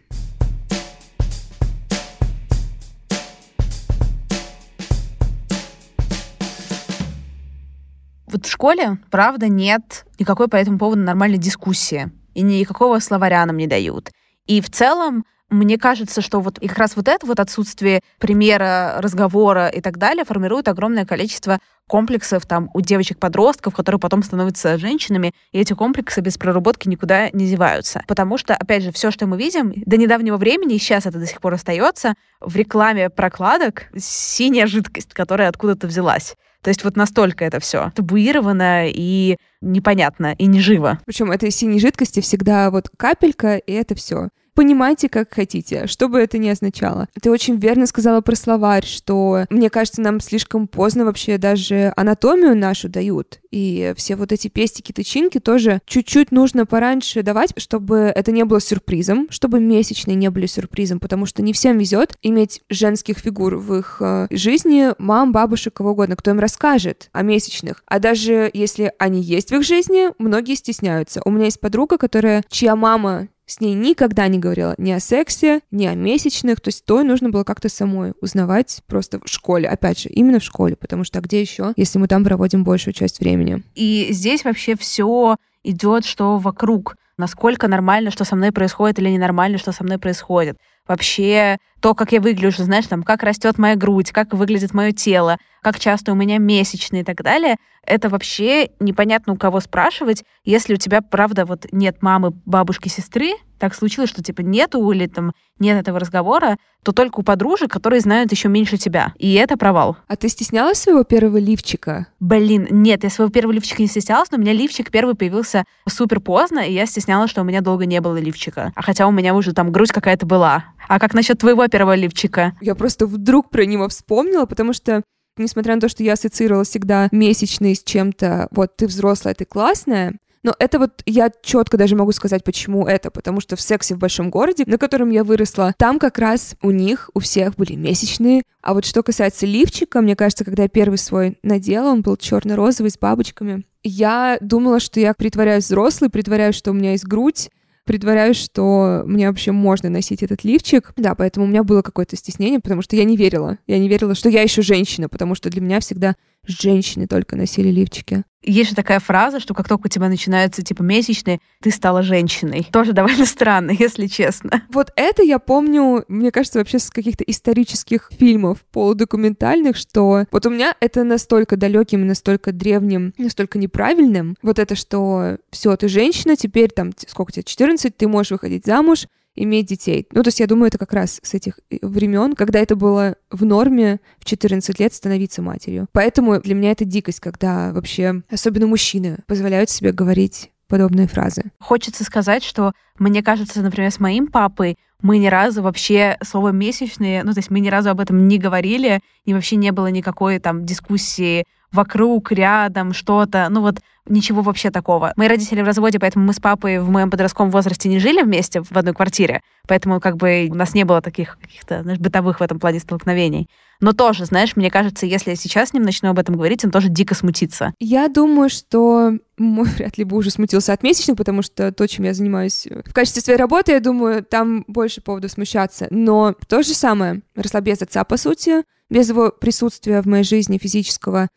Вот 8.28 8.48
в 8.48 8.50
школе, 8.50 8.98
правда, 9.12 9.48
нет 9.48 10.06
никакой 10.20 10.48
по 10.48 10.56
этому 10.56 10.80
поводу 10.80 11.02
нормальной 11.02 11.38
дискуссии. 11.38 12.12
И 12.34 12.42
никакого 12.42 12.98
словаря 12.98 13.46
нам 13.46 13.58
не 13.58 13.68
дают. 13.68 14.10
И 14.48 14.60
в 14.60 14.72
целом 14.72 15.24
мне 15.54 15.78
кажется, 15.78 16.22
что 16.22 16.40
вот 16.40 16.58
и 16.60 16.68
как 16.68 16.78
раз 16.78 16.96
вот 16.96 17.08
это 17.08 17.26
вот 17.26 17.40
отсутствие 17.40 18.02
примера, 18.20 18.96
разговора 18.98 19.68
и 19.68 19.82
так 19.82 19.98
далее 19.98 20.26
формирует 20.26 20.68
огромное 20.68 21.06
количество 21.06 21.60
комплексов 21.88 22.46
там 22.46 22.70
у 22.74 22.82
девочек-подростков, 22.82 23.76
которые 23.76 24.00
потом 24.00 24.24
становятся 24.24 24.78
женщинами, 24.78 25.34
и 25.52 25.60
эти 25.60 25.74
комплексы 25.74 26.22
без 26.22 26.38
проработки 26.38 26.88
никуда 26.88 27.30
не 27.32 27.48
деваются. 27.48 28.04
Потому 28.08 28.38
что, 28.38 28.56
опять 28.56 28.84
же, 28.84 28.92
все, 28.92 29.12
что 29.12 29.28
мы 29.28 29.38
видим, 29.38 29.74
до 29.86 29.98
недавнего 29.98 30.38
времени, 30.38 30.76
и 30.76 30.80
сейчас 30.80 31.06
это 31.06 31.20
до 31.20 31.28
сих 31.28 31.40
пор 31.40 31.54
остается, 31.54 32.16
в 32.40 32.56
рекламе 32.56 33.10
прокладок 33.10 33.90
синяя 33.98 34.66
жидкость, 34.66 35.14
которая 35.14 35.50
откуда-то 35.50 35.88
взялась. 35.88 36.36
То 36.62 36.70
есть 36.70 36.84
вот 36.86 36.96
настолько 36.96 37.44
это 37.44 37.60
все 37.60 37.92
табуировано 37.94 38.88
и 38.88 39.36
непонятно, 39.62 40.34
и 40.38 40.46
неживо. 40.46 41.00
Причем 41.06 41.32
этой 41.32 41.52
синей 41.52 41.80
жидкости 41.80 42.22
всегда 42.22 42.72
вот 42.72 42.90
капелька, 42.98 43.58
и 43.58 43.74
это 43.74 43.96
все 43.96 44.30
понимайте, 44.54 45.10
как 45.10 45.34
хотите, 45.34 45.88
что 45.88 46.08
бы 46.08 46.20
это 46.20 46.38
ни 46.38 46.50
означало. 46.50 47.08
Ты 47.22 47.32
очень 47.32 47.58
верно 47.58 47.88
сказала 47.88 48.22
про 48.22 48.36
словарь, 48.36 48.86
что, 48.86 49.46
мне 49.50 49.70
кажется, 49.70 50.02
нам 50.02 50.20
слишком 50.20 50.68
поздно 50.68 51.06
вообще 51.06 51.38
даже 51.38 51.94
анатомию 51.96 52.56
нашу 52.56 52.90
дают, 52.90 53.40
и 53.52 53.94
все 53.96 54.16
вот 54.16 54.32
эти 54.32 54.48
пестики, 54.48 54.92
тычинки 54.92 55.40
тоже 55.40 55.82
чуть-чуть 55.86 56.32
нужно 56.32 56.66
пораньше 56.66 57.22
давать, 57.22 57.54
чтобы 57.58 58.12
это 58.16 58.32
не 58.32 58.46
было 58.46 58.60
сюрпризом, 58.60 59.28
чтобы 59.30 59.60
месячные 59.60 60.16
не 60.16 60.30
были 60.30 60.48
сюрпризом, 60.48 61.00
потому 61.00 61.26
что 61.26 61.42
не 61.42 61.54
всем 61.54 61.78
везет 61.78 62.18
иметь 62.22 62.62
женских 62.70 63.20
фигур 63.20 63.58
в 63.58 63.76
их 63.76 63.98
э, 64.00 64.28
жизни, 64.32 64.90
мам, 64.98 65.32
бабушек, 65.32 65.74
кого 65.74 65.92
угодно, 65.92 66.16
кто 66.16 66.32
им 66.32 66.40
расскажет 66.40 67.10
о 67.12 67.22
месячных. 67.22 67.84
А 67.86 68.00
даже 68.00 68.50
если 68.54 68.94
они 68.98 69.22
есть 69.22 69.52
в 69.52 69.56
их 69.56 69.64
жизни, 69.64 70.10
многие 70.18 70.56
стесняются. 70.56 71.22
У 71.26 71.32
меня 71.32 71.46
есть 71.46 71.60
подруга, 71.60 71.98
которая, 71.98 72.44
чья 72.50 72.76
мама 72.76 73.28
с 73.46 73.60
ней 73.60 73.74
никогда 73.74 74.28
не 74.28 74.40
говорила 74.40 74.74
ни 74.78 74.92
о 74.92 75.00
сексе, 75.00 75.62
ни 75.72 75.86
о 75.86 75.96
месячных, 75.96 76.62
то 76.62 76.70
есть 76.70 76.86
то 76.86 77.04
нужно 77.04 77.30
было 77.30 77.44
как-то 77.44 77.70
самой 77.70 78.14
узнавать 78.22 78.82
просто 78.88 79.20
в 79.20 79.30
школе, 79.30 79.68
опять 79.68 80.00
же, 80.00 80.10
именно 80.10 80.40
в 80.40 80.44
школе, 80.44 80.76
потому 80.76 81.04
что 81.04 81.20
а 81.20 81.22
где 81.22 81.42
еще, 81.42 81.74
если 81.76 82.00
мы 82.00 82.08
там 82.08 82.24
проводим 82.24 82.64
большую 82.64 82.94
часть 82.94 83.20
времени. 83.20 83.64
И 83.76 84.08
здесь 84.12 84.44
вообще 84.44 84.76
все 84.76 85.38
идет, 85.64 86.06
что 86.06 86.38
вокруг, 86.38 86.96
насколько 87.18 87.68
нормально, 87.68 88.12
что 88.12 88.26
со 88.26 88.36
мной 88.36 88.52
происходит, 88.52 89.00
или 89.00 89.10
ненормально, 89.10 89.58
что 89.58 89.72
со 89.72 89.84
мной 89.84 89.98
происходит. 89.98 90.58
Вообще 90.88 91.58
то, 91.80 91.94
как 91.94 92.14
я 92.14 92.22
выгляжу, 92.22 92.64
знаешь, 92.64 92.88
там, 92.88 93.04
как 93.04 93.24
растет 93.24 93.58
моя 93.58 93.76
грудь, 93.76 94.12
как 94.12 94.34
выглядит 94.34 94.74
мое 94.74 94.92
тело, 94.92 95.38
как 95.62 95.80
часто 95.80 96.12
у 96.12 96.16
меня 96.16 96.38
месячные 96.38 97.02
и 97.02 97.06
так 97.06 97.22
далее, 97.22 97.58
это 97.86 98.10
вообще 98.10 98.70
непонятно 98.80 99.34
у 99.34 99.36
кого 99.36 99.60
спрашивать, 99.60 100.24
если 100.46 100.76
у 100.76 100.78
тебя, 100.78 101.02
правда, 101.02 101.46
вот 101.46 101.66
нет 101.72 102.02
мамы, 102.02 102.32
бабушки, 102.46 102.88
сестры, 102.88 103.34
так 103.60 103.76
случилось, 103.76 104.10
что 104.10 104.24
типа 104.24 104.42
нету 104.42 104.92
или 104.92 105.08
там 105.08 105.32
нет 105.60 105.80
этого 105.80 106.00
разговора, 106.00 106.58
то 106.84 106.92
только 106.92 107.22
у 107.22 107.24
подружек, 107.24 107.72
которые 107.72 108.02
знают 108.02 108.32
еще 108.32 108.50
меньше 108.50 108.78
тебя. 108.78 109.14
И 109.18 109.34
это 109.36 109.56
провал. 109.56 109.96
А 110.08 110.18
ты 110.18 110.28
стеснялась 110.28 110.80
своего 110.80 111.06
первого 111.06 111.38
лифчика? 111.38 112.08
Блин, 112.20 112.68
нет, 112.70 113.06
я 113.06 113.10
своего 113.10 113.32
первого 113.32 113.54
лифчика 113.54 113.82
не 113.82 113.88
стеснялась, 113.88 114.32
но 114.32 114.38
у 114.38 114.42
меня 114.42 114.52
лифчик 114.52 114.92
первый 114.92 115.16
появился 115.16 115.64
супер 115.88 116.20
поздно, 116.20 116.60
и 116.60 116.74
я 116.74 116.86
стеснялась, 116.86 117.30
что 117.30 117.42
у 117.42 117.46
меня 117.46 117.62
долго 117.62 117.86
не 117.86 118.02
было 118.02 118.18
лифчика. 118.18 118.74
А 118.76 118.82
хотя 118.82 119.08
у 119.08 119.12
меня 119.12 119.34
уже 119.34 119.54
там 119.54 119.72
грудь 119.72 119.94
какая-то 119.94 120.26
была. 120.26 120.66
А 120.88 121.00
как 121.00 121.14
насчет 121.14 121.40
твоего 121.40 121.68
первого 121.68 121.96
лифчика? 121.96 122.54
Я 122.62 122.76
просто 122.76 123.06
вдруг 123.06 123.50
про 123.50 123.66
него 123.66 123.88
вспомнила, 123.88 124.46
потому 124.46 124.74
что 124.74 125.04
несмотря 125.38 125.76
на 125.76 125.82
то, 125.82 125.90
что 125.90 126.04
я 126.04 126.14
ассоциировала 126.14 126.64
всегда 126.64 127.08
месячные 127.12 127.76
с 127.76 127.84
чем-то, 127.84 128.48
вот 128.52 128.76
ты 128.78 128.88
взрослая, 128.88 129.34
ты 129.34 129.46
классная, 129.46 130.18
но 130.44 130.54
это 130.60 130.78
вот 130.78 131.02
я 131.06 131.32
четко 131.42 131.78
даже 131.78 131.96
могу 131.96 132.12
сказать, 132.12 132.44
почему 132.44 132.86
это. 132.86 133.10
Потому 133.10 133.40
что 133.40 133.56
в 133.56 133.62
сексе 133.62 133.96
в 133.96 133.98
большом 133.98 134.30
городе, 134.30 134.66
на 134.68 134.78
котором 134.78 135.10
я 135.10 135.24
выросла, 135.24 135.74
там 135.78 136.00
как 136.00 136.20
раз 136.20 136.56
у 136.62 136.72
них, 136.72 137.10
у 137.14 137.20
всех 137.20 137.56
были 137.56 137.76
месячные. 137.76 138.44
А 138.62 138.74
вот 138.74 138.86
что 138.86 139.04
касается 139.04 139.46
лифчика, 139.46 140.02
мне 140.02 140.16
кажется, 140.16 140.44
когда 140.44 140.64
я 140.64 140.70
первый 140.70 140.98
свой 140.98 141.38
надела, 141.44 141.92
он 141.92 142.02
был 142.02 142.18
черно-розовый 142.18 142.92
с 142.92 142.98
бабочками. 142.98 143.64
Я 143.84 144.38
думала, 144.42 144.80
что 144.80 145.00
я 145.00 145.14
притворяюсь 145.14 145.66
взрослой, 145.66 146.10
притворяюсь, 146.10 146.56
что 146.56 146.72
у 146.72 146.74
меня 146.74 146.92
есть 146.92 147.06
грудь, 147.06 147.50
притворяюсь, 147.86 148.38
что 148.38 149.04
мне 149.06 149.28
вообще 149.28 149.52
можно 149.52 149.90
носить 149.90 150.24
этот 150.24 150.44
лифчик. 150.44 150.94
Да, 150.96 151.16
поэтому 151.16 151.46
у 151.46 151.50
меня 151.50 151.64
было 151.64 151.82
какое-то 151.82 152.16
стеснение, 152.16 152.60
потому 152.60 152.82
что 152.82 152.96
я 152.96 153.04
не 153.04 153.18
верила. 153.18 153.58
Я 153.68 153.78
не 153.80 153.90
верила, 153.90 154.16
что 154.16 154.30
я 154.30 154.42
еще 154.42 154.62
женщина, 154.62 155.10
потому 155.10 155.36
что 155.36 155.50
для 155.50 155.62
меня 155.62 155.80
всегда 155.80 156.16
женщины 156.46 157.08
только 157.08 157.36
носили 157.36 157.70
лифчики. 157.70 158.24
Есть 158.46 158.72
же 158.72 158.76
такая 158.76 159.00
фраза, 159.00 159.40
что 159.40 159.54
как 159.54 159.70
только 159.70 159.86
у 159.88 159.90
тебя 159.90 160.10
начинаются 160.10 160.62
типа 160.64 160.82
месячные, 160.82 161.40
ты 161.62 161.72
стала 161.72 162.02
женщиной. 162.02 162.68
Тоже 162.72 162.92
довольно 162.92 163.26
странно, 163.26 163.72
если 163.72 164.08
честно. 164.08 164.64
Вот 164.70 164.92
это 164.96 165.24
я 165.24 165.40
помню, 165.40 166.04
мне 166.08 166.32
кажется, 166.32 166.60
вообще 166.60 166.80
с 166.80 166.90
каких-то 166.90 167.24
исторических 167.24 168.10
фильмов 168.12 168.60
полудокументальных, 168.72 169.78
что 169.78 170.26
вот 170.32 170.46
у 170.46 170.50
меня 170.50 170.76
это 170.82 171.04
настолько 171.04 171.56
далеким, 171.56 172.06
настолько 172.06 172.52
древним, 172.52 173.14
настолько 173.18 173.58
неправильным. 173.58 174.36
Вот 174.42 174.60
это, 174.60 174.76
что 174.76 175.38
все, 175.50 175.76
ты 175.78 175.88
женщина, 175.88 176.36
теперь 176.36 176.70
там, 176.70 176.92
сколько 177.08 177.32
тебе, 177.32 177.44
14, 177.44 177.96
ты 177.96 178.08
можешь 178.08 178.32
выходить 178.32 178.66
замуж, 178.66 179.08
иметь 179.36 179.68
детей. 179.68 180.08
Ну, 180.12 180.24
то 180.24 180.28
есть 180.28 180.40
я 180.40 180.48
думаю, 180.48 180.68
это 180.68 180.78
как 180.78 180.94
раз 180.94 181.20
с 181.24 181.34
этих 181.34 181.60
э, 181.70 181.78
времен, 181.82 182.34
когда 182.34 182.60
это 182.60 182.76
было 182.76 183.16
в 183.32 183.46
норме 183.46 184.00
в 184.20 184.26
14 184.26 184.80
лет 184.80 184.94
становиться 184.94 185.42
матерью. 185.42 185.88
Поэтому 185.92 186.40
для 186.40 186.56
меня 186.56 186.72
это 186.72 186.86
дикость, 186.86 187.20
когда 187.20 187.72
вообще, 187.74 188.22
особенно 188.30 188.68
мужчины, 188.68 189.20
позволяют 189.28 189.70
себе 189.70 189.92
говорить 189.92 190.52
подобные 190.68 191.08
фразы. 191.08 191.44
Хочется 191.60 192.04
сказать, 192.04 192.44
что 192.44 192.74
мне 192.98 193.22
кажется, 193.22 193.62
например, 193.62 193.92
с 193.92 194.00
моим 194.00 194.28
папой 194.28 194.78
мы 195.02 195.18
ни 195.18 195.28
разу 195.28 195.62
вообще 195.62 196.18
слово 196.24 196.50
месячные, 196.50 197.24
ну, 197.24 197.34
то 197.34 197.40
есть 197.40 197.52
мы 197.52 197.60
ни 197.60 197.68
разу 197.68 197.90
об 197.90 198.00
этом 198.00 198.28
не 198.28 198.40
говорили, 198.40 199.02
и 199.26 199.34
вообще 199.34 199.58
не 199.58 199.72
было 199.72 199.88
никакой 199.88 200.40
там 200.40 200.66
дискуссии 200.66 201.44
вокруг, 201.74 202.32
рядом, 202.32 202.94
что-то. 202.94 203.48
Ну 203.50 203.62
вот 203.62 203.80
ничего 204.08 204.42
вообще 204.42 204.70
такого. 204.70 205.14
Мои 205.16 205.28
родители 205.28 205.62
в 205.62 205.66
разводе, 205.66 206.00
поэтому 206.00 206.26
мы 206.26 206.34
с 206.34 206.40
папой 206.40 206.80
в 206.80 206.90
моем 206.90 207.10
подростковом 207.10 207.52
возрасте 207.52 207.90
не 207.90 208.00
жили 208.00 208.22
вместе 208.22 208.62
в 208.62 208.72
одной 208.74 208.94
квартире, 208.94 209.42
поэтому 209.68 210.00
как 210.00 210.18
бы 210.18 210.50
у 210.52 210.56
нас 210.56 210.74
не 210.74 210.84
было 210.84 211.02
таких 211.02 211.38
каких-то, 211.40 211.84
знаешь, 211.84 212.00
бытовых 212.00 212.40
в 212.40 212.44
этом 212.44 212.60
плане 212.60 212.80
столкновений. 212.80 213.48
Но 213.80 213.92
тоже, 213.92 214.26
знаешь, 214.26 214.56
мне 214.56 214.70
кажется, 214.70 215.06
если 215.06 215.32
я 215.32 215.36
сейчас 215.36 215.70
с 215.70 215.74
ним 215.74 215.84
начну 215.84 216.10
об 216.10 216.20
этом 216.20 216.36
говорить, 216.36 216.64
он 216.64 216.72
тоже 216.72 216.90
дико 216.90 217.16
смутится. 217.16 217.74
Я 217.80 218.08
думаю, 218.08 218.50
что 218.50 219.14
мой 219.38 219.66
вряд 219.78 219.98
ли 219.98 220.04
бы 220.04 220.18
уже 220.18 220.32
смутился 220.32 220.74
от 220.74 220.84
месячных, 220.84 221.18
потому 221.18 221.42
что 221.42 221.72
то, 221.72 221.88
чем 221.88 222.06
я 222.06 222.14
занимаюсь 222.14 222.68
в 222.68 222.94
качестве 222.94 223.22
своей 223.22 223.40
работы, 223.40 223.74
я 223.74 223.80
думаю, 223.80 224.24
там 224.24 224.64
больше 224.68 225.02
повода 225.02 225.28
смущаться. 225.28 225.88
Но 225.90 226.36
то 226.48 226.62
же 226.64 226.74
самое, 226.74 227.22
росла 227.36 227.62
без 227.62 227.82
отца, 227.82 228.04
по 228.04 228.18
сути, 228.18 228.64
без 228.90 229.10
его 229.10 229.32
присутствия 229.32 230.02
в 230.02 230.06
моей 230.06 230.24
жизни 230.24 230.58
физического, 230.58 231.30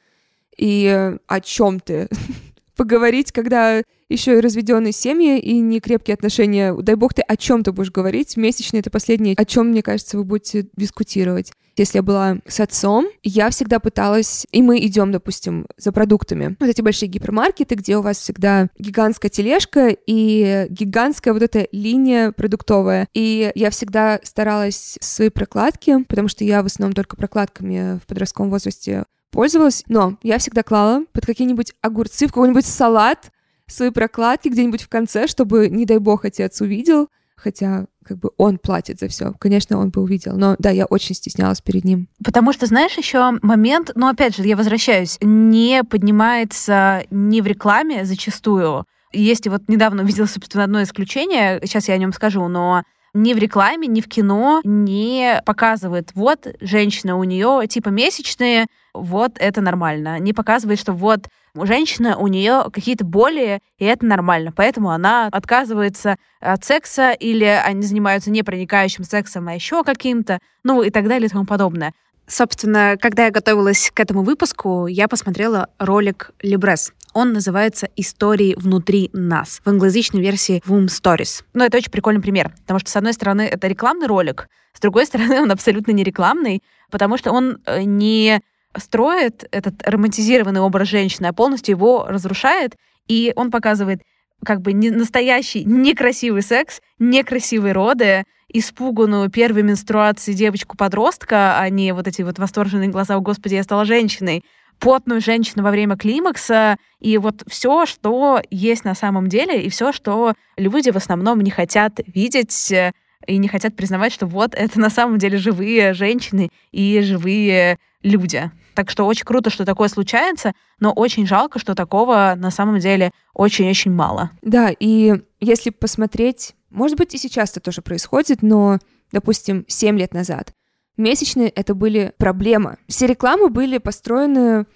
и 0.57 1.17
о 1.27 1.41
чем 1.41 1.81
ты 1.81 2.09
поговорить, 2.77 3.33
когда 3.33 3.83
еще 4.09 4.39
и 4.39 4.41
разведенные 4.41 4.93
семьи 4.93 5.39
и 5.39 5.59
не 5.59 5.81
крепкие 5.81 6.15
отношения. 6.15 6.75
Дай 6.75 6.95
бог 6.95 7.15
ты 7.15 7.23
о 7.23 7.37
чем 7.37 7.65
ты 7.65 7.73
будешь 7.73 7.91
говорить. 7.91 8.37
Месячные 8.37 8.81
это 8.81 8.91
последнее, 8.91 9.35
о 9.37 9.45
чем, 9.45 9.69
мне 9.69 9.83
кажется, 9.83 10.17
вы 10.17 10.25
будете 10.25 10.67
дискутировать. 10.77 11.53
Если 11.77 11.99
я 11.99 12.03
была 12.03 12.39
с 12.47 12.59
отцом, 12.61 13.07
я 13.23 13.51
всегда 13.51 13.81
пыталась, 13.81 14.47
и 14.51 14.63
мы 14.63 14.79
идем, 14.79 15.13
допустим, 15.13 15.67
за 15.77 15.93
продуктами. 15.93 16.57
Вот 16.59 16.71
эти 16.71 16.81
большие 16.81 17.09
гипермаркеты, 17.09 17.75
где 17.75 17.99
у 17.99 18.03
вас 18.03 18.17
всегда 18.17 18.69
гигантская 18.79 19.31
тележка 19.31 19.89
и 20.07 20.67
гигантская 20.71 21.35
вот 21.35 21.43
эта 21.43 21.69
линия 21.73 22.33
продуктовая. 22.33 23.09
И 23.13 23.53
я 23.55 23.71
всегда 23.71 24.21
старалась 24.23 24.97
свои 25.03 25.29
прокладки, 25.29 26.03
потому 26.05 26.29
что 26.29 26.45
я 26.45 26.63
в 26.63 26.67
основном 26.67 26.95
только 26.95 27.17
прокладками 27.17 27.99
в 27.99 28.07
подростковом 28.07 28.51
возрасте 28.51 29.05
пользовалась, 29.31 29.85
но 29.89 30.17
я 30.23 30.39
всегда 30.39 30.63
клала 30.63 31.05
под 31.13 31.27
какие-нибудь 31.27 31.75
огурцы 31.81 32.27
в 32.27 32.33
какой-нибудь 32.33 32.67
салат 32.67 33.31
свои 33.67 33.91
прокладки 33.91 34.49
где-нибудь 34.49 34.83
в 34.83 34.89
конце, 34.89 35.27
чтобы, 35.27 35.69
не 35.69 35.85
дай 35.85 35.99
бог, 35.99 36.25
отец 36.25 36.61
увидел, 36.61 37.09
хотя 37.37 37.87
как 38.05 38.19
бы 38.19 38.31
он 38.37 38.59
платит 38.59 39.01
за 39.01 39.09
все. 39.09 39.33
Конечно, 39.39 39.79
он 39.79 39.91
бы 39.91 40.01
увидел. 40.01 40.37
Но 40.37 40.55
да, 40.59 40.71
я 40.71 40.87
очень 40.87 41.15
стеснялась 41.15 41.61
перед 41.61 41.85
ним. 41.85 42.09
Потому 42.25 42.53
что, 42.53 42.67
знаешь, 42.67 42.97
еще 42.97 43.39
момент, 43.43 43.91
но 43.95 44.09
опять 44.09 44.37
же, 44.37 44.45
я 44.45 44.57
возвращаюсь, 44.57 45.19
не 45.21 45.83
поднимается 45.83 47.03
ни 47.11 47.41
в 47.41 47.47
рекламе 47.47 48.05
зачастую. 48.05 48.85
Есть 49.13 49.47
и 49.47 49.49
вот 49.49 49.63
недавно 49.69 50.03
увидела, 50.03 50.27
собственно, 50.27 50.65
одно 50.65 50.83
исключение, 50.83 51.61
сейчас 51.65 51.89
я 51.89 51.95
о 51.95 51.99
нем 51.99 52.13
скажу, 52.13 52.47
но 52.49 52.83
ни 53.17 53.33
в 53.33 53.39
рекламе, 53.39 53.89
ни 53.89 54.01
в 54.01 54.09
кино 54.09 54.61
не 54.65 55.43
показывает, 55.45 56.11
вот 56.15 56.47
женщина 56.61 57.17
у 57.17 57.25
нее 57.25 57.67
типа 57.69 57.89
месячные, 57.89 58.67
вот 58.95 59.33
это 59.39 59.61
нормально. 59.61 60.19
Не 60.19 60.33
показывает, 60.33 60.79
что 60.79 60.93
вот 60.93 61.29
женщина, 61.55 62.19
у 62.19 62.27
нее 62.27 62.65
какие-то 62.73 63.05
боли, 63.05 63.61
и 63.79 63.85
это 63.85 64.05
нормально. 64.05 64.53
Поэтому 64.55 64.91
она 64.91 65.29
отказывается 65.33 66.17
от 66.41 66.65
секса, 66.65 67.13
или 67.13 67.45
они 67.45 67.83
занимаются 67.83 68.31
не 68.31 68.43
проникающим 68.43 69.05
сексом, 69.05 69.49
а 69.49 69.55
еще 69.55 69.83
каким-то, 69.83 70.39
ну 70.65 70.83
и 70.83 70.91
так 70.91 71.09
далее 71.09 71.27
и 71.27 71.31
тому 71.31 71.47
подобное. 71.47 71.95
Собственно, 72.29 72.97
когда 73.01 73.27
я 73.27 73.31
готовилась 73.31 73.91
к 73.95 74.01
этому 74.01 74.23
выпуску, 74.23 74.89
я 74.89 75.09
посмотрела 75.09 75.69
ролик 75.79 76.33
Либрес. 76.43 76.93
Он 77.17 77.33
называется 77.33 77.89
«Истории 77.97 78.55
внутри 78.59 79.09
нас» 79.15 79.63
в 79.65 79.69
англоязычной 79.71 80.21
версии 80.21 80.63
Womb 80.67 80.89
Stories. 80.89 81.45
Ну, 81.55 81.65
это 81.65 81.79
очень 81.79 81.91
прикольный 81.91 82.21
пример, 82.21 82.53
потому 82.61 82.79
что, 82.79 82.91
с 82.91 82.97
одной 82.97 83.15
стороны, 83.15 83.41
это 83.41 83.69
рекламный 83.69 84.07
ролик, 84.07 84.49
с 84.75 84.81
другой 84.81 85.07
стороны, 85.07 85.41
он 85.41 85.51
абсолютно 85.51 85.93
не 85.93 86.05
рекламный, 86.05 86.63
потому 86.91 87.17
что 87.17 87.33
он 87.33 87.57
э, 87.65 87.85
не 87.85 88.43
строит 88.77 89.49
этот 89.51 89.77
романтизированный 89.89 90.61
образ 90.61 90.89
женщины, 90.89 91.25
а 91.25 91.33
полностью 91.33 91.77
его 91.77 92.05
разрушает, 92.07 92.77
и 93.09 93.33
он 93.35 93.51
показывает 93.51 94.03
как 94.45 94.61
бы 94.61 94.75
не 94.75 94.91
настоящий, 94.91 95.65
некрасивый 95.65 96.43
секс, 96.43 96.83
некрасивые 96.99 97.73
роды, 97.73 98.25
испуганную 98.53 99.31
первой 99.31 99.63
менструации 99.63 100.35
девочку-подростка, 100.35 101.59
а 101.59 101.71
не 101.71 101.93
вот 101.93 102.07
эти 102.09 102.21
вот 102.21 102.39
восторженные 102.39 102.91
глаза 102.91 103.17
«О, 103.17 103.21
Господи, 103.21 103.55
я 103.55 103.63
стала 103.63 103.87
женщиной», 103.87 104.45
потную 104.79 105.21
женщину 105.21 105.63
во 105.63 105.71
время 105.71 105.97
климакса, 105.97 106.77
и 107.01 107.19
вот 107.19 107.43
все, 107.47 107.87
что 107.87 108.41
есть 108.51 108.85
на 108.85 108.95
самом 108.95 109.29
деле, 109.29 109.63
и 109.63 109.69
все, 109.69 109.93
что 109.93 110.35
люди 110.57 110.91
в 110.91 110.97
основном 110.97 111.41
не 111.41 111.51
хотят 111.51 112.01
видеть 112.07 112.71
э, 112.73 112.93
и 113.27 113.39
не 113.39 113.49
хотят 113.49 113.75
признавать, 113.75 114.13
что 114.13 114.27
вот 114.27 114.55
это 114.55 114.79
на 114.79 114.91
самом 114.91 115.19
деле 115.19 115.39
живые 115.39 115.95
женщины 115.95 116.51
и 116.73 117.01
живые 117.03 117.79
люди. 118.03 118.51
Так 118.75 118.91
что 118.91 119.07
очень 119.07 119.25
круто, 119.25 119.51
что 119.51 119.65
такое 119.65 119.89
случается, 119.89 120.53
но 120.81 120.93
очень 120.93 121.27
жалко, 121.27 121.59
что 121.59 121.75
такого 121.75 122.35
на 122.37 122.51
самом 122.51 122.79
деле 122.79 123.11
очень-очень 123.35 123.91
мало. 123.91 124.31
Да, 124.43 124.71
и 124.79 125.15
если 125.41 125.71
посмотреть, 125.71 126.55
может 126.71 126.99
быть, 126.99 127.15
и 127.15 127.19
сейчас 127.19 127.53
это 127.53 127.61
тоже 127.61 127.81
происходит, 127.81 128.43
но, 128.43 128.79
допустим, 129.13 129.65
7 129.67 129.99
лет 129.99 130.13
назад 130.13 130.53
месячные 130.97 131.49
это 131.49 131.75
были 131.75 132.13
проблема. 132.19 132.77
Все 132.89 133.07
рекламы 133.07 133.49
были 133.49 133.79
построены 133.79 134.67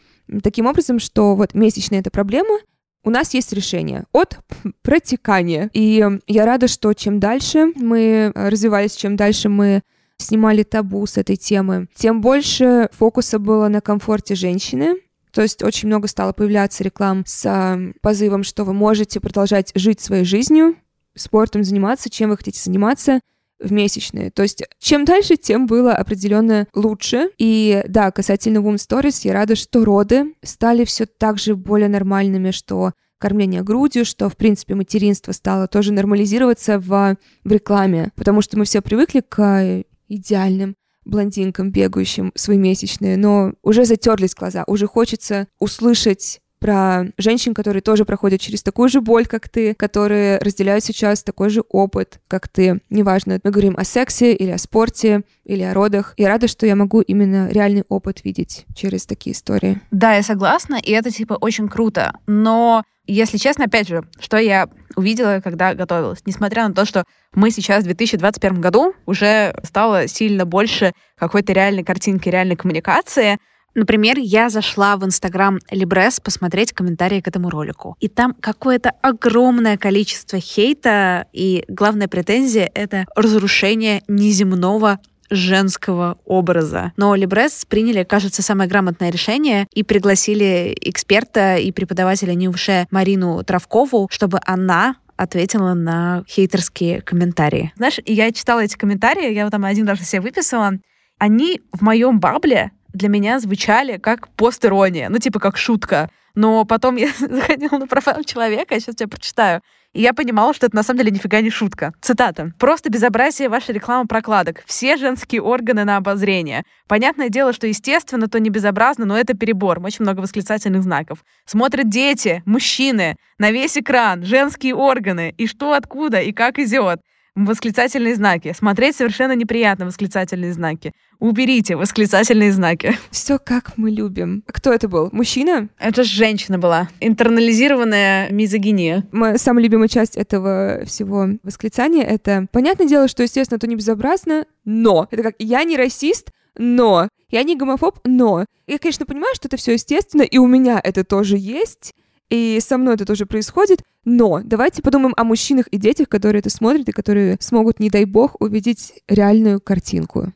таким 0.42 0.66
образом, 0.66 0.98
что 0.98 1.34
вот 1.34 1.54
месячные 1.54 2.00
это 2.00 2.10
проблема, 2.10 2.58
у 3.02 3.10
нас 3.10 3.34
есть 3.34 3.52
решение 3.52 4.04
от 4.12 4.38
протекания. 4.82 5.70
И 5.72 6.04
я 6.26 6.46
рада, 6.46 6.68
что 6.68 6.92
чем 6.92 7.18
дальше 7.20 7.72
мы 7.74 8.32
развивались, 8.34 8.94
чем 8.94 9.16
дальше 9.16 9.48
мы 9.48 9.82
снимали 10.18 10.62
табу 10.62 11.06
с 11.06 11.16
этой 11.16 11.36
темы, 11.36 11.88
тем 11.94 12.20
больше 12.20 12.90
фокуса 12.92 13.38
было 13.38 13.68
на 13.68 13.80
комфорте 13.80 14.34
женщины, 14.34 14.96
то 15.32 15.42
есть 15.42 15.62
очень 15.62 15.88
много 15.88 16.08
стало 16.08 16.32
появляться 16.32 16.84
реклам 16.84 17.24
с 17.26 17.78
позывом, 18.02 18.42
что 18.42 18.64
вы 18.64 18.74
можете 18.74 19.20
продолжать 19.20 19.72
жить 19.74 20.00
своей 20.00 20.24
жизнью, 20.24 20.76
спортом 21.14 21.64
заниматься, 21.64 22.10
чем 22.10 22.30
вы 22.30 22.36
хотите 22.36 22.60
заниматься, 22.60 23.20
в 23.60 23.72
месячные. 23.72 24.30
То 24.30 24.42
есть 24.42 24.62
чем 24.78 25.04
дальше, 25.04 25.36
тем 25.36 25.66
было 25.66 25.92
определенно 25.92 26.66
лучше. 26.74 27.30
И 27.38 27.84
да, 27.88 28.10
касательно 28.10 28.58
Womb 28.58 28.76
Stories, 28.76 29.20
я 29.24 29.34
рада, 29.34 29.54
что 29.54 29.84
роды 29.84 30.34
стали 30.42 30.84
все 30.84 31.06
так 31.06 31.38
же 31.38 31.54
более 31.54 31.88
нормальными, 31.88 32.50
что 32.50 32.92
кормление 33.18 33.62
грудью, 33.62 34.04
что, 34.04 34.28
в 34.28 34.36
принципе, 34.36 34.74
материнство 34.74 35.32
стало 35.32 35.68
тоже 35.68 35.92
нормализироваться 35.92 36.78
в, 36.78 37.16
в 37.44 37.52
рекламе, 37.52 38.10
потому 38.16 38.40
что 38.40 38.58
мы 38.58 38.64
все 38.64 38.80
привыкли 38.80 39.20
к 39.20 39.84
идеальным 40.08 40.74
блондинкам, 41.04 41.70
бегающим 41.70 42.32
свои 42.34 42.56
месячные, 42.56 43.16
но 43.16 43.52
уже 43.62 43.84
затерлись 43.84 44.34
глаза, 44.34 44.64
уже 44.66 44.86
хочется 44.86 45.48
услышать 45.58 46.40
про 46.60 47.06
женщин, 47.18 47.54
которые 47.54 47.82
тоже 47.82 48.04
проходят 48.04 48.40
через 48.40 48.62
такую 48.62 48.88
же 48.88 49.00
боль, 49.00 49.26
как 49.26 49.48
ты, 49.48 49.74
которые 49.74 50.38
разделяют 50.38 50.84
сейчас 50.84 51.22
такой 51.22 51.50
же 51.50 51.62
опыт, 51.68 52.20
как 52.28 52.46
ты. 52.48 52.80
Неважно, 52.90 53.40
мы 53.42 53.50
говорим 53.50 53.74
о 53.76 53.84
сексе 53.84 54.34
или 54.34 54.50
о 54.50 54.58
спорте, 54.58 55.22
или 55.44 55.62
о 55.62 55.74
родах. 55.74 56.14
И 56.16 56.24
рада, 56.24 56.46
что 56.46 56.66
я 56.66 56.76
могу 56.76 57.00
именно 57.00 57.48
реальный 57.48 57.84
опыт 57.88 58.22
видеть 58.24 58.66
через 58.74 59.06
такие 59.06 59.34
истории. 59.34 59.80
Да, 59.90 60.14
я 60.14 60.22
согласна, 60.22 60.76
и 60.76 60.92
это, 60.92 61.10
типа, 61.10 61.34
очень 61.34 61.68
круто. 61.68 62.12
Но 62.26 62.84
если 63.06 63.38
честно, 63.38 63.64
опять 63.64 63.88
же, 63.88 64.04
что 64.20 64.36
я 64.36 64.68
увидела, 64.94 65.40
когда 65.42 65.74
готовилась, 65.74 66.20
несмотря 66.26 66.68
на 66.68 66.74
то, 66.74 66.84
что 66.84 67.04
мы 67.34 67.50
сейчас 67.50 67.82
в 67.82 67.86
2021 67.86 68.60
году 68.60 68.94
уже 69.06 69.58
стало 69.64 70.06
сильно 70.06 70.44
больше 70.44 70.92
какой-то 71.16 71.52
реальной 71.52 71.82
картинки, 71.82 72.28
реальной 72.28 72.56
коммуникации, 72.56 73.38
Например, 73.74 74.18
я 74.18 74.48
зашла 74.48 74.96
в 74.96 75.04
Инстаграм 75.04 75.58
Либрес 75.70 76.20
посмотреть 76.20 76.72
комментарии 76.72 77.20
к 77.20 77.28
этому 77.28 77.50
ролику. 77.50 77.96
И 78.00 78.08
там 78.08 78.34
какое-то 78.38 78.92
огромное 79.02 79.76
количество 79.76 80.40
хейта, 80.40 81.26
и 81.32 81.64
главная 81.68 82.08
претензия— 82.08 82.70
это 82.74 83.06
разрушение 83.14 84.02
неземного 84.08 84.98
женского 85.30 86.18
образа. 86.24 86.92
Но 86.96 87.14
Либрес 87.14 87.64
приняли, 87.64 88.02
кажется, 88.02 88.42
самое 88.42 88.68
грамотное 88.68 89.10
решение 89.10 89.66
и 89.72 89.84
пригласили 89.84 90.76
эксперта 90.80 91.56
и 91.56 91.70
преподавателя 91.70 92.34
Ньюше 92.34 92.86
Марину 92.90 93.42
Травкову, 93.44 94.08
чтобы 94.10 94.40
она 94.44 94.96
ответила 95.16 95.74
на 95.74 96.24
хейтерские 96.28 97.02
комментарии. 97.02 97.72
Знаешь, 97.76 98.00
я 98.06 98.32
читала 98.32 98.60
эти 98.60 98.76
комментарии, 98.76 99.32
я 99.32 99.44
вот 99.44 99.50
там 99.50 99.64
один 99.64 99.86
даже 99.86 100.02
себе 100.02 100.22
выписала. 100.22 100.72
Они 101.18 101.60
в 101.72 101.82
моем 101.82 102.18
бабле 102.18 102.72
для 102.92 103.08
меня 103.08 103.38
звучали 103.40 103.98
как 103.98 104.28
постерония, 104.28 105.08
ну, 105.08 105.18
типа 105.18 105.40
как 105.40 105.56
шутка. 105.56 106.10
Но 106.34 106.64
потом 106.64 106.96
я 106.96 107.08
заходила 107.18 107.78
на 107.78 107.86
профайл 107.86 108.24
человека, 108.24 108.74
я 108.74 108.80
сейчас 108.80 108.94
тебе 108.94 109.08
прочитаю, 109.08 109.62
и 109.92 110.00
я 110.00 110.12
понимала, 110.12 110.54
что 110.54 110.66
это 110.66 110.76
на 110.76 110.84
самом 110.84 110.98
деле 110.98 111.10
нифига 111.10 111.40
не 111.40 111.50
шутка. 111.50 111.92
Цитата. 112.00 112.52
«Просто 112.58 112.90
безобразие 112.90 113.48
вашей 113.48 113.74
рекламы 113.74 114.06
прокладок. 114.06 114.62
Все 114.66 114.96
женские 114.96 115.42
органы 115.42 115.84
на 115.84 115.96
обозрение. 115.96 116.62
Понятное 116.86 117.28
дело, 117.28 117.52
что 117.52 117.66
естественно, 117.66 118.28
то 118.28 118.38
не 118.38 118.50
безобразно, 118.50 119.04
но 119.04 119.18
это 119.18 119.34
перебор. 119.34 119.80
Очень 119.82 120.04
много 120.04 120.20
восклицательных 120.20 120.84
знаков. 120.84 121.24
Смотрят 121.44 121.88
дети, 121.88 122.42
мужчины, 122.46 123.16
на 123.38 123.50
весь 123.50 123.76
экран, 123.76 124.22
женские 124.24 124.76
органы. 124.76 125.34
И 125.36 125.48
что, 125.48 125.72
откуда, 125.72 126.20
и 126.20 126.30
как 126.32 126.60
идет 126.60 127.00
восклицательные 127.34 128.14
знаки. 128.14 128.52
Смотреть 128.56 128.96
совершенно 128.96 129.32
неприятно 129.32 129.86
восклицательные 129.86 130.52
знаки. 130.52 130.92
Уберите 131.18 131.76
восклицательные 131.76 132.52
знаки. 132.52 132.98
Все 133.10 133.38
как 133.38 133.76
мы 133.76 133.90
любим. 133.90 134.42
Кто 134.46 134.72
это 134.72 134.88
был? 134.88 135.10
Мужчина? 135.12 135.68
Это 135.78 136.02
же 136.02 136.10
женщина 136.10 136.58
была. 136.58 136.88
Интернализированная 137.00 138.30
мизогиния. 138.30 139.06
Моя 139.12 139.38
самая 139.38 139.64
любимая 139.64 139.88
часть 139.88 140.16
этого 140.16 140.82
всего 140.86 141.28
восклицания— 141.42 142.04
это 142.06 142.46
понятное 142.52 142.86
дело, 142.86 143.08
что, 143.08 143.22
естественно, 143.22 143.56
это 143.56 143.66
не 143.66 143.76
безобразно, 143.76 144.46
но. 144.64 145.08
Это 145.10 145.22
как 145.22 145.34
«я 145.38 145.64
не 145.64 145.76
расист, 145.76 146.30
но». 146.56 147.08
Я 147.30 147.44
не 147.44 147.56
гомофоб, 147.56 148.00
но. 148.04 148.44
Я, 148.66 148.78
конечно, 148.78 149.06
понимаю, 149.06 149.34
что 149.34 149.46
это 149.46 149.56
все 149.56 149.72
естественно, 149.74 150.22
и 150.22 150.38
у 150.38 150.46
меня 150.46 150.80
это 150.82 151.04
тоже 151.04 151.36
есть, 151.38 151.92
и 152.30 152.60
со 152.62 152.78
мной 152.78 152.94
это 152.94 153.04
тоже 153.04 153.26
происходит, 153.26 153.82
но 154.04 154.40
давайте 154.42 154.82
подумаем 154.82 155.14
о 155.16 155.24
мужчинах 155.24 155.66
и 155.66 155.76
детях, 155.76 156.08
которые 156.08 156.40
это 156.40 156.48
смотрят 156.48 156.88
и 156.88 156.92
которые 156.92 157.36
смогут, 157.40 157.80
не 157.80 157.90
дай 157.90 158.04
бог, 158.04 158.36
увидеть 158.40 159.02
реальную 159.08 159.60
картинку. 159.60 160.32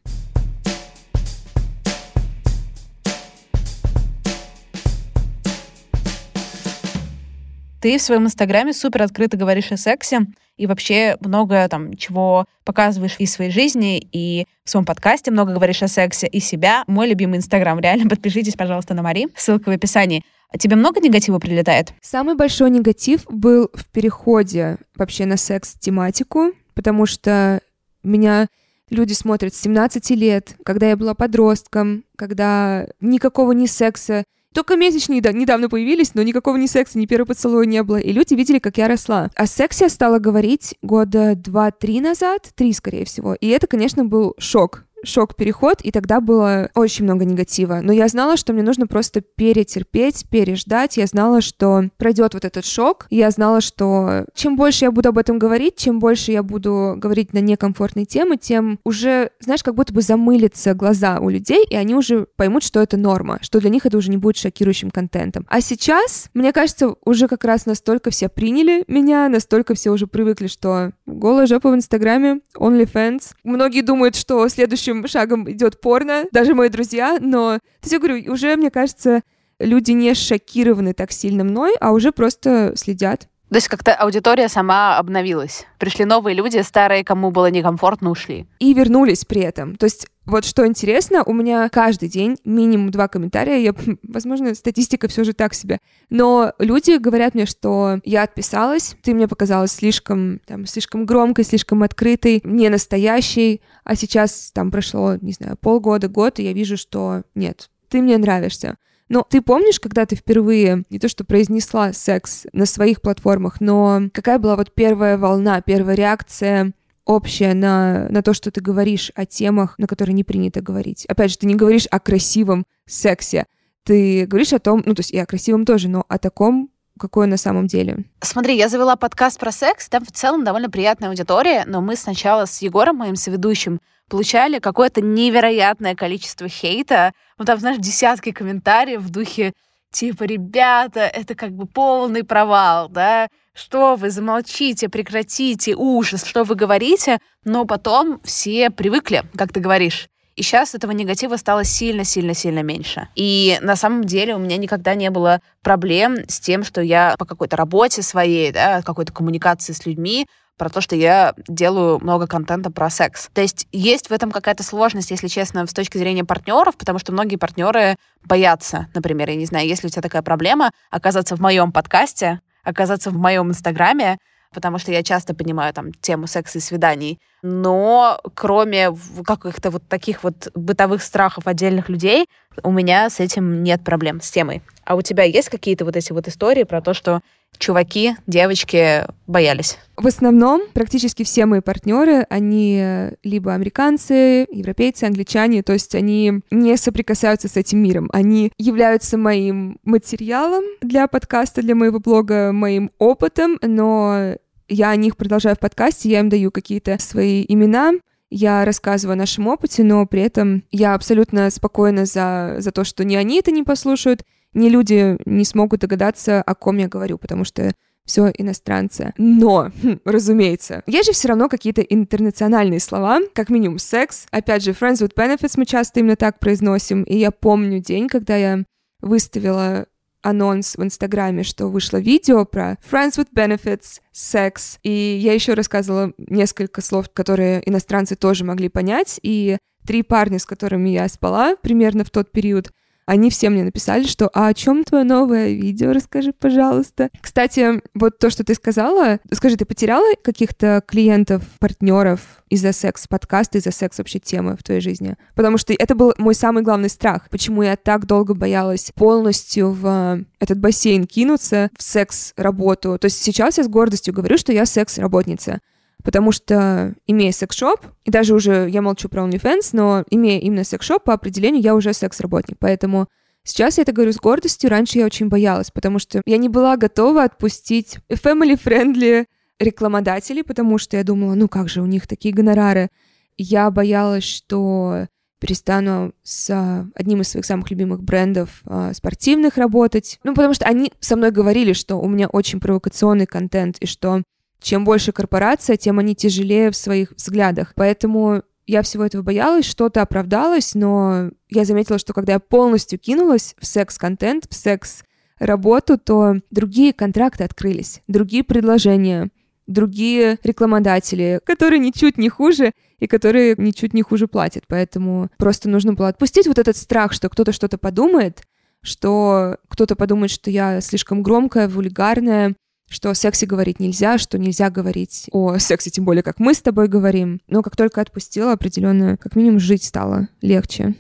Ты 7.81 7.99
в 7.99 8.03
своем 8.03 8.25
инстаграме 8.25 8.73
супер 8.73 9.03
открыто 9.03 9.37
говоришь 9.37 9.71
о 9.71 9.77
сексе 9.77 10.27
и 10.57 10.67
вообще 10.67 11.17
много 11.21 11.67
там 11.69 11.95
чего 11.95 12.47
показываешь 12.65 13.17
из 13.19 13.33
своей 13.33 13.51
жизни, 13.51 13.99
и 14.13 14.47
в 14.65 14.71
своем 14.71 14.85
подкасте 14.85 15.31
много 15.31 15.53
говоришь 15.53 15.83
о 15.83 15.89
сексе 15.89 16.27
и 16.27 16.41
себя. 16.41 16.85
Мой 16.87 17.09
любимый 17.09 17.39
инстаграм, 17.39 17.79
реально 17.81 18.09
подпишитесь, 18.11 18.55
пожалуйста, 18.55 18.95
на 18.95 19.03
Мари, 19.03 19.29
ссылка 19.37 19.71
в 19.71 19.73
описании. 19.73 20.25
А 20.51 20.59
тебе 20.59 20.77
много 20.77 21.01
негатива 21.01 21.41
прилетает? 21.41 21.95
Самый 22.01 22.37
большой 22.37 22.71
негатив 22.71 23.25
был 23.29 23.71
в 23.75 23.87
переходе 23.87 24.79
вообще 24.95 25.27
на 25.27 25.37
секс-тематику, 25.37 26.53
потому 26.75 27.07
что 27.07 27.61
меня 28.05 28.47
люди 28.91 29.15
смотрят 29.15 29.55
с 29.55 29.61
17 29.63 30.11
лет, 30.11 30.55
когда 30.65 30.89
я 30.89 30.97
была 30.97 31.15
подростком, 31.15 32.05
когда 32.17 32.87
никакого 33.01 33.53
ни 33.53 33.67
секса, 33.67 34.25
только 34.55 34.77
месячные 34.77 35.21
да, 35.21 35.33
недавно 35.33 35.69
появились, 35.69 36.15
но 36.15 36.23
никакого 36.23 36.57
ни 36.57 36.67
секса, 36.67 36.97
ни 36.97 37.07
первого 37.07 37.27
поцелуя 37.27 37.67
не 37.67 37.83
было. 37.83 37.97
И 37.97 38.13
люди 38.13 38.35
видели, 38.35 38.61
как 38.61 38.79
я 38.79 38.89
росла. 38.89 39.31
О 39.35 39.47
сексе 39.47 39.85
я 39.85 39.91
стала 39.91 40.19
говорить 40.19 40.77
года 40.81 41.35
два-три 41.35 42.01
назад, 42.01 42.51
три, 42.55 42.73
скорее 42.73 43.05
всего. 43.05 43.35
И 43.35 43.49
это, 43.49 43.67
конечно, 43.67 44.05
был 44.05 44.35
шок 44.39 44.85
шок-переход, 45.05 45.81
и 45.83 45.91
тогда 45.91 46.21
было 46.21 46.71
очень 46.75 47.05
много 47.05 47.25
негатива. 47.25 47.81
Но 47.83 47.93
я 47.93 48.09
знала, 48.09 48.37
что 48.37 48.53
мне 48.53 48.63
нужно 48.63 48.87
просто 48.87 49.21
перетерпеть, 49.21 50.27
переждать. 50.31 50.97
Я 50.97 51.07
знала, 51.07 51.41
что 51.41 51.85
пройдет 51.97 52.35
вот 52.35 52.45
этот 52.45 52.65
шок. 52.65 53.07
Я 53.11 53.31
знала, 53.31 53.61
что 53.61 54.27
чем 54.35 54.57
больше 54.57 54.87
я 54.87 54.91
буду 54.91 55.11
об 55.11 55.19
этом 55.19 55.39
говорить, 55.39 55.77
чем 55.77 55.99
больше 55.99 56.33
я 56.33 56.43
буду 56.43 56.95
говорить 56.97 57.33
на 57.33 57.39
некомфортные 57.39 58.07
темы, 58.07 58.37
тем 58.37 58.79
уже, 58.85 59.31
знаешь, 59.41 59.63
как 59.63 59.75
будто 59.75 59.93
бы 59.93 60.03
замылятся 60.03 60.75
глаза 60.75 61.19
у 61.21 61.29
людей, 61.29 61.65
и 61.69 61.77
они 61.77 61.95
уже 61.95 62.27
поймут, 62.37 62.63
что 62.63 62.81
это 62.81 62.97
норма, 62.97 63.39
что 63.43 63.61
для 63.61 63.71
них 63.71 63.87
это 63.87 63.97
уже 63.97 64.11
не 64.11 64.17
будет 64.17 64.37
шокирующим 64.37 64.91
контентом. 64.91 65.47
А 65.49 65.61
сейчас, 65.61 66.31
мне 66.35 66.53
кажется, 66.53 66.95
уже 67.05 67.29
как 67.29 67.45
раз 67.45 67.67
настолько 67.67 68.11
все 68.11 68.29
приняли 68.29 68.85
меня, 68.89 69.29
настолько 69.29 69.75
все 69.75 69.91
уже 69.91 70.07
привыкли, 70.07 70.47
что 70.47 70.93
голая 71.07 71.47
жопа 71.47 71.71
в 71.71 71.75
Инстаграме, 71.75 72.41
OnlyFans. 72.57 73.33
Многие 73.45 73.83
думают, 73.83 74.17
что 74.17 74.49
следующим 74.49 74.94
быстрым 75.03 75.21
шагом 75.21 75.51
идет 75.51 75.81
порно, 75.81 76.25
даже 76.33 76.55
мои 76.55 76.69
друзья, 76.69 77.19
но, 77.21 77.59
то 77.59 77.61
есть 77.83 77.93
я 77.93 77.99
говорю, 77.99 78.33
уже, 78.33 78.57
мне 78.57 78.71
кажется, 78.71 79.23
люди 79.59 79.93
не 79.93 80.15
шокированы 80.15 80.95
так 80.95 81.13
сильно 81.13 81.45
мной, 81.45 81.75
а 81.81 81.93
уже 81.93 82.13
просто 82.13 82.73
следят. 82.77 83.29
То 83.55 83.59
есть 83.59 83.69
как-то 83.69 83.95
аудитория 83.95 84.49
сама 84.49 84.99
обновилась. 84.99 85.65
Пришли 85.79 86.05
новые 86.05 86.35
люди, 86.35 86.59
старые, 86.59 87.05
кому 87.05 87.31
было 87.31 87.53
некомфортно, 87.53 88.11
ушли. 88.11 88.49
И 88.59 88.75
вернулись 88.75 89.25
при 89.25 89.43
этом. 89.43 89.77
То 89.77 89.85
есть 89.85 90.09
вот 90.27 90.45
что 90.45 90.67
интересно, 90.67 91.23
у 91.23 91.33
меня 91.33 91.69
каждый 91.69 92.09
день 92.09 92.37
минимум 92.45 92.91
два 92.91 93.07
комментария. 93.07 93.59
Я, 93.59 93.73
возможно, 94.03 94.57
статистика 94.57 95.07
все 95.07 95.23
же 95.23 95.35
так 95.35 95.55
себе. 95.55 95.79
Но 96.11 96.53
люди 96.59 96.99
говорят 96.99 97.37
мне, 97.37 97.47
что 97.47 98.01
я 98.03 98.25
отписалась, 98.25 98.97
ты 99.05 99.15
мне 99.15 99.29
показалась 99.29 99.71
слишком, 99.71 100.41
там, 100.49 100.67
слишком 100.67 101.07
громкой, 101.07 101.45
слишком 101.45 101.85
открытой, 101.85 102.41
не 102.43 102.69
настоящей, 102.69 103.61
а 103.85 103.95
сейчас 103.95 104.51
там 104.53 104.73
прошло, 104.73 105.15
не 105.21 105.31
знаю, 105.31 105.57
полгода, 105.61 106.09
год, 106.09 106.41
и 106.41 106.43
я 106.43 106.53
вижу, 106.53 106.77
что 106.77 107.23
нет, 107.37 107.71
ты 107.89 108.03
мне 108.03 108.19
нравишься. 108.19 108.79
Но 109.09 109.27
ты 109.29 109.43
помнишь, 109.43 109.81
когда 109.81 110.07
ты 110.07 110.17
впервые 110.17 110.85
не 110.91 110.99
то 110.99 111.09
что 111.09 111.25
произнесла 111.25 111.93
секс 111.93 112.47
на 112.53 112.67
своих 112.67 113.03
платформах, 113.03 113.61
но 113.61 114.03
какая 114.13 114.39
была 114.39 114.57
вот 114.57 114.73
первая 114.73 115.19
волна, 115.19 115.61
первая 115.61 115.95
реакция 115.95 116.73
общая 117.05 117.53
на, 117.55 118.09
на 118.09 118.23
то, 118.23 118.33
что 118.33 118.51
ты 118.51 118.61
говоришь 118.61 119.13
о 119.15 119.27
темах, 119.27 119.79
на 119.79 119.87
которые 119.87 120.15
не 120.15 120.25
принято 120.25 120.63
говорить. 120.63 121.05
Опять 121.07 121.33
же, 121.33 121.39
ты 121.39 121.47
не 121.47 121.55
говоришь 121.55 121.87
о 121.91 122.01
красивом 122.01 122.65
сексе, 122.87 123.47
ты 123.83 124.27
говоришь 124.27 124.55
о 124.55 124.59
том, 124.59 124.83
ну, 124.87 124.95
то 124.95 125.01
есть 125.01 125.11
и 125.11 125.19
о 125.19 125.27
красивом 125.27 125.67
тоже, 125.67 125.89
но 125.89 126.05
о 126.09 126.19
таком, 126.19 126.71
какое 126.99 127.27
на 127.27 127.37
самом 127.37 127.67
деле. 127.67 128.05
Смотри, 128.21 128.57
я 128.57 128.69
завела 128.69 128.97
подкаст 128.97 129.39
про 129.39 129.53
секс, 129.53 129.89
там 129.89 130.05
в 130.05 130.13
целом 130.13 130.45
довольно 130.45 130.71
приятная 130.71 131.09
аудитория, 131.09 131.65
но 131.67 131.81
мы 131.81 131.97
сначала 131.97 132.47
с 132.47 132.63
Егором, 132.63 132.97
моим 132.97 133.17
соведущим, 133.17 133.81
получали 134.09 134.59
какое-то 134.59 135.01
невероятное 135.01 135.95
количество 135.95 136.49
хейта. 136.49 137.13
Ну, 137.39 137.45
там, 137.45 137.59
знаешь, 137.59 137.79
десятки 137.79 138.33
комментариев 138.33 139.01
в 139.01 139.11
духе 139.11 139.53
типа, 139.95 140.25
ребята, 140.25 141.01
это 141.01 141.35
как 141.35 141.53
бы 141.53 141.67
полный 141.67 142.25
провал, 142.25 142.89
да, 142.89 143.29
что 143.55 143.95
вы, 143.95 144.11
замолчите, 144.11 144.89
прекратите, 144.89 145.75
ужас, 145.77 146.25
что 146.25 146.43
вы 146.43 146.57
говорите, 146.57 147.19
но 147.45 147.65
потом 147.65 148.21
все 148.25 148.71
привыкли, 148.71 149.23
как 149.37 149.53
ты 149.53 149.61
говоришь. 149.61 150.09
И 150.37 150.43
сейчас 150.43 150.75
этого 150.75 150.91
негатива 150.93 151.37
стало 151.37 151.65
сильно-сильно-сильно 151.65 152.63
меньше. 152.63 153.09
И 153.15 153.59
на 153.63 153.77
самом 153.77 154.05
деле 154.05 154.35
у 154.35 154.39
меня 154.39 154.57
никогда 154.57 154.95
не 154.95 155.11
было 155.11 155.41
проблем 155.63 156.17
с 156.29 156.41
тем, 156.41 156.65
что 156.65 156.81
я 156.81 157.15
по 157.19 157.25
какой-то 157.25 157.57
работе 157.57 158.03
своей, 158.03 158.51
да, 158.53 158.83
какой-то 158.83 159.13
коммуникации 159.13 159.73
с 159.73 159.87
людьми 159.87 160.27
про 160.57 160.69
то, 160.69 160.81
что 160.81 160.95
я 160.95 161.35
делаю 161.49 161.99
много 162.01 162.27
контента 162.27 162.71
про 162.71 162.91
секс. 162.91 163.29
То 163.33 163.41
есть 163.41 163.67
есть 163.73 164.09
в 164.09 164.13
этом 164.13 164.31
какая-то 164.31 164.63
сложность, 164.63 165.11
если 165.11 165.29
честно, 165.29 165.67
с 165.67 165.73
точки 165.73 165.99
зрения 165.99 166.25
партнеров, 166.25 166.77
потому 166.77 166.99
что 166.99 167.13
многие 167.13 167.37
партнеры 167.37 167.97
боятся, 168.25 168.89
например, 168.95 169.31
я 169.31 169.37
не 169.37 169.47
знаю, 169.47 169.67
если 169.67 169.89
у 169.89 169.91
тебя 169.91 170.03
такая 170.03 170.23
проблема, 170.23 170.71
оказаться 170.91 171.37
в 171.37 171.41
моем 171.41 171.73
подкасте, 171.73 172.41
оказаться 172.63 173.11
в 173.11 173.17
моем 173.17 173.51
инстаграме, 173.51 174.19
потому 174.53 174.79
что 174.79 174.93
я 174.93 175.03
часто 175.03 175.35
понимаю 175.35 175.75
там 175.75 175.93
тему 175.93 176.27
секса 176.27 176.59
и 176.59 176.61
свиданий. 176.61 177.19
Но 177.47 178.21
кроме 178.33 178.89
каких-то 179.23 179.71
вот 179.71 179.83
таких 179.87 180.25
вот 180.25 180.51
бытовых 180.55 181.03
страхов 181.03 181.47
отдельных 181.47 181.91
людей, 181.91 182.27
у 182.63 182.73
меня 182.73 183.11
с 183.11 183.21
этим 183.21 183.63
нет 183.63 183.85
проблем, 183.85 184.23
с 184.23 184.31
темой. 184.31 184.63
А 184.87 184.97
у 184.97 185.03
тебя 185.03 185.25
есть 185.25 185.51
какие-то 185.51 185.85
вот 185.85 185.95
эти 185.95 186.11
вот 186.13 186.27
истории 186.27 186.63
про 186.63 186.81
то, 186.81 186.95
что 186.95 187.21
чуваки, 187.59 188.17
девочки 188.27 189.03
боялись? 189.27 189.77
В 189.99 190.07
основном 190.07 190.63
практически 190.73 191.23
все 191.23 191.45
мои 191.45 191.61
партнеры, 191.61 192.27
они 192.31 193.11
либо 193.23 193.53
американцы, 193.53 194.47
европейцы, 194.51 195.05
англичане, 195.05 195.63
то 195.63 195.75
есть 195.75 195.95
они 195.95 196.41
не 196.51 196.77
соприкасаются 196.79 197.49
с 197.49 197.57
этим 197.59 197.81
миром. 197.83 198.09
Они 198.15 198.53
являются 198.59 199.19
моим 199.19 199.79
материалом 199.85 200.65
для 200.81 201.09
подкаста, 201.09 201.61
для 201.61 201.75
моего 201.75 202.01
блога, 202.01 202.53
моим 202.53 202.91
опытом, 202.99 203.59
но 203.61 204.37
я 204.69 204.91
о 204.91 204.97
них 204.97 205.17
продолжаю 205.17 205.57
в 205.57 205.61
подкасте, 205.61 206.09
я 206.09 206.21
им 206.21 206.29
даю 206.29 206.51
какие-то 206.51 206.99
свои 206.99 207.45
имена, 207.47 207.95
я 208.31 208.65
рассказываю 208.65 209.13
о 209.13 209.17
нашем 209.17 209.47
опыте, 209.47 209.83
но 209.85 210.07
при 210.07 210.23
этом 210.23 210.65
я 210.71 210.95
абсолютно 210.95 211.51
спокойна 211.51 212.05
за, 212.05 212.57
за 212.59 212.73
то, 212.73 212.85
что 212.85 213.05
ни 213.05 213.15
они 213.15 213.39
это 213.39 213.51
не 213.51 213.63
послушают, 213.63 214.25
ни 214.55 214.69
люди 214.69 215.17
не 215.25 215.45
смогут 215.45 215.81
догадаться, 215.81 216.43
о 216.43 216.55
ком 216.55 216.79
я 216.79 216.89
говорю, 216.89 217.19
потому 217.19 217.45
что 217.45 217.73
все 218.05 218.31
иностранцы. 218.37 219.13
Но, 219.17 219.71
хм, 219.83 219.99
разумеется, 220.05 220.83
есть 220.87 221.07
же 221.07 221.13
все 221.13 221.29
равно 221.29 221.49
какие-то 221.49 221.81
интернациональные 221.81 222.81
слова, 222.81 223.21
как 223.33 223.49
минимум 223.51 223.79
секс. 223.79 224.27
Опять 224.31 224.63
же, 224.63 224.73
friends 224.73 224.97
with 224.97 225.15
benefits 225.15 225.55
мы 225.57 225.65
часто 225.65 226.01
именно 226.01 226.17
так 226.17 226.39
произносим. 226.39 227.03
И 227.05 227.17
я 227.17 227.31
помню 227.31 227.81
день, 227.81 228.09
когда 228.09 228.37
я 228.37 228.65
выставила 229.01 229.87
анонс 230.25 230.77
в 230.77 230.83
Инстаграме, 230.83 231.43
что 231.45 231.69
вышло 231.69 231.99
видео 231.99 232.45
про 232.45 232.79
Friends 232.91 233.19
with 233.19 233.29
Benefits, 233.35 234.01
секс. 234.11 234.79
И 234.83 234.91
я 234.91 235.35
еще 235.35 235.55
рассказывала 235.55 236.13
несколько 236.19 236.81
слов, 236.81 237.09
которые 237.13 237.63
иностранцы 237.69 238.17
тоже 238.17 238.45
могли 238.45 238.69
понять. 238.69 239.21
И 239.23 239.59
три 239.87 240.03
парня, 240.03 240.39
с 240.39 240.47
которыми 240.47 240.89
я 240.89 241.09
спала 241.09 241.57
примерно 241.57 242.05
в 242.05 242.11
тот 242.11 242.33
период, 242.33 242.73
они 243.07 243.31
все 243.31 243.51
мне 243.51 243.65
написали, 243.65 244.05
что 244.05 244.31
«А 244.33 244.49
о 244.49 244.55
чем 244.55 244.85
твое 244.85 245.05
новое 245.05 245.53
видео? 245.53 245.93
Расскажи, 245.93 246.33
пожалуйста». 246.33 247.11
Кстати, 247.21 247.83
вот 247.95 248.19
то, 248.19 248.31
что 248.31 248.45
ты 248.45 248.55
сказала, 248.55 249.19
скажи, 249.33 249.57
ты 249.57 249.65
потеряла 249.65 250.15
каких-то 250.23 250.83
клиентов, 250.87 251.43
партнеров 251.59 252.21
из-за 252.49 252.73
секс-подкаста, 252.73 253.59
из-за 253.59 253.73
секс 253.73 253.99
вообще 253.99 254.19
темы 254.19 254.57
в 254.57 254.63
твоей 254.63 254.81
жизни? 254.81 255.17
Потому 255.35 255.59
что 255.59 255.73
это 255.73 255.95
был 255.95 256.15
мой 256.19 256.35
самый 256.35 256.63
главный 256.63 256.89
страх. 256.89 257.29
Почему 257.31 257.63
я 257.63 257.77
так 257.77 258.07
долго 258.07 258.35
боялась 258.35 258.93
полностью 258.95 259.71
в 259.71 260.25
этот 260.41 260.59
бассейн 260.59 261.07
кинуться, 261.07 261.71
в 261.77 261.83
секс-работу. 261.83 262.99
То 262.99 263.07
есть 263.07 263.23
сейчас 263.23 263.59
я 263.59 263.65
с 263.65 263.69
гордостью 263.69 264.15
говорю, 264.15 264.39
что 264.39 264.53
я 264.53 264.67
секс-работница 264.67 265.61
потому 266.05 266.31
что, 266.31 266.95
имея 267.07 267.33
секс-шоп, 267.33 267.81
и 268.05 268.11
даже 268.11 268.35
уже 268.35 268.69
я 268.71 268.83
молчу 268.83 269.09
про 269.09 269.25
OnlyFans, 269.25 269.71
но 269.73 270.05
имея 270.11 270.39
именно 270.39 270.63
секс-шоп, 270.63 271.03
по 271.03 271.15
определению 271.15 271.63
я 271.63 271.75
уже 271.75 271.93
секс-работник, 271.93 272.59
поэтому 272.61 273.09
Сейчас 273.47 273.77
я 273.77 273.83
это 273.83 273.93
говорю 273.93 274.11
с 274.11 274.17
гордостью, 274.17 274.71
раньше 274.71 274.99
я 274.99 275.05
очень 275.05 275.29
боялась, 275.29 275.71
потому 275.71 275.99
что 275.99 276.23
я 276.25 276.39
не 276.39 276.49
была 276.49 276.79
готова 276.79 277.25
отпустить 277.25 277.99
family-friendly 278.09 279.27
рекламодателей, 279.59 280.43
потому 280.43 280.79
что 280.79 280.97
я 280.97 281.05
думала, 281.05 281.35
ну 281.35 281.47
как 281.47 281.69
же, 281.69 281.83
у 281.83 281.87
них 281.87 282.07
такие 282.07 282.35
гонорары. 282.35 282.89
Я 283.37 283.71
боялась, 283.71 284.25
что 284.25 285.09
перестану 285.41 286.15
с 286.23 286.89
одним 286.95 287.21
из 287.21 287.29
своих 287.29 287.45
самых 287.45 287.71
любимых 287.71 288.03
брендов 288.03 288.63
э, 288.65 288.93
спортивных 288.95 289.59
работать. 289.59 290.19
Ну, 290.25 290.33
потому 290.33 290.55
что 290.55 290.65
они 290.65 290.91
со 291.01 291.17
мной 291.17 291.33
говорили, 291.33 291.75
что 291.75 291.97
у 291.97 292.09
меня 292.09 292.29
очень 292.29 292.61
провокационный 292.61 293.27
контент, 293.27 293.77
и 293.81 293.87
что 293.87 294.23
чем 294.65 294.85
больше 294.85 295.13
корпорация, 295.13 295.77
тем 295.77 295.99
они 295.99 296.17
тяжелее 296.17 296.71
в 296.71 296.77
своих 296.77 297.13
взглядах. 297.13 297.75
Поэтому 297.77 298.43
я 298.67 298.81
всего 298.81 299.05
этого 299.05 299.21
боялась, 299.21 299.67
что-то 299.67 300.01
оправдалось, 300.01 300.75
но 300.75 301.31
я 301.51 301.67
заметила, 301.67 301.99
что 301.99 302.15
когда 302.15 302.33
я 302.33 302.39
полностью 302.41 302.99
кинулась 302.99 303.55
в 303.61 303.67
секс-контент, 303.67 304.47
в 304.49 304.55
секс-работу, 304.55 305.99
то 305.99 306.37
другие 306.51 306.95
контракты 306.95 307.45
открылись, 307.45 308.01
другие 308.09 308.43
предложения, 308.43 309.29
другие 309.67 310.39
рекламодатели, 310.43 311.41
которые 311.45 311.79
ничуть 311.79 312.17
не 312.17 312.31
хуже 312.31 312.73
и 312.99 313.07
которые 313.07 313.57
ничуть 313.59 313.93
не 313.93 314.01
хуже 314.01 314.29
платят. 314.29 314.65
Поэтому 314.67 315.29
просто 315.37 315.69
нужно 315.69 315.93
было 315.93 316.09
отпустить 316.09 316.47
вот 316.47 316.59
этот 316.59 316.79
страх, 316.79 317.13
что 317.13 317.29
кто-то 317.29 317.53
что-то 317.53 317.77
подумает, 317.77 318.43
что 318.83 319.59
кто-то 319.69 319.95
подумает, 319.95 320.31
что 320.31 320.51
я 320.51 320.81
слишком 320.81 321.23
громкая, 321.23 321.69
вульгарная, 321.69 322.55
что 322.89 323.11
о 323.11 323.15
сексе 323.15 323.47
говорить 323.47 323.81
нельзя, 323.81 324.19
что 324.19 324.39
нельзя 324.39 324.71
говорить 324.71 325.29
о 325.33 325.59
сексе, 325.59 325.91
тем 325.91 326.05
более, 326.05 326.23
как 326.23 326.39
мы 326.39 326.55
с 326.55 326.63
тобой 326.63 326.89
говорим. 326.89 327.41
Но 327.49 327.63
как 327.63 327.77
только 327.77 328.01
отпустила, 328.01 328.53
определенно, 328.53 329.17
как 329.17 329.37
минимум, 329.37 329.61
жить 329.61 329.85
стало 329.85 330.29
легче. 330.41 330.95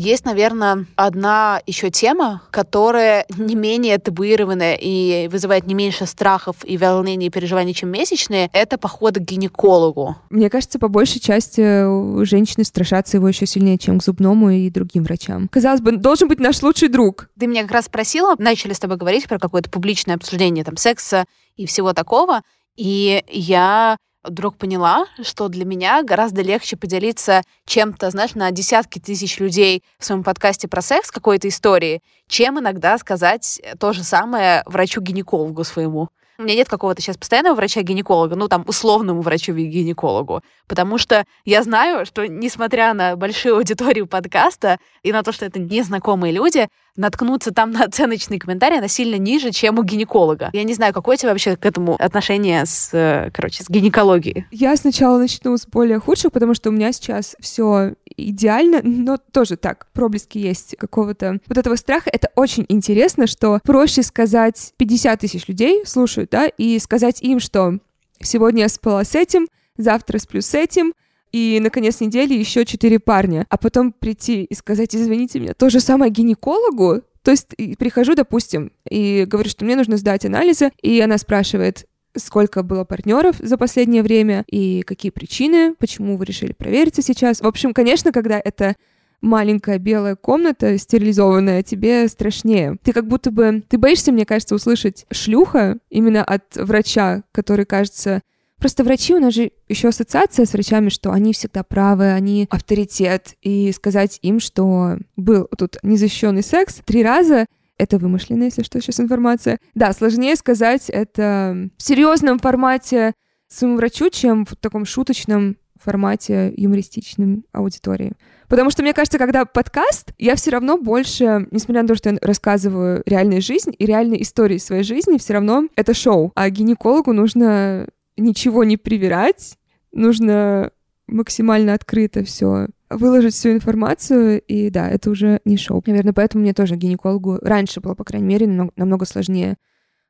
Есть, 0.00 0.24
наверное, 0.24 0.86
одна 0.94 1.60
еще 1.66 1.90
тема, 1.90 2.42
которая 2.52 3.26
не 3.36 3.56
менее 3.56 3.98
табуированная 3.98 4.78
и 4.80 5.26
вызывает 5.26 5.66
не 5.66 5.74
меньше 5.74 6.06
страхов 6.06 6.58
и 6.62 6.78
волнений 6.78 7.26
и 7.26 7.30
переживаний, 7.30 7.74
чем 7.74 7.90
месячные. 7.90 8.48
Это 8.52 8.78
походы 8.78 9.18
к 9.18 9.24
гинекологу. 9.24 10.14
Мне 10.30 10.50
кажется, 10.50 10.78
по 10.78 10.86
большей 10.86 11.20
части 11.20 12.22
женщины 12.24 12.62
страшатся 12.64 13.16
его 13.16 13.26
еще 13.26 13.44
сильнее, 13.44 13.76
чем 13.76 13.98
к 13.98 14.04
зубному 14.04 14.50
и 14.50 14.70
другим 14.70 15.02
врачам. 15.02 15.48
Казалось 15.48 15.80
бы, 15.80 15.96
должен 15.96 16.28
быть 16.28 16.38
наш 16.38 16.62
лучший 16.62 16.90
друг. 16.90 17.28
Ты 17.36 17.48
меня 17.48 17.62
как 17.62 17.72
раз 17.72 17.86
спросила, 17.86 18.36
начали 18.38 18.74
с 18.74 18.78
тобой 18.78 18.98
говорить 18.98 19.26
про 19.26 19.40
какое-то 19.40 19.68
публичное 19.68 20.14
обсуждение 20.14 20.62
там 20.62 20.76
секса 20.76 21.24
и 21.56 21.66
всего 21.66 21.92
такого. 21.92 22.42
И 22.76 23.24
я 23.26 23.96
вдруг 24.24 24.56
поняла, 24.56 25.06
что 25.22 25.48
для 25.48 25.64
меня 25.64 26.02
гораздо 26.02 26.42
легче 26.42 26.76
поделиться 26.76 27.42
чем-то, 27.66 28.10
знаешь, 28.10 28.34
на 28.34 28.50
десятки 28.50 28.98
тысяч 28.98 29.38
людей 29.38 29.82
в 29.98 30.04
своем 30.04 30.22
подкасте 30.22 30.68
про 30.68 30.82
секс, 30.82 31.10
какой-то 31.10 31.48
истории, 31.48 32.02
чем 32.26 32.58
иногда 32.58 32.98
сказать 32.98 33.60
то 33.78 33.92
же 33.92 34.02
самое 34.02 34.62
врачу-гинекологу 34.66 35.64
своему. 35.64 36.08
У 36.40 36.44
меня 36.44 36.54
нет 36.54 36.68
какого-то 36.68 37.02
сейчас 37.02 37.16
постоянного 37.16 37.56
врача-гинеколога, 37.56 38.36
ну, 38.36 38.46
там, 38.46 38.62
условному 38.68 39.22
врачу-гинекологу, 39.22 40.42
потому 40.68 40.96
что 40.96 41.24
я 41.44 41.64
знаю, 41.64 42.06
что, 42.06 42.28
несмотря 42.28 42.94
на 42.94 43.16
большую 43.16 43.56
аудиторию 43.56 44.06
подкаста 44.06 44.78
и 45.02 45.10
на 45.10 45.24
то, 45.24 45.32
что 45.32 45.46
это 45.46 45.58
незнакомые 45.58 46.32
люди, 46.32 46.68
наткнуться 46.98 47.52
там 47.52 47.70
на 47.70 47.84
оценочные 47.84 48.38
комментарии, 48.38 48.78
она 48.78 48.88
сильно 48.88 49.16
ниже, 49.16 49.50
чем 49.50 49.78
у 49.78 49.82
гинеколога. 49.82 50.50
Я 50.52 50.64
не 50.64 50.74
знаю, 50.74 50.92
какое 50.92 51.16
у 51.16 51.18
тебя 51.18 51.30
вообще 51.30 51.56
к 51.56 51.64
этому 51.64 51.94
отношение 51.94 52.66
с, 52.66 52.90
э, 52.92 53.30
короче, 53.32 53.64
с 53.64 53.70
гинекологией? 53.70 54.46
Я 54.50 54.76
сначала 54.76 55.18
начну 55.18 55.56
с 55.56 55.66
более 55.66 56.00
худших, 56.00 56.32
потому 56.32 56.54
что 56.54 56.68
у 56.68 56.72
меня 56.72 56.92
сейчас 56.92 57.36
все 57.40 57.94
идеально, 58.16 58.80
но 58.82 59.16
тоже 59.16 59.56
так, 59.56 59.86
проблески 59.92 60.38
есть 60.38 60.76
какого-то 60.76 61.38
вот 61.46 61.56
этого 61.56 61.76
страха. 61.76 62.10
Это 62.12 62.30
очень 62.34 62.66
интересно, 62.68 63.26
что 63.26 63.60
проще 63.64 64.02
сказать 64.02 64.74
50 64.76 65.20
тысяч 65.20 65.48
людей 65.48 65.84
слушают, 65.86 66.30
да, 66.30 66.48
и 66.48 66.78
сказать 66.78 67.22
им, 67.22 67.40
что 67.40 67.78
сегодня 68.20 68.62
я 68.62 68.68
спала 68.68 69.04
с 69.04 69.14
этим, 69.14 69.46
завтра 69.76 70.18
сплю 70.18 70.42
с 70.42 70.54
этим, 70.54 70.92
и 71.32 71.58
на 71.60 71.70
конец 71.70 72.00
недели 72.00 72.34
еще 72.34 72.64
четыре 72.64 72.98
парня, 72.98 73.46
а 73.48 73.56
потом 73.56 73.92
прийти 73.92 74.44
и 74.44 74.54
сказать, 74.54 74.94
извините 74.94 75.40
меня, 75.40 75.54
то 75.54 75.70
же 75.70 75.80
самое 75.80 76.10
гинекологу, 76.10 77.02
то 77.22 77.30
есть 77.30 77.48
прихожу, 77.78 78.14
допустим, 78.14 78.72
и 78.88 79.24
говорю, 79.26 79.50
что 79.50 79.64
мне 79.64 79.76
нужно 79.76 79.96
сдать 79.96 80.24
анализы, 80.24 80.70
и 80.80 81.00
она 81.00 81.18
спрашивает, 81.18 81.86
сколько 82.16 82.62
было 82.62 82.84
партнеров 82.84 83.36
за 83.38 83.56
последнее 83.58 84.02
время 84.02 84.44
и 84.46 84.82
какие 84.82 85.10
причины, 85.10 85.74
почему 85.78 86.16
вы 86.16 86.24
решили 86.24 86.52
провериться 86.52 87.02
сейчас. 87.02 87.40
В 87.40 87.46
общем, 87.46 87.74
конечно, 87.74 88.12
когда 88.12 88.40
это 88.42 88.76
маленькая 89.20 89.78
белая 89.78 90.16
комната, 90.16 90.78
стерилизованная, 90.78 91.62
тебе 91.62 92.08
страшнее. 92.08 92.76
Ты 92.82 92.92
как 92.92 93.06
будто 93.06 93.30
бы... 93.30 93.62
Ты 93.68 93.76
боишься, 93.76 94.12
мне 94.12 94.24
кажется, 94.24 94.54
услышать 94.54 95.06
шлюха 95.10 95.78
именно 95.90 96.24
от 96.24 96.56
врача, 96.56 97.24
который 97.32 97.66
кажется 97.66 98.22
Просто 98.58 98.82
врачи, 98.82 99.14
у 99.14 99.20
нас 99.20 99.34
же 99.34 99.52
еще 99.68 99.88
ассоциация 99.88 100.44
с 100.44 100.52
врачами, 100.52 100.88
что 100.88 101.12
они 101.12 101.32
всегда 101.32 101.62
правы, 101.62 102.12
они 102.12 102.46
авторитет, 102.50 103.34
и 103.40 103.72
сказать 103.72 104.18
им, 104.22 104.40
что 104.40 104.98
был 105.16 105.48
тут 105.56 105.76
незащищенный 105.82 106.42
секс 106.42 106.80
три 106.84 107.02
раза, 107.02 107.46
это 107.78 107.98
вымышленная, 107.98 108.46
если 108.46 108.64
что, 108.64 108.80
сейчас 108.80 108.98
информация. 108.98 109.58
Да, 109.74 109.92
сложнее 109.92 110.34
сказать 110.34 110.90
это 110.90 111.68
в 111.76 111.82
серьезном 111.82 112.40
формате 112.40 113.14
своему 113.46 113.76
врачу, 113.76 114.10
чем 114.10 114.44
в 114.44 114.56
таком 114.56 114.84
шуточном 114.84 115.56
формате 115.80 116.52
юмористичном 116.56 117.44
аудитории. 117.52 118.12
Потому 118.48 118.70
что, 118.70 118.82
мне 118.82 118.92
кажется, 118.92 119.18
когда 119.18 119.44
подкаст, 119.44 120.12
я 120.18 120.34
все 120.34 120.50
равно 120.50 120.76
больше, 120.76 121.46
несмотря 121.50 121.82
на 121.82 121.88
то, 121.88 121.94
что 121.94 122.10
я 122.10 122.18
рассказываю 122.20 123.02
реальную 123.06 123.40
жизнь 123.40 123.72
и 123.78 123.86
реальные 123.86 124.22
истории 124.22 124.58
своей 124.58 124.82
жизни, 124.82 125.18
все 125.18 125.34
равно 125.34 125.68
это 125.76 125.94
шоу. 125.94 126.32
А 126.34 126.50
гинекологу 126.50 127.12
нужно 127.12 127.86
ничего 128.18 128.64
не 128.64 128.76
привирать, 128.76 129.56
нужно 129.92 130.72
максимально 131.06 131.74
открыто 131.74 132.22
все 132.24 132.68
выложить 132.90 133.34
всю 133.34 133.52
информацию, 133.52 134.40
и 134.40 134.70
да, 134.70 134.88
это 134.88 135.10
уже 135.10 135.40
не 135.44 135.56
шоу. 135.56 135.82
Наверное, 135.86 136.12
поэтому 136.12 136.42
мне 136.42 136.54
тоже 136.54 136.76
гинекологу 136.76 137.38
раньше 137.42 137.80
было, 137.80 137.94
по 137.94 138.04
крайней 138.04 138.26
мере, 138.26 138.46
намного, 138.76 139.04
сложнее 139.04 139.56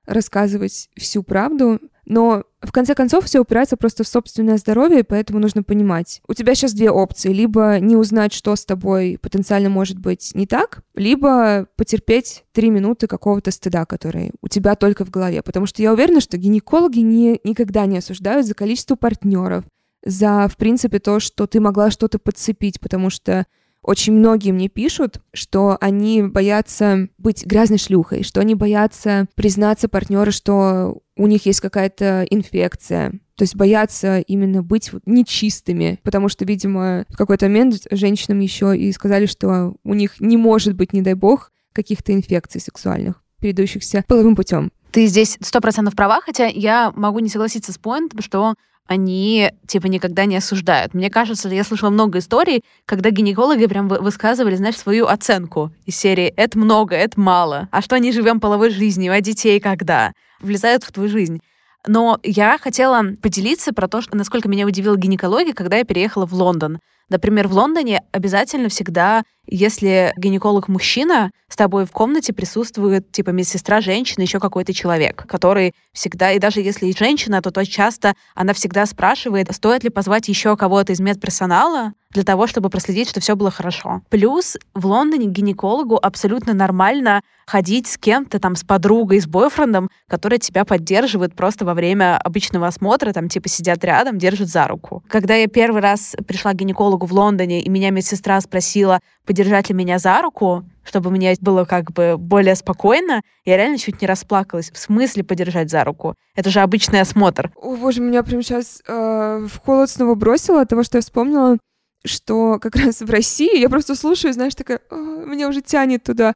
рассказывать 0.07 0.89
всю 0.97 1.23
правду, 1.23 1.81
но 2.09 2.45
в 2.63 2.73
конце 2.73 2.95
концов 2.95 3.27
все 3.27 3.39
упирается 3.39 3.77
просто 3.77 4.03
в 4.03 4.09
собственное 4.09 4.57
здоровье, 4.57 5.05
поэтому 5.05 5.39
нужно 5.39 5.63
понимать. 5.63 6.23
У 6.27 6.33
тебя 6.33 6.55
сейчас 6.55 6.73
две 6.73 6.91
опции. 6.91 7.35
Либо 7.35 7.79
не 7.81 7.97
узнать, 7.97 8.33
что 8.33 8.57
с 8.57 8.65
тобой 8.65 9.19
потенциально 9.21 9.69
может 9.69 9.99
быть 9.99 10.31
не 10.35 10.47
так, 10.47 10.83
либо 10.95 11.67
потерпеть 11.77 12.45
три 12.53 12.71
минуты 12.71 13.09
какого-то 13.09 13.51
стыда, 13.51 13.85
который 13.85 14.33
у 14.41 14.49
тебя 14.49 14.75
только 14.75 15.05
в 15.05 15.11
голове. 15.11 15.43
Потому 15.43 15.67
что 15.67 15.83
я 15.83 15.93
уверена, 15.93 16.23
что 16.23 16.39
гинекологи 16.39 17.01
не, 17.01 17.41
никогда 17.45 17.85
не 17.85 17.99
осуждают 17.99 18.47
за 18.47 18.55
количество 18.55 18.97
партнеров, 18.97 19.65
за, 20.03 20.49
в 20.49 20.57
принципе, 20.57 21.01
то, 21.01 21.21
что 21.21 21.47
ты 21.47 21.61
могла 21.61 21.91
что-то 21.91 22.19
подцепить, 22.19 22.81
потому 22.81 23.11
что 23.11 23.45
очень 23.83 24.13
многие 24.13 24.53
мне 24.53 24.69
пишут, 24.69 25.21
что 25.33 25.79
они 25.81 26.23
боятся 26.23 27.09
быть 27.19 27.47
грязной 27.47 27.79
шлюхой, 27.79 28.23
что 28.23 28.41
они 28.41 28.55
боятся 28.55 29.27
признаться 29.35 29.89
партнеру, 29.89 30.33
что 30.33 30.99
у 31.17 31.27
них 31.27 31.47
есть 31.47 31.61
какая-то 31.61 32.27
инфекция. 32.31 33.13
То 33.37 33.43
есть 33.43 33.55
боятся 33.55 34.19
именно 34.21 34.63
быть 34.63 34.91
нечистыми, 35.07 36.01
потому 36.03 36.29
что, 36.29 36.45
видимо, 36.45 37.05
в 37.09 37.17
какой-то 37.17 37.47
момент 37.47 37.87
женщинам 37.91 38.41
еще 38.41 38.77
и 38.77 38.91
сказали, 38.93 39.27
что 39.27 39.77
у 39.85 39.95
них 39.95 40.21
не 40.21 40.37
может 40.37 40.75
быть, 40.75 40.93
не 40.93 41.03
дай 41.03 41.15
бог, 41.15 41.53
каких-то 41.73 42.13
инфекций 42.13 42.61
сексуальных, 42.61 43.23
передающихся 43.41 44.05
половым 44.09 44.35
путем. 44.35 44.73
Ты 44.91 45.07
здесь 45.07 45.39
сто 45.41 45.61
процентов 45.61 45.95
права, 45.95 46.21
хотя 46.21 46.47
я 46.47 46.93
могу 46.97 47.21
не 47.21 47.29
согласиться 47.29 47.73
с 47.73 47.79
поинтом, 47.79 48.21
что 48.23 48.55
они 48.89 49.53
типа 49.67 49.87
никогда 49.87 50.25
не 50.25 50.37
осуждают. 50.37 50.95
Мне 50.95 51.11
кажется, 51.11 51.49
я 51.49 51.63
слышала 51.63 51.91
много 51.91 52.19
историй, 52.19 52.65
когда 52.87 53.11
гинекологи 53.11 53.67
прям 53.67 53.87
высказывали, 53.87 54.57
знаешь, 54.57 54.77
свою 54.77 55.07
оценку 55.07 55.71
из 55.87 55.97
серии 55.97 56.33
«это 56.37 56.59
много, 56.59 56.97
это 56.97 57.21
мало», 57.21 57.69
а 57.71 57.83
что 57.83 57.97
не 57.99 58.11
живем 58.11 58.41
половой 58.41 58.71
жизнью, 58.71 59.13
а 59.13 59.21
детей 59.21 59.61
когда? 59.61 60.13
Влезают 60.41 60.85
в 60.85 60.93
твою 60.93 61.09
жизнь. 61.09 61.41
Но 61.87 62.19
я 62.23 62.59
хотела 62.59 63.03
поделиться 63.23 63.73
про 63.73 63.89
то, 63.89 64.01
насколько 64.13 64.49
меня 64.49 64.67
удивила 64.67 64.97
гинекология, 64.97 65.53
когда 65.53 65.77
я 65.77 65.85
переехала 65.85 66.27
в 66.27 66.33
Лондон. 66.33 66.81
Например, 67.09 67.49
в 67.49 67.53
Лондоне 67.53 68.03
обязательно 68.13 68.69
всегда, 68.69 69.23
если 69.47 70.13
гинеколог 70.17 70.69
мужчина, 70.69 71.31
с 71.49 71.57
тобой 71.57 71.87
в 71.87 71.91
комнате 71.91 72.33
присутствует 72.33 73.11
типа 73.11 73.31
медсестра 73.31 73.81
женщина, 73.81 74.23
еще 74.23 74.41
какой-то 74.41 74.75
человек, 74.75 75.25
который 75.27 75.75
всегда, 75.93 76.33
и 76.33 76.39
даже 76.39 76.61
если 76.61 76.93
женщина, 76.97 77.41
то 77.41 77.51
то 77.51 77.65
часто 77.65 78.15
она 78.35 78.53
всегда 78.53 78.85
спрашивает, 78.87 79.53
стоит 79.55 79.85
ли 79.85 79.91
позвать 79.91 80.29
еще 80.29 80.57
кого-то 80.57 80.93
из 80.93 81.01
медперсонала 81.01 81.93
для 82.11 82.23
того, 82.25 82.47
чтобы 82.47 82.71
проследить, 82.71 83.09
что 83.09 83.21
все 83.21 83.37
было 83.37 83.51
хорошо. 83.51 84.03
Плюс 84.09 84.57
в 84.75 84.87
Лондоне 84.87 85.27
гинекологу 85.27 85.99
абсолютно 86.01 86.55
нормально 86.55 87.23
ходить 87.47 87.87
с 87.87 87.99
кем-то, 87.99 88.39
там, 88.39 88.57
с 88.57 88.65
подругой, 88.65 89.21
с 89.21 89.27
бойфрендом, 89.27 89.91
который 90.07 90.39
тебя 90.39 90.65
поддерживает 90.65 91.35
просто 91.35 91.65
во 91.65 91.75
время 91.75 92.19
обычного 92.19 92.67
осмотра, 92.67 93.13
там, 93.13 93.29
типа, 93.29 93.49
сидят 93.49 93.85
рядом, 93.85 94.19
держат 94.19 94.49
за 94.49 94.67
руку. 94.67 95.03
Когда 95.09 95.35
я 95.35 95.49
первый 95.49 95.81
раз 95.81 96.15
пришла 96.27 96.53
к 96.53 96.57
гинекологу 96.57 96.98
в 97.07 97.13
Лондоне, 97.13 97.61
и 97.63 97.69
меня 97.69 97.91
медсестра 97.91 98.41
спросила, 98.41 99.01
подержать 99.27 99.69
ли 99.69 99.75
меня 99.75 99.99
за 99.99 100.21
руку, 100.23 100.65
чтобы 100.85 101.11
мне 101.11 101.37
было 101.41 101.65
как 101.65 101.93
бы 101.93 102.17
более 102.19 102.55
спокойно, 102.55 103.23
я 103.45 103.57
реально 103.57 103.79
чуть 103.79 104.01
не 104.01 104.07
расплакалась. 104.07 104.71
В 104.71 104.79
смысле 104.79 105.25
подержать 105.25 105.71
за 105.71 105.85
руку? 105.85 106.15
Это 106.35 106.51
же 106.51 106.61
обычный 106.61 107.01
осмотр. 107.01 107.53
О, 107.57 107.77
боже, 107.77 108.01
меня 108.01 108.23
прям 108.23 108.43
сейчас 108.43 108.83
э, 108.87 109.47
в 109.47 109.59
холод 109.65 109.91
снова 109.91 110.15
бросило 110.15 110.63
от 110.63 110.69
того, 110.69 110.83
что 110.83 110.99
я 110.99 111.03
вспомнила, 111.03 111.59
что 112.05 112.59
как 112.59 112.77
раз 112.85 113.01
в 113.01 113.11
России 113.11 113.59
я 113.59 113.69
просто 113.69 113.95
слушаю, 113.95 114.33
знаешь, 114.33 114.55
такая, 114.55 114.81
меня 114.91 115.49
уже 115.49 115.61
тянет 115.61 116.05
туда. 116.05 116.35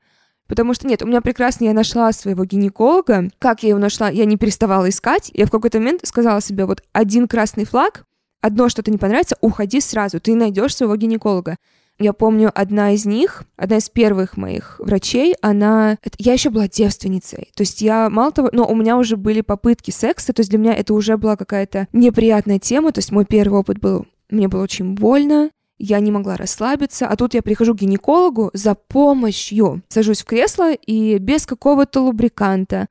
Потому 0.48 0.74
что 0.74 0.86
нет, 0.86 1.02
у 1.02 1.06
меня 1.06 1.22
прекрасно, 1.22 1.64
я 1.64 1.72
нашла 1.72 2.12
своего 2.12 2.44
гинеколога. 2.44 3.30
Как 3.38 3.62
я 3.62 3.70
его 3.70 3.78
нашла, 3.78 4.10
я 4.10 4.26
не 4.26 4.36
переставала 4.36 4.88
искать. 4.88 5.30
Я 5.32 5.46
в 5.46 5.50
какой-то 5.50 5.78
момент 5.78 6.06
сказала 6.06 6.42
себе, 6.42 6.66
вот 6.66 6.82
один 6.92 7.26
красный 7.26 7.64
флаг, 7.64 8.04
одно 8.42 8.68
что-то 8.68 8.90
не 8.90 8.98
понравится, 8.98 9.36
уходи 9.40 9.80
сразу, 9.80 10.20
ты 10.20 10.34
найдешь 10.34 10.76
своего 10.76 10.96
гинеколога. 10.96 11.56
Я 11.98 12.12
помню, 12.12 12.50
одна 12.54 12.92
из 12.92 13.06
них, 13.06 13.44
одна 13.56 13.76
из 13.76 13.88
первых 13.88 14.36
моих 14.36 14.76
врачей, 14.78 15.36
она... 15.40 15.98
Я 16.18 16.32
еще 16.32 16.50
была 16.50 16.66
девственницей. 16.66 17.50
То 17.54 17.62
есть 17.62 17.80
я, 17.80 18.10
мало 18.10 18.32
того... 18.32 18.50
Но 18.52 18.66
у 18.66 18.74
меня 18.74 18.96
уже 18.96 19.16
были 19.16 19.40
попытки 19.40 19.90
секса, 19.90 20.32
то 20.32 20.40
есть 20.40 20.50
для 20.50 20.58
меня 20.58 20.74
это 20.74 20.94
уже 20.94 21.16
была 21.16 21.36
какая-то 21.36 21.86
неприятная 21.92 22.58
тема. 22.58 22.92
То 22.92 22.98
есть 22.98 23.12
мой 23.12 23.24
первый 23.24 23.60
опыт 23.60 23.78
был... 23.78 24.06
Мне 24.30 24.48
было 24.48 24.62
очень 24.62 24.94
больно, 24.94 25.50
я 25.78 25.98
не 26.00 26.10
могла 26.10 26.36
расслабиться, 26.36 27.08
а 27.08 27.16
тут 27.16 27.34
я 27.34 27.42
прихожу 27.42 27.74
к 27.74 27.80
гинекологу 27.80 28.50
за 28.54 28.74
помощью. 28.74 29.82
Сажусь 29.88 30.22
в 30.22 30.24
кресло 30.24 30.72
и 30.72 31.18
без 31.18 31.44
какого-то 31.44 32.00
лубриканта 32.00 32.86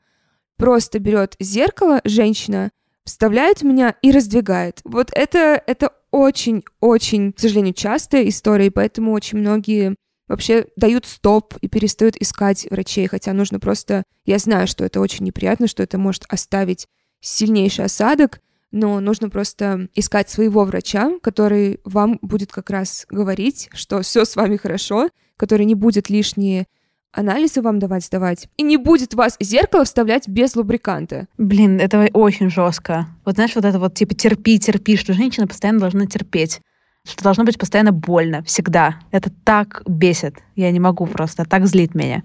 просто 0.57 0.99
берет 0.99 1.35
зеркало 1.39 2.01
женщина, 2.03 2.69
вставляет 3.05 3.63
меня 3.63 3.95
и 4.01 4.11
раздвигает. 4.11 4.81
Вот 4.83 5.11
это, 5.13 5.61
это 5.65 5.91
очень-очень, 6.11 7.33
к 7.33 7.39
сожалению, 7.39 7.73
частая 7.73 8.27
история, 8.27 8.67
и 8.67 8.71
поэтому 8.71 9.13
очень 9.13 9.39
многие 9.39 9.95
вообще 10.27 10.67
дают 10.75 11.05
стоп 11.05 11.55
и 11.61 11.67
перестают 11.67 12.15
искать 12.17 12.67
врачей, 12.69 13.07
хотя 13.07 13.33
нужно 13.33 13.59
просто... 13.59 14.03
Я 14.25 14.37
знаю, 14.37 14.67
что 14.67 14.85
это 14.85 14.99
очень 14.99 15.25
неприятно, 15.25 15.67
что 15.67 15.83
это 15.83 15.97
может 15.97 16.25
оставить 16.29 16.87
сильнейший 17.19 17.85
осадок, 17.85 18.39
но 18.71 18.99
нужно 18.99 19.29
просто 19.29 19.89
искать 19.93 20.29
своего 20.29 20.63
врача, 20.63 21.19
который 21.21 21.81
вам 21.83 22.17
будет 22.21 22.51
как 22.51 22.69
раз 22.69 23.05
говорить, 23.09 23.69
что 23.73 24.01
все 24.01 24.23
с 24.23 24.35
вами 24.35 24.55
хорошо, 24.55 25.09
который 25.37 25.65
не 25.65 25.75
будет 25.75 26.09
лишние 26.09 26.67
анализы 27.13 27.61
вам 27.61 27.79
давать 27.79 28.05
сдавать, 28.05 28.47
и 28.57 28.63
не 28.63 28.77
будет 28.77 29.13
вас 29.13 29.37
зеркало 29.39 29.85
вставлять 29.85 30.27
без 30.27 30.55
лубриканта. 30.55 31.27
Блин, 31.37 31.79
это 31.79 32.09
очень 32.13 32.49
жестко. 32.49 33.07
Вот 33.25 33.35
знаешь, 33.35 33.55
вот 33.55 33.65
это 33.65 33.79
вот 33.79 33.93
типа 33.93 34.15
терпи, 34.15 34.59
терпи, 34.59 34.97
что 34.97 35.13
женщина 35.13 35.47
постоянно 35.47 35.79
должна 35.79 36.05
терпеть 36.05 36.61
что 37.03 37.23
должно 37.23 37.43
быть 37.43 37.57
постоянно 37.57 37.91
больно, 37.91 38.43
всегда. 38.43 38.95
Это 39.11 39.31
так 39.43 39.81
бесит. 39.87 40.35
Я 40.55 40.71
не 40.71 40.79
могу 40.79 41.05
просто, 41.07 41.45
так 41.45 41.65
злит 41.65 41.95
меня. 41.95 42.23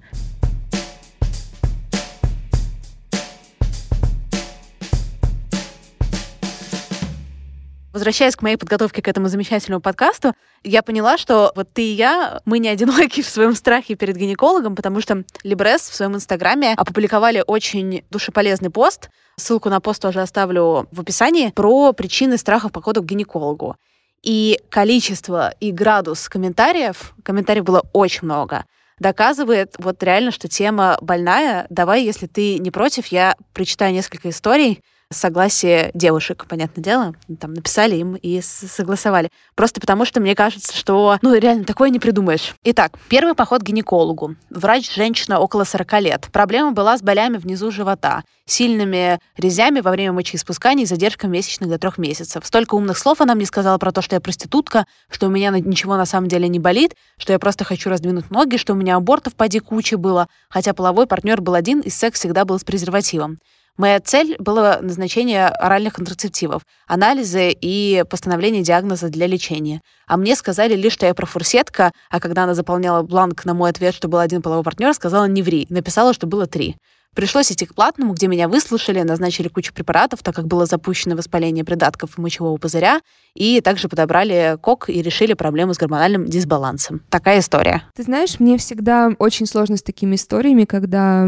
Возвращаясь 7.97 8.37
к 8.37 8.43
моей 8.43 8.59
подготовке 8.59 9.01
к 9.01 9.09
этому 9.09 9.29
замечательному 9.29 9.81
подкасту, 9.81 10.35
я 10.63 10.83
поняла, 10.83 11.17
что 11.17 11.51
вот 11.57 11.73
ты 11.73 11.81
и 11.81 11.93
я, 11.95 12.43
мы 12.45 12.59
не 12.59 12.69
одиноки 12.69 13.23
в 13.23 13.27
своем 13.27 13.55
страхе 13.55 13.95
перед 13.95 14.19
гинекологом, 14.19 14.77
потому 14.77 15.01
что 15.01 15.25
Либрес 15.45 15.81
в 15.81 15.95
своем 15.95 16.15
инстаграме 16.15 16.75
опубликовали 16.77 17.43
очень 17.47 18.05
душеполезный 18.11 18.69
пост, 18.69 19.09
ссылку 19.37 19.71
на 19.71 19.81
пост 19.81 20.03
тоже 20.03 20.21
оставлю 20.21 20.87
в 20.93 21.01
описании, 21.01 21.49
про 21.53 21.95
причины 21.95 22.37
страха 22.37 22.69
в 22.69 22.71
к 22.71 23.01
гинекологу. 23.03 23.77
И 24.23 24.61
количество 24.69 25.55
и 25.59 25.73
градус 25.73 26.29
комментариев, 26.29 27.15
комментариев 27.23 27.65
было 27.65 27.83
очень 27.95 28.25
много, 28.25 28.67
доказывает 28.99 29.75
вот 29.79 30.03
реально, 30.03 30.33
что 30.33 30.49
тема 30.49 30.99
больная. 31.01 31.67
Давай, 31.71 32.05
если 32.05 32.27
ты 32.27 32.59
не 32.59 32.71
против, 32.71 33.07
я 33.07 33.37
прочитаю 33.55 33.95
несколько 33.95 34.29
историй, 34.29 34.83
согласие 35.13 35.91
девушек, 35.95 36.47
понятное 36.49 36.83
дело, 36.83 37.15
там 37.41 37.55
написали 37.55 37.97
им 37.97 38.17
и 38.17 38.41
согласовали. 38.41 39.31
Просто 39.55 39.81
потому, 39.81 40.05
что 40.05 40.21
мне 40.21 40.35
кажется, 40.35 40.77
что, 40.77 41.19
ну, 41.23 41.35
реально, 41.35 41.65
такое 41.65 41.91
не 41.91 42.01
придумаешь. 42.01 42.55
Итак, 42.65 42.93
первый 43.09 43.35
поход 43.35 43.63
к 43.63 43.65
гинекологу. 43.65 44.35
Врач-женщина 44.51 45.39
около 45.39 45.65
40 45.65 46.01
лет. 46.01 46.29
Проблема 46.33 46.73
была 46.73 46.99
с 46.99 47.03
болями 47.03 47.37
внизу 47.37 47.71
живота, 47.71 48.25
сильными 48.47 49.21
резями 49.37 49.81
во 49.81 49.93
время 49.93 50.13
мочеиспускания 50.13 50.85
и 50.85 50.87
задержкой 50.87 51.31
месячных 51.31 51.71
до 51.71 51.79
трех 51.79 51.99
месяцев. 51.99 52.45
Столько 52.45 52.75
умных 52.75 52.99
слов 52.99 53.21
она 53.21 53.35
мне 53.35 53.47
сказала 53.47 53.79
про 53.79 53.93
то, 53.93 54.03
что 54.03 54.17
я 54.17 54.21
проститутка, 54.21 54.87
что 55.09 55.27
у 55.27 55.31
меня 55.31 55.51
ничего 55.51 55.97
на 55.97 56.07
самом 56.07 56.29
деле 56.29 56.49
не 56.49 56.59
болит, 56.59 56.95
что 57.17 57.33
я 57.33 57.39
просто 57.39 57.65
хочу 57.65 57.91
раздвинуть 57.91 58.31
ноги, 58.31 58.57
что 58.57 58.73
у 58.73 58.77
меня 58.77 58.97
абортов 58.97 59.35
поди 59.35 59.61
куча 59.61 59.97
было, 59.97 60.29
хотя 60.49 60.75
половой 60.75 61.07
партнер 61.07 61.41
был 61.41 61.55
один, 61.55 61.81
и 61.81 61.91
секс 61.91 62.19
всегда 62.19 62.45
был 62.45 62.59
с 62.59 62.65
презервативом. 62.65 63.39
Моя 63.77 64.01
цель 64.01 64.37
была 64.39 64.79
назначение 64.81 65.49
оральных 65.49 65.95
контрацептивов, 65.95 66.63
анализы 66.87 67.51
и 67.51 68.05
постановление 68.09 68.63
диагноза 68.63 69.11
для 69.11 69.27
лечения. 69.27 69.83
А 70.07 70.17
мне 70.17 70.35
сказали 70.35 70.75
лишь, 70.75 70.95
что 70.95 71.05
я 71.05 71.13
профурсетка, 71.13 71.93
а 72.11 72.19
когда 72.19 72.45
она 72.45 72.55
заполняла 72.55 73.03
бланк 73.03 73.45
на 73.45 73.53
мой 73.53 73.69
ответ, 73.69 73.95
что 73.95 74.09
был 74.09 74.19
один 74.19 74.41
половой 74.41 74.65
партнер, 74.65 74.95
сказала 74.95 75.27
«не 75.27 75.43
ври». 75.43 75.67
Написала, 75.69 76.15
что 76.15 76.27
было 76.27 76.47
три. 76.47 76.77
Пришлось 77.17 77.51
идти 77.51 77.65
к 77.65 77.75
платному, 77.75 78.13
где 78.13 78.27
меня 78.27 78.47
выслушали, 78.47 79.01
назначили 79.01 79.49
кучу 79.49 79.73
препаратов, 79.73 80.23
так 80.23 80.35
как 80.35 80.47
было 80.47 80.67
запущено 80.67 81.17
воспаление 81.17 81.65
придатков 81.65 82.19
мочевого 82.19 82.59
пузыря, 82.59 83.01
и 83.35 83.63
также 83.63 83.89
подобрали 83.89 84.59
кок 84.61 84.91
и 84.91 85.01
решили 85.01 85.33
проблему 85.33 85.73
с 85.73 85.79
гормональным 85.79 86.27
дисбалансом. 86.27 87.01
Такая 87.09 87.39
история. 87.39 87.85
Ты 87.95 88.03
знаешь, 88.03 88.39
мне 88.39 88.59
всегда 88.59 89.13
очень 89.19 89.47
сложно 89.47 89.79
с 89.79 89.83
такими 89.83 90.17
историями, 90.17 90.65
когда 90.65 91.27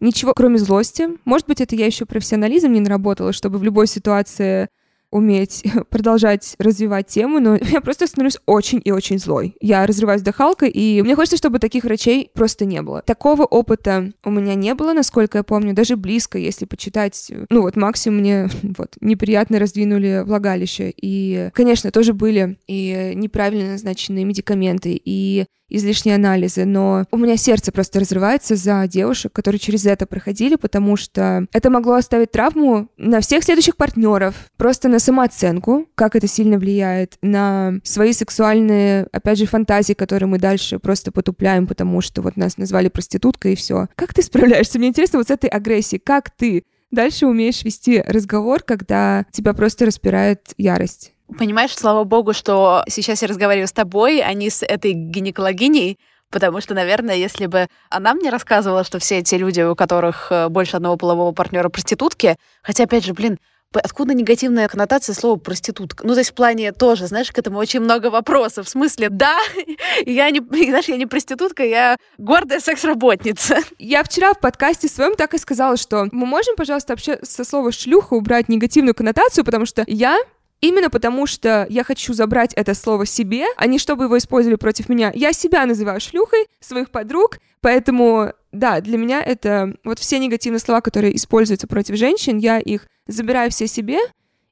ничего, 0.00 0.34
кроме 0.34 0.58
злости. 0.58 1.06
Может 1.24 1.46
быть, 1.46 1.60
это 1.60 1.76
я 1.76 1.86
еще 1.86 2.04
профессионализм 2.04 2.72
не 2.72 2.80
наработала, 2.80 3.32
чтобы 3.32 3.58
в 3.58 3.62
любой 3.62 3.86
ситуации 3.86 4.68
уметь 5.10 5.64
продолжать 5.90 6.54
развивать 6.58 7.06
тему, 7.06 7.40
но 7.40 7.56
я 7.60 7.80
просто 7.80 8.06
становлюсь 8.06 8.38
очень 8.46 8.80
и 8.84 8.90
очень 8.90 9.18
злой. 9.18 9.56
Я 9.60 9.86
разрываюсь 9.86 10.22
до 10.22 10.32
Халка, 10.32 10.66
и 10.66 11.02
мне 11.02 11.14
хочется, 11.14 11.36
чтобы 11.36 11.58
таких 11.58 11.84
врачей 11.84 12.30
просто 12.34 12.64
не 12.64 12.82
было. 12.82 13.02
Такого 13.02 13.42
опыта 13.42 14.12
у 14.24 14.30
меня 14.30 14.54
не 14.54 14.74
было, 14.74 14.92
насколько 14.92 15.38
я 15.38 15.44
помню, 15.44 15.74
даже 15.74 15.96
близко, 15.96 16.38
если 16.38 16.64
почитать. 16.64 17.30
Ну 17.50 17.62
вот 17.62 17.76
максимум 17.76 18.20
мне 18.20 18.48
вот 18.76 18.96
неприятно 19.00 19.58
раздвинули 19.58 20.22
влагалище. 20.24 20.92
И, 20.96 21.50
конечно, 21.54 21.90
тоже 21.90 22.12
были 22.12 22.58
и 22.66 23.12
неправильно 23.14 23.72
назначенные 23.72 24.24
медикаменты, 24.24 25.00
и 25.02 25.46
излишние 25.68 26.16
анализы, 26.16 26.64
но 26.64 27.04
у 27.10 27.16
меня 27.16 27.36
сердце 27.36 27.72
просто 27.72 28.00
разрывается 28.00 28.56
за 28.56 28.86
девушек, 28.86 29.32
которые 29.32 29.58
через 29.58 29.86
это 29.86 30.06
проходили, 30.06 30.56
потому 30.56 30.96
что 30.96 31.46
это 31.52 31.70
могло 31.70 31.94
оставить 31.94 32.32
травму 32.32 32.88
на 32.96 33.20
всех 33.20 33.44
следующих 33.44 33.76
партнеров, 33.76 34.34
просто 34.56 34.88
на 34.88 34.97
самооценку, 34.98 35.86
как 35.94 36.16
это 36.16 36.26
сильно 36.26 36.58
влияет, 36.58 37.16
на 37.22 37.74
свои 37.82 38.12
сексуальные, 38.12 39.06
опять 39.12 39.38
же, 39.38 39.46
фантазии, 39.46 39.92
которые 39.92 40.28
мы 40.28 40.38
дальше 40.38 40.78
просто 40.78 41.12
потупляем, 41.12 41.66
потому 41.66 42.00
что 42.00 42.22
вот 42.22 42.36
нас 42.36 42.56
назвали 42.58 42.88
проституткой 42.88 43.52
и 43.52 43.56
все. 43.56 43.88
Как 43.96 44.14
ты 44.14 44.22
справляешься? 44.22 44.78
Мне 44.78 44.88
интересно 44.88 45.18
вот 45.18 45.28
с 45.28 45.30
этой 45.30 45.50
агрессией. 45.50 46.00
Как 46.04 46.30
ты 46.30 46.64
дальше 46.90 47.26
умеешь 47.26 47.62
вести 47.62 48.02
разговор, 48.06 48.62
когда 48.62 49.24
тебя 49.32 49.52
просто 49.54 49.86
распирает 49.86 50.52
ярость? 50.56 51.12
Понимаешь, 51.38 51.76
слава 51.76 52.04
богу, 52.04 52.32
что 52.32 52.84
сейчас 52.88 53.20
я 53.22 53.28
разговариваю 53.28 53.68
с 53.68 53.72
тобой, 53.72 54.20
а 54.20 54.32
не 54.32 54.48
с 54.48 54.62
этой 54.62 54.92
гинекологиней, 54.92 55.98
Потому 56.30 56.60
что, 56.60 56.74
наверное, 56.74 57.14
если 57.14 57.46
бы 57.46 57.68
она 57.88 58.12
мне 58.12 58.28
рассказывала, 58.28 58.84
что 58.84 58.98
все 58.98 59.18
эти 59.18 59.34
люди, 59.36 59.62
у 59.62 59.74
которых 59.74 60.30
э, 60.30 60.48
больше 60.48 60.76
одного 60.76 60.96
полового 60.96 61.32
партнера 61.32 61.70
проститутки, 61.70 62.36
хотя, 62.62 62.84
опять 62.84 63.06
же, 63.06 63.14
блин, 63.14 63.38
откуда 63.72 64.14
негативная 64.14 64.68
коннотация 64.68 65.14
слова 65.14 65.38
проститутка? 65.38 66.06
Ну, 66.06 66.14
то 66.14 66.20
есть 66.20 66.30
в 66.30 66.34
плане 66.34 66.72
тоже, 66.72 67.06
знаешь, 67.06 67.30
к 67.30 67.38
этому 67.38 67.58
очень 67.58 67.80
много 67.80 68.08
вопросов. 68.10 68.66
В 68.66 68.70
смысле, 68.70 69.10
да, 69.10 69.38
я 70.06 70.30
не, 70.30 70.40
знаешь, 70.68 70.88
я 70.88 70.96
не 70.96 71.06
проститутка, 71.06 71.64
я 71.64 71.96
гордая 72.16 72.60
секс-работница. 72.60 73.58
Я 73.78 74.02
вчера 74.02 74.32
в 74.32 74.40
подкасте 74.40 74.88
своем 74.88 75.14
так 75.14 75.34
и 75.34 75.38
сказала, 75.38 75.76
что 75.76 76.08
мы 76.12 76.26
можем, 76.26 76.56
пожалуйста, 76.56 76.92
вообще 76.92 77.18
со 77.22 77.44
слова 77.44 77.72
шлюха 77.72 78.14
убрать 78.14 78.48
негативную 78.48 78.94
коннотацию, 78.94 79.44
потому 79.44 79.66
что 79.66 79.84
я 79.86 80.18
Именно 80.60 80.90
потому, 80.90 81.26
что 81.26 81.66
я 81.70 81.84
хочу 81.84 82.12
забрать 82.14 82.52
это 82.54 82.74
слово 82.74 83.06
себе, 83.06 83.44
а 83.56 83.66
не 83.66 83.78
чтобы 83.78 84.04
его 84.04 84.18
использовали 84.18 84.56
против 84.56 84.88
меня. 84.88 85.12
Я 85.14 85.32
себя 85.32 85.64
называю 85.66 86.00
шлюхой, 86.00 86.48
своих 86.58 86.90
подруг, 86.90 87.38
поэтому, 87.60 88.32
да, 88.52 88.80
для 88.80 88.98
меня 88.98 89.22
это 89.22 89.74
вот 89.84 89.98
все 89.98 90.18
негативные 90.18 90.60
слова, 90.60 90.80
которые 90.80 91.14
используются 91.16 91.66
против 91.66 91.96
женщин, 91.96 92.38
я 92.38 92.58
их 92.58 92.86
забираю 93.06 93.50
все 93.50 93.66
себе, 93.66 93.98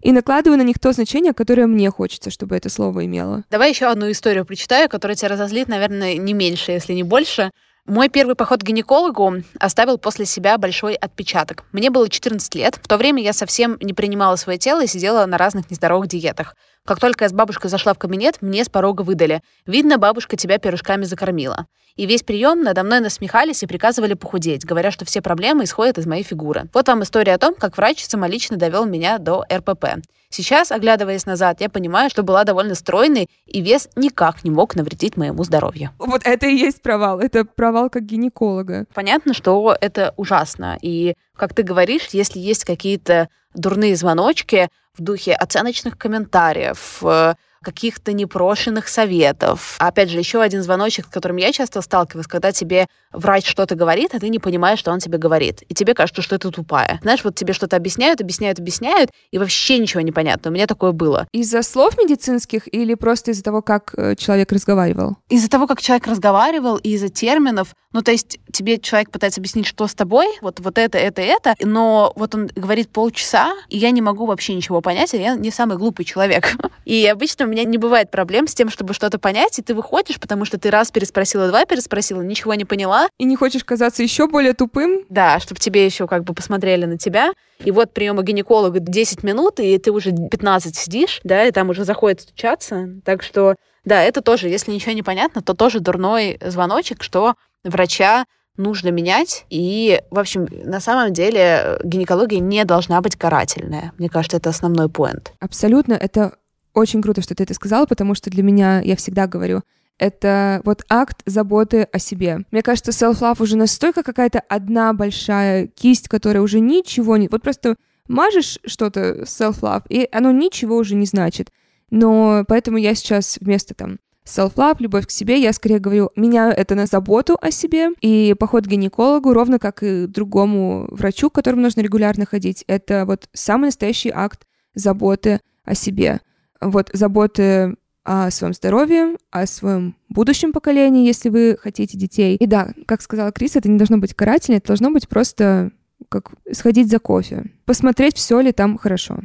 и 0.03 0.13
накладываю 0.13 0.59
на 0.59 0.63
них 0.63 0.79
то 0.79 0.93
значение, 0.93 1.33
которое 1.33 1.67
мне 1.67 1.91
хочется, 1.91 2.31
чтобы 2.31 2.57
это 2.57 2.69
слово 2.69 3.07
имело. 3.07 3.45
Давай 3.51 3.71
еще 3.71 3.87
одну 3.87 4.11
историю 4.11 4.45
прочитаю, 4.45 4.89
которая 4.89 5.17
тебя 5.17 5.31
разозлит, 5.31 5.69
наверное, 5.69 6.17
не 6.17 6.35
меньше, 6.35 6.73
если 6.73 6.93
не 6.93 7.03
больше. 7.03 7.51
Мой 7.87 8.09
первый 8.09 8.35
поход 8.35 8.61
к 8.61 8.65
гинекологу 8.65 9.43
оставил 9.61 9.97
после 9.97 10.27
себя 10.27 10.59
большой 10.59 10.95
отпечаток. 10.95 11.65
Мне 11.71 11.89
было 11.89 12.09
14 12.09 12.53
лет. 12.57 12.81
В 12.83 12.89
то 12.89 12.97
время 12.97 13.23
я 13.23 13.33
совсем 13.33 13.79
не 13.81 13.95
принимала 13.95 14.35
свое 14.37 14.59
тело 14.59 14.83
и 14.83 14.89
сидела 14.89 15.25
на 15.25 15.39
разных 15.39 15.71
нездоровых 15.71 16.09
диетах. 16.09 16.57
Как 16.87 17.01
только 17.01 17.25
я 17.25 17.29
с 17.29 17.33
бабушкой 17.33 17.69
зашла 17.69 17.95
в 17.95 17.99
кабинет, 17.99 18.41
мне 18.41 18.65
с 18.65 18.69
порога 18.69 19.03
выдали. 19.03 19.43
Видно, 19.67 19.99
бабушка 19.99 20.37
тебя 20.37 20.59
пирожками 20.59 21.03
закормила. 21.03 21.67
И 21.97 22.07
весь 22.07 22.23
прием 22.23 22.63
надо 22.63 22.85
мной 22.85 23.01
насмехались 23.01 23.63
и 23.63 23.67
приказывали 23.67 24.15
похудеть, 24.15 24.65
говоря, 24.65 24.93
что 24.93 25.05
все 25.05 25.21
проблемы 25.21 25.65
исходят 25.65 25.99
из 25.99 26.07
моей 26.07 26.23
фигуры. 26.23 26.69
Вот 26.73 26.87
вам 26.87 27.03
история 27.03 27.35
о 27.35 27.39
том, 27.39 27.55
как 27.55 27.77
врач 27.77 28.05
самолично 28.05 28.57
довел 28.57 28.85
меня 28.85 29.19
до 29.19 29.45
РПП. 29.53 29.97
Сейчас, 30.29 30.71
оглядываясь 30.71 31.27
назад, 31.27 31.61
я 31.61 31.69
понимаю, 31.69 32.11
что 32.11 32.23
была 32.23 32.45
довольно 32.45 32.75
стройной, 32.75 33.29
и 33.47 33.61
вес 33.63 33.89
никак 33.97 34.45
не 34.45 34.51
мог 34.51 34.77
навредить 34.77 35.17
моему 35.17 35.43
здоровью. 35.43 35.91
Вот 35.99 36.23
это 36.25 36.47
и 36.47 36.55
есть 36.55 36.83
провал. 36.83 37.19
Это 37.19 37.45
провал 37.45 37.91
как 37.91 38.05
гинеколога. 38.05 38.85
Понятно, 38.95 39.35
что 39.35 39.77
это 39.81 40.15
ужасно. 40.17 40.79
И, 40.83 41.15
как 41.37 41.55
ты 41.55 41.63
говоришь, 41.63 42.09
если 42.13 42.39
есть 42.39 42.65
какие-то 42.65 43.29
дурные 43.55 43.97
звоночки 43.97 44.69
в 44.99 45.03
духе 45.03 45.33
оценочных 45.33 45.99
комментариев, 45.99 46.99
э, 47.03 47.35
каких-то 47.67 48.13
непрошенных 48.13 48.87
советов. 48.87 49.75
Опять 49.81 50.11
же, 50.11 50.19
еще 50.19 50.41
один 50.41 50.63
звоночек, 50.63 51.07
с 51.07 51.09
которым 51.09 51.37
я 51.37 51.51
часто 51.53 51.83
сталкиваюсь, 51.83 52.29
когда 52.29 52.53
тебе 52.53 52.87
врач 53.13 53.45
что-то 53.45 53.75
говорит, 53.75 54.15
а 54.15 54.21
ты 54.21 54.29
не 54.29 54.39
понимаешь, 54.39 54.79
что 54.79 54.93
он 54.93 55.01
тебе 55.01 55.19
говорит. 55.19 55.63
И 55.69 55.75
тебе 55.75 55.93
кажется, 55.95 56.23
что 56.23 56.39
ты 56.39 56.49
тупая. 56.53 57.01
Знаешь, 57.03 57.25
вот 57.25 57.35
тебе 57.35 57.53
что-то 57.53 57.75
объясняют, 57.77 58.21
объясняют, 58.21 58.61
объясняют, 58.61 59.11
и 59.33 59.39
вообще 59.39 59.79
ничего 59.79 60.01
не 60.03 60.13
понятно. 60.13 60.53
У 60.53 60.55
меня 60.55 60.69
такое 60.69 60.93
было. 60.93 61.27
Из-за 61.33 61.63
слов 61.63 61.99
медицинских 61.99 62.73
или 62.73 62.95
просто 62.95 63.33
из-за 63.33 63.43
того, 63.43 63.63
как 63.63 63.95
э, 63.97 64.15
человек 64.15 64.53
разговаривал? 64.53 65.17
Из-за 65.29 65.51
того, 65.51 65.67
как 65.67 65.83
человек 65.83 66.07
разговаривал, 66.07 66.77
и 66.77 66.91
из-за 66.91 67.09
терминов. 67.09 67.75
Ну, 67.97 68.03
то 68.03 68.13
есть 68.13 68.39
тебе 68.53 68.79
человек 68.79 69.11
пытается 69.11 69.41
объяснить, 69.41 69.65
что 69.65 69.87
с 69.87 69.95
тобой, 69.95 70.27
вот, 70.43 70.61
вот 70.61 70.77
это, 70.77 70.99
это, 70.99 71.23
это, 71.23 71.55
но 71.63 72.13
вот 72.15 72.35
он 72.35 72.51
говорит 72.55 72.91
полчаса, 72.91 73.55
и 73.71 73.79
я 73.79 73.91
не 73.91 74.03
могу 74.03 74.27
вообще 74.27 74.53
ничего 74.53 74.83
понять, 74.83 75.15
а 75.15 75.17
я 75.17 75.35
не 75.35 75.51
самый 75.51 75.79
глупый 75.79 76.05
человек. 76.05 76.53
И 76.85 77.07
обычно 77.07 77.47
у 77.47 77.49
меня 77.49 77.65
не 77.65 77.79
бывает 77.79 78.11
проблем 78.11 78.49
с 78.49 78.55
тем, 78.55 78.69
чтобы 78.69 78.93
что-то 78.93 79.19
понять, 79.19 79.59
и 79.59 79.63
ты 79.63 79.75
выходишь, 79.75 80.21
потому 80.21 80.45
что 80.45 80.59
ты 80.59 80.71
раз 80.71 80.91
переспросила, 80.91 81.49
два 81.49 81.65
переспросила, 81.65 82.21
ничего 82.21 82.53
не 82.53 82.67
поняла. 82.67 83.09
И 83.19 83.25
не 83.25 83.35
хочешь 83.35 83.65
казаться 83.65 84.03
еще 84.03 84.29
более 84.29 84.53
тупым? 84.53 85.07
Да, 85.09 85.41
чтобы 85.41 85.59
тебе 85.59 85.85
еще 85.87 86.07
как 86.07 86.23
бы 86.23 86.35
посмотрели 86.35 86.85
на 86.85 86.99
тебя. 86.99 87.33
И 87.65 87.71
вот 87.71 87.95
приема 87.95 88.23
гинеколога 88.23 88.79
10 88.79 89.23
минут, 89.23 89.59
и 89.59 89.79
ты 89.79 89.91
уже 89.91 90.13
15 90.13 90.77
сидишь, 90.77 91.21
да, 91.25 91.47
и 91.47 91.51
там 91.51 91.71
уже 91.71 91.85
заходит 91.85 92.21
стучаться. 92.21 92.91
Так 93.05 93.23
что, 93.23 93.57
да, 93.85 94.03
это 94.03 94.21
тоже, 94.21 94.49
если 94.49 94.71
ничего 94.71 94.93
не 94.93 95.03
понятно, 95.03 95.41
то 95.41 95.55
тоже 95.55 95.81
дурной 95.81 96.39
звоночек, 96.41 97.03
что 97.03 97.35
врача 97.71 98.25
нужно 98.57 98.89
менять. 98.89 99.45
И, 99.51 100.01
в 100.11 100.19
общем, 100.19 100.47
на 100.65 100.81
самом 100.81 101.13
деле 101.13 101.79
гинекология 101.85 102.41
не 102.41 102.65
должна 102.65 103.01
быть 103.01 103.17
карательная. 103.17 103.93
Мне 103.99 104.09
кажется, 104.09 104.39
это 104.39 104.51
основной 104.51 104.89
поинт. 104.89 105.33
Абсолютно. 105.41 105.95
Это 105.95 106.37
очень 106.75 107.03
круто, 107.03 107.23
что 107.23 107.35
ты 107.35 107.43
это 107.43 107.55
сказала, 107.55 107.87
потому 107.87 108.15
что 108.15 108.31
для 108.31 108.43
меня, 108.43 108.81
я 108.81 108.97
всегда 108.97 109.27
говорю, 109.27 109.63
это 109.99 110.61
вот 110.65 110.85
акт 110.91 111.23
заботы 111.25 111.89
о 111.91 111.99
себе. 111.99 112.41
Мне 112.51 112.63
кажется, 112.63 112.91
self-love 112.91 113.43
уже 113.43 113.57
настолько 113.57 114.03
какая-то 114.03 114.41
одна 114.41 114.93
большая 114.93 115.69
кисть, 115.69 116.09
которая 116.09 116.43
уже 116.43 116.61
ничего 116.61 117.17
не... 117.17 117.29
Вот 117.29 117.43
просто 117.43 117.77
мажешь 118.07 118.59
что-то 118.67 119.23
self-love, 119.23 119.85
и 119.89 120.09
оно 120.13 120.31
ничего 120.33 120.77
уже 120.77 120.95
не 120.95 121.07
значит. 121.07 121.51
Но 121.91 122.45
поэтому 122.47 122.77
я 122.77 122.95
сейчас 122.95 123.39
вместо 123.41 123.75
там 123.75 123.99
self-love, 124.27 124.77
любовь 124.81 125.07
к 125.07 125.11
себе, 125.11 125.41
я 125.41 125.53
скорее 125.53 125.79
говорю, 125.79 126.11
меняю 126.17 126.53
это 126.53 126.75
на 126.75 126.87
заботу 126.87 127.39
о 127.41 127.51
себе. 127.51 127.91
И 128.01 128.35
поход 128.39 128.65
к 128.65 128.69
гинекологу, 128.69 129.33
ровно 129.33 129.59
как 129.59 129.83
и 129.83 130.07
другому 130.07 130.87
врачу, 130.91 131.31
к 131.31 131.35
которому 131.35 131.63
нужно 131.63 131.81
регулярно 131.81 132.27
ходить, 132.27 132.65
это 132.67 133.05
вот 133.07 133.29
самый 133.33 133.67
настоящий 133.67 134.11
акт 134.15 134.47
заботы 134.75 135.41
о 135.65 135.75
себе. 135.75 136.21
Вот 136.61 136.91
заботы 136.93 137.77
о 138.05 138.31
своем 138.31 138.55
здоровье, 138.55 139.17
о 139.31 139.47
своем 139.47 139.97
будущем 140.09 140.53
поколении, 140.53 141.07
если 141.07 141.29
вы 141.29 141.59
хотите 141.61 141.99
детей. 141.99 142.37
И 142.37 142.47
да, 142.47 142.73
как 142.87 143.03
сказала 143.03 143.33
Крис, 143.33 143.57
это 143.57 143.69
не 143.69 143.79
должно 143.79 143.99
быть 143.99 144.15
карательно, 144.15 144.57
это 144.57 144.69
должно 144.69 144.91
быть 144.91 145.09
просто 145.09 145.73
как 146.09 146.33
сходить 146.53 146.89
за 146.89 146.99
кофе, 146.99 147.51
посмотреть, 147.65 148.17
все 148.17 148.41
ли 148.41 148.53
там 148.53 148.79
хорошо. 148.79 149.19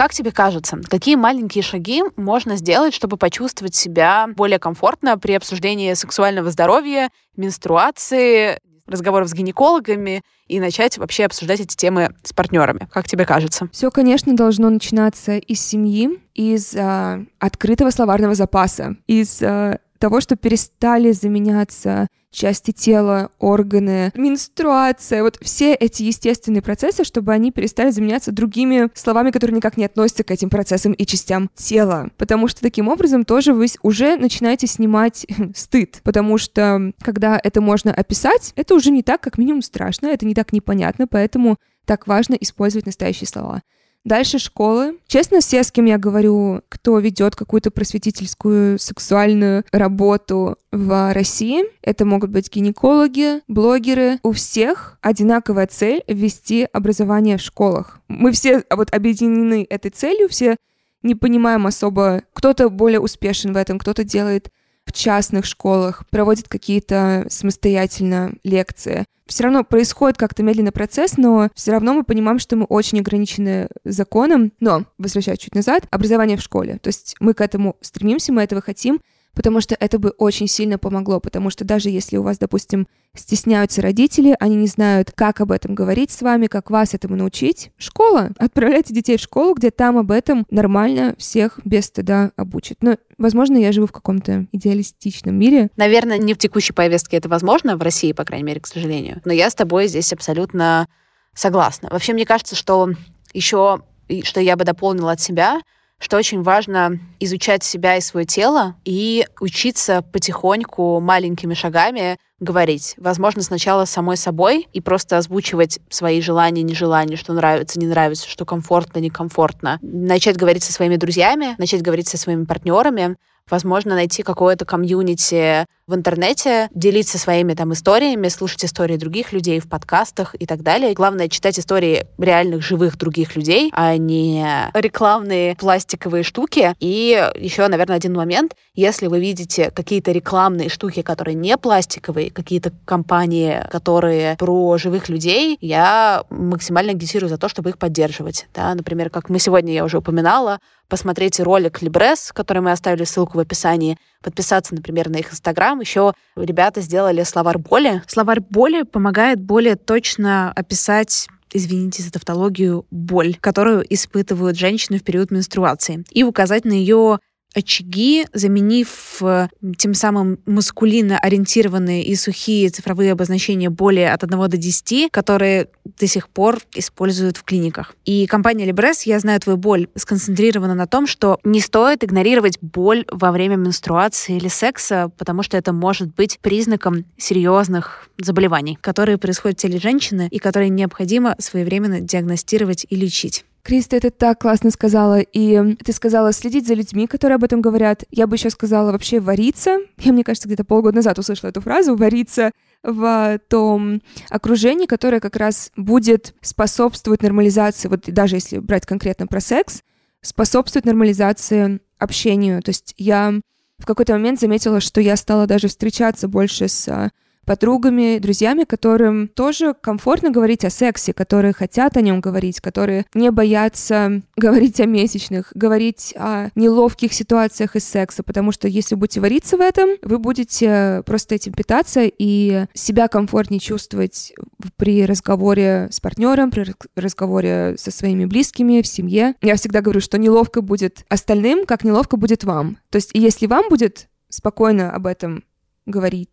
Как 0.00 0.14
тебе 0.14 0.32
кажется, 0.32 0.78
какие 0.88 1.14
маленькие 1.14 1.62
шаги 1.62 2.02
можно 2.16 2.56
сделать, 2.56 2.94
чтобы 2.94 3.18
почувствовать 3.18 3.74
себя 3.74 4.30
более 4.34 4.58
комфортно 4.58 5.18
при 5.18 5.34
обсуждении 5.34 5.92
сексуального 5.92 6.50
здоровья, 6.50 7.10
менструации, 7.36 8.58
разговоров 8.86 9.28
с 9.28 9.34
гинекологами 9.34 10.22
и 10.46 10.58
начать 10.58 10.96
вообще 10.96 11.26
обсуждать 11.26 11.60
эти 11.60 11.76
темы 11.76 12.14
с 12.22 12.32
партнерами. 12.32 12.88
Как 12.90 13.08
тебе 13.08 13.26
кажется? 13.26 13.68
Все, 13.72 13.90
конечно, 13.90 14.34
должно 14.34 14.70
начинаться 14.70 15.36
из 15.36 15.60
семьи, 15.60 16.18
из 16.32 16.74
э, 16.74 17.26
открытого 17.38 17.90
словарного 17.90 18.34
запаса, 18.34 18.96
из 19.06 19.42
э, 19.42 19.80
того, 19.98 20.22
что 20.22 20.34
перестали 20.34 21.12
заменяться 21.12 22.08
части 22.30 22.70
тела, 22.70 23.30
органы, 23.38 24.12
менструация, 24.14 25.22
вот 25.22 25.38
все 25.42 25.74
эти 25.74 26.02
естественные 26.02 26.62
процессы, 26.62 27.04
чтобы 27.04 27.32
они 27.32 27.50
перестали 27.50 27.90
заменяться 27.90 28.32
другими 28.32 28.88
словами, 28.94 29.30
которые 29.30 29.56
никак 29.56 29.76
не 29.76 29.84
относятся 29.84 30.24
к 30.24 30.30
этим 30.30 30.50
процессам 30.50 30.92
и 30.92 31.06
частям 31.06 31.50
тела. 31.54 32.10
Потому 32.16 32.48
что 32.48 32.60
таким 32.60 32.88
образом 32.88 33.24
тоже 33.24 33.52
вы 33.52 33.66
уже 33.82 34.16
начинаете 34.16 34.66
снимать 34.66 35.26
стыд. 35.54 36.00
Потому 36.04 36.38
что 36.38 36.92
когда 37.02 37.40
это 37.42 37.60
можно 37.60 37.92
описать, 37.92 38.52
это 38.56 38.74
уже 38.74 38.90
не 38.90 39.02
так, 39.02 39.20
как 39.20 39.38
минимум, 39.38 39.62
страшно, 39.62 40.06
это 40.06 40.26
не 40.26 40.34
так 40.34 40.52
непонятно, 40.52 41.06
поэтому 41.06 41.56
так 41.84 42.06
важно 42.06 42.34
использовать 42.34 42.86
настоящие 42.86 43.26
слова. 43.26 43.62
Дальше 44.04 44.38
школы. 44.38 44.98
Честно, 45.06 45.40
все, 45.40 45.62
с 45.62 45.70
кем 45.70 45.84
я 45.84 45.98
говорю, 45.98 46.62
кто 46.70 46.98
ведет 46.98 47.36
какую-то 47.36 47.70
просветительскую 47.70 48.78
сексуальную 48.78 49.64
работу 49.72 50.56
в 50.72 51.12
России, 51.12 51.64
это 51.82 52.06
могут 52.06 52.30
быть 52.30 52.50
гинекологи, 52.50 53.42
блогеры. 53.46 54.18
У 54.22 54.32
всех 54.32 54.96
одинаковая 55.02 55.66
цель— 55.66 56.02
ввести 56.08 56.66
образование 56.72 57.36
в 57.36 57.42
школах. 57.42 58.00
Мы 58.08 58.32
все 58.32 58.64
вот 58.70 58.92
объединены 58.94 59.66
этой 59.68 59.90
целью, 59.90 60.30
все 60.30 60.56
не 61.02 61.14
понимаем 61.14 61.66
особо, 61.66 62.22
кто-то 62.32 62.70
более 62.70 63.00
успешен 63.00 63.52
в 63.52 63.56
этом, 63.56 63.78
кто-то 63.78 64.04
делает 64.04 64.50
в 64.86 64.92
частных 64.92 65.44
школах, 65.44 66.04
проводит 66.10 66.48
какие-то 66.48 67.26
самостоятельно 67.28 68.32
лекции. 68.44 69.04
Все 69.26 69.44
равно 69.44 69.62
происходит 69.62 70.18
как-то 70.18 70.42
медленный 70.42 70.72
процесс, 70.72 71.16
но 71.16 71.50
все 71.54 71.70
равно 71.70 71.94
мы 71.94 72.02
понимаем, 72.02 72.40
что 72.40 72.56
мы 72.56 72.64
очень 72.64 72.98
ограничены 72.98 73.68
законом. 73.84 74.52
Но, 74.58 74.86
возвращаясь 74.98 75.38
чуть 75.38 75.54
назад, 75.54 75.84
образование 75.90 76.36
в 76.36 76.42
школе. 76.42 76.78
То 76.82 76.88
есть 76.88 77.14
мы 77.20 77.34
к 77.34 77.40
этому 77.40 77.76
стремимся, 77.80 78.32
мы 78.32 78.42
этого 78.42 78.60
хотим, 78.60 79.00
потому 79.34 79.60
что 79.60 79.76
это 79.78 79.98
бы 79.98 80.10
очень 80.10 80.48
сильно 80.48 80.78
помогло, 80.78 81.20
потому 81.20 81.50
что 81.50 81.64
даже 81.64 81.90
если 81.90 82.16
у 82.16 82.22
вас, 82.22 82.38
допустим, 82.38 82.86
стесняются 83.14 83.82
родители, 83.82 84.36
они 84.38 84.56
не 84.56 84.66
знают, 84.66 85.12
как 85.12 85.40
об 85.40 85.52
этом 85.52 85.74
говорить 85.74 86.10
с 86.10 86.22
вами, 86.22 86.46
как 86.46 86.70
вас 86.70 86.94
этому 86.94 87.16
научить, 87.16 87.70
школа. 87.76 88.30
Отправляйте 88.38 88.94
детей 88.94 89.16
в 89.16 89.20
школу, 89.20 89.54
где 89.54 89.70
там 89.70 89.98
об 89.98 90.10
этом 90.10 90.46
нормально 90.50 91.14
всех 91.18 91.58
без 91.64 91.86
стыда 91.86 92.32
обучат. 92.36 92.78
Но, 92.82 92.96
возможно, 93.18 93.56
я 93.56 93.72
живу 93.72 93.86
в 93.86 93.92
каком-то 93.92 94.46
идеалистичном 94.52 95.34
мире. 95.34 95.70
Наверное, 95.76 96.18
не 96.18 96.34
в 96.34 96.38
текущей 96.38 96.72
повестке 96.72 97.16
это 97.16 97.28
возможно, 97.28 97.76
в 97.76 97.82
России, 97.82 98.12
по 98.12 98.24
крайней 98.24 98.44
мере, 98.44 98.60
к 98.60 98.66
сожалению. 98.66 99.20
Но 99.24 99.32
я 99.32 99.50
с 99.50 99.54
тобой 99.54 99.88
здесь 99.88 100.12
абсолютно 100.12 100.88
согласна. 101.34 101.88
Вообще, 101.90 102.12
мне 102.12 102.26
кажется, 102.26 102.54
что 102.54 102.90
еще, 103.32 103.82
что 104.22 104.40
я 104.40 104.56
бы 104.56 104.64
дополнила 104.64 105.12
от 105.12 105.20
себя— 105.20 105.60
что 106.00 106.16
очень 106.16 106.42
важно 106.42 106.98
изучать 107.20 107.62
себя 107.62 107.96
и 107.96 108.00
свое 108.00 108.26
тело 108.26 108.74
и 108.84 109.26
учиться 109.38 110.02
потихоньку, 110.12 110.98
маленькими 110.98 111.54
шагами 111.54 112.16
говорить. 112.40 112.94
Возможно, 112.96 113.42
сначала 113.42 113.84
самой 113.84 114.16
собой 114.16 114.66
и 114.72 114.80
просто 114.80 115.18
озвучивать 115.18 115.78
свои 115.90 116.22
желания, 116.22 116.62
нежелания, 116.62 117.16
что 117.16 117.34
нравится, 117.34 117.78
не 117.78 117.86
нравится, 117.86 118.26
что 118.26 118.46
комфортно, 118.46 118.98
некомфортно. 118.98 119.78
Начать 119.82 120.38
говорить 120.38 120.64
со 120.64 120.72
своими 120.72 120.96
друзьями, 120.96 121.54
начать 121.58 121.82
говорить 121.82 122.08
со 122.08 122.16
своими 122.16 122.44
партнерами, 122.44 123.16
возможно, 123.50 123.94
найти 123.94 124.22
какое-то 124.22 124.64
комьюнити 124.64 125.66
в 125.90 125.94
интернете, 125.94 126.68
делиться 126.74 127.18
своими 127.18 127.54
там 127.54 127.72
историями, 127.72 128.28
слушать 128.28 128.64
истории 128.64 128.96
других 128.96 129.32
людей 129.32 129.60
в 129.60 129.68
подкастах 129.68 130.34
и 130.38 130.46
так 130.46 130.62
далее. 130.62 130.94
Главное 130.94 131.28
читать 131.28 131.58
истории 131.58 132.06
реальных 132.18 132.62
живых 132.62 132.96
других 132.96 133.36
людей, 133.36 133.70
а 133.74 133.96
не 133.96 134.70
рекламные 134.74 135.56
пластиковые 135.56 136.22
штуки. 136.22 136.74
И 136.80 137.30
еще, 137.36 137.66
наверное, 137.66 137.96
один 137.96 138.14
момент. 138.14 138.54
Если 138.74 139.08
вы 139.08 139.20
видите 139.20 139.70
какие-то 139.70 140.12
рекламные 140.12 140.68
штуки, 140.68 141.02
которые 141.02 141.34
не 141.34 141.56
пластиковые, 141.58 142.30
какие-то 142.30 142.72
компании, 142.84 143.66
которые 143.70 144.36
про 144.36 144.78
живых 144.78 145.08
людей, 145.08 145.58
я 145.60 146.24
максимально 146.30 146.92
агитирую 146.92 147.28
за 147.28 147.36
то, 147.36 147.48
чтобы 147.48 147.70
их 147.70 147.78
поддерживать. 147.78 148.46
Да? 148.54 148.74
Например, 148.74 149.10
как 149.10 149.28
мы 149.28 149.38
сегодня, 149.38 149.72
я 149.72 149.84
уже 149.84 149.98
упоминала, 149.98 150.60
посмотреть 150.88 151.40
ролик 151.40 151.80
Либрес, 151.80 152.32
который 152.32 152.60
мы 152.60 152.72
оставили 152.72 153.04
ссылку 153.04 153.38
в 153.38 153.40
описании, 153.40 153.96
подписаться, 154.22 154.74
например, 154.74 155.08
на 155.08 155.16
их 155.16 155.32
Инстаграм. 155.32 155.80
Еще 155.80 156.12
ребята 156.36 156.80
сделали 156.80 157.22
словарь 157.22 157.58
боли. 157.58 158.02
Словарь 158.06 158.40
боли 158.40 158.82
помогает 158.82 159.40
более 159.40 159.76
точно 159.76 160.52
описать 160.52 161.28
извините 161.52 162.02
за 162.02 162.12
тавтологию, 162.12 162.86
боль, 162.90 163.36
которую 163.40 163.84
испытывают 163.92 164.56
женщины 164.56 164.98
в 164.98 165.02
период 165.02 165.30
менструации, 165.30 166.04
и 166.10 166.22
указать 166.22 166.64
на 166.64 166.72
ее 166.72 167.18
очаги, 167.54 168.26
заменив 168.32 169.22
э, 169.22 169.48
тем 169.76 169.94
самым 169.94 170.38
маскулинно 170.46 171.18
ориентированные 171.18 172.04
и 172.04 172.14
сухие 172.14 172.70
цифровые 172.70 173.12
обозначения 173.12 173.70
более 173.70 174.12
от 174.12 174.24
1 174.24 174.38
до 174.48 174.56
10, 174.56 175.10
которые 175.10 175.68
до 175.98 176.06
сих 176.06 176.28
пор 176.28 176.60
используют 176.74 177.36
в 177.36 177.42
клиниках. 177.42 177.94
И 178.04 178.26
компания 178.26 178.68
Libres, 178.68 179.02
я 179.04 179.18
знаю 179.18 179.40
твою 179.40 179.56
боль, 179.56 179.88
сконцентрирована 179.96 180.74
на 180.74 180.86
том, 180.86 181.06
что 181.06 181.38
не 181.44 181.60
стоит 181.60 182.04
игнорировать 182.04 182.58
боль 182.60 183.04
во 183.10 183.32
время 183.32 183.56
менструации 183.56 184.36
или 184.36 184.48
секса, 184.48 185.10
потому 185.18 185.42
что 185.42 185.56
это 185.56 185.72
может 185.72 186.14
быть 186.14 186.38
признаком 186.40 187.04
серьезных 187.16 188.08
заболеваний, 188.18 188.78
которые 188.80 189.18
происходят 189.18 189.58
в 189.58 189.62
теле 189.62 189.78
женщины 189.78 190.28
и 190.30 190.38
которые 190.38 190.68
необходимо 190.68 191.34
своевременно 191.38 192.00
диагностировать 192.00 192.86
и 192.88 192.96
лечить. 192.96 193.44
Криста, 193.62 193.96
это 193.96 194.10
так 194.10 194.40
классно 194.40 194.70
сказала. 194.70 195.20
И 195.20 195.74
ты 195.76 195.92
сказала 195.92 196.32
следить 196.32 196.66
за 196.66 196.74
людьми, 196.74 197.06
которые 197.06 197.36
об 197.36 197.44
этом 197.44 197.60
говорят. 197.60 198.04
Я 198.10 198.26
бы 198.26 198.36
еще 198.36 198.50
сказала 198.50 198.92
вообще 198.92 199.20
вариться. 199.20 199.78
Я, 199.98 200.12
мне 200.12 200.24
кажется, 200.24 200.48
где-то 200.48 200.64
полгода 200.64 200.96
назад 200.96 201.18
услышала 201.18 201.50
эту 201.50 201.60
фразу 201.60 201.94
«вариться» 201.96 202.52
в 202.82 203.38
том 203.48 204.00
окружении, 204.30 204.86
которое 204.86 205.20
как 205.20 205.36
раз 205.36 205.70
будет 205.76 206.34
способствовать 206.40 207.22
нормализации, 207.22 207.88
вот 207.88 208.04
даже 208.06 208.36
если 208.36 208.58
брать 208.58 208.86
конкретно 208.86 209.26
про 209.26 209.40
секс, 209.40 209.82
способствует 210.22 210.86
нормализации 210.86 211.80
общению. 211.98 212.62
То 212.62 212.70
есть 212.70 212.94
я 212.96 213.34
в 213.78 213.86
какой-то 213.86 214.14
момент 214.14 214.40
заметила, 214.40 214.80
что 214.80 215.00
я 215.00 215.16
стала 215.16 215.46
даже 215.46 215.68
встречаться 215.68 216.26
больше 216.26 216.68
с 216.68 217.10
подругами, 217.50 218.20
друзьями, 218.20 218.62
которым 218.62 219.26
тоже 219.26 219.74
комфортно 219.74 220.30
говорить 220.30 220.64
о 220.64 220.70
сексе, 220.70 221.12
которые 221.12 221.52
хотят 221.52 221.96
о 221.96 222.00
нем 222.00 222.20
говорить, 222.20 222.60
которые 222.60 223.06
не 223.12 223.32
боятся 223.32 224.22
говорить 224.36 224.78
о 224.78 224.86
месячных, 224.86 225.50
говорить 225.56 226.14
о 226.16 226.50
неловких 226.54 227.12
ситуациях 227.12 227.74
из 227.74 227.82
секса, 227.88 228.22
потому 228.22 228.52
что 228.52 228.68
если 228.68 228.94
будете 228.94 229.18
вариться 229.18 229.56
в 229.56 229.62
этом, 229.62 229.90
вы 230.02 230.20
будете 230.20 231.02
просто 231.04 231.34
этим 231.34 231.52
питаться 231.52 232.02
и 232.04 232.66
себя 232.72 233.08
комфортнее 233.08 233.58
чувствовать 233.58 234.32
при 234.76 235.04
разговоре 235.04 235.88
с 235.90 235.98
партнером, 235.98 236.52
при 236.52 236.72
разговоре 236.94 237.74
со 237.76 237.90
своими 237.90 238.26
близкими, 238.26 238.80
в 238.80 238.86
семье. 238.86 239.34
Я 239.42 239.56
всегда 239.56 239.80
говорю, 239.80 240.00
что 240.00 240.18
неловко 240.18 240.60
будет 240.60 241.04
остальным, 241.08 241.66
как 241.66 241.82
неловко 241.82 242.16
будет 242.16 242.44
вам. 242.44 242.78
То 242.90 242.96
есть 242.98 243.10
если 243.12 243.46
вам 243.46 243.68
будет 243.68 244.08
спокойно 244.28 244.92
об 244.92 245.08
этом 245.08 245.42
говорить, 245.84 246.28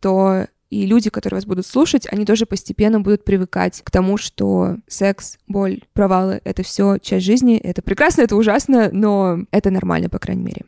то 0.00 0.46
и 0.70 0.84
люди, 0.86 1.10
которые 1.10 1.36
вас 1.36 1.46
будут 1.46 1.66
слушать, 1.66 2.06
они 2.10 2.24
тоже 2.24 2.46
постепенно 2.46 3.00
будут 3.00 3.24
привыкать 3.24 3.82
к 3.82 3.90
тому, 3.90 4.16
что 4.16 4.76
секс, 4.88 5.38
боль, 5.46 5.82
провалы— 5.92 6.40
это 6.44 6.62
все 6.62 6.98
часть 6.98 7.24
жизни. 7.24 7.56
Это 7.56 7.82
прекрасно, 7.82 8.22
это 8.22 8.36
ужасно, 8.36 8.90
но 8.92 9.38
это 9.52 9.70
нормально, 9.70 10.08
по 10.08 10.18
крайней 10.18 10.42
мере. 10.42 10.62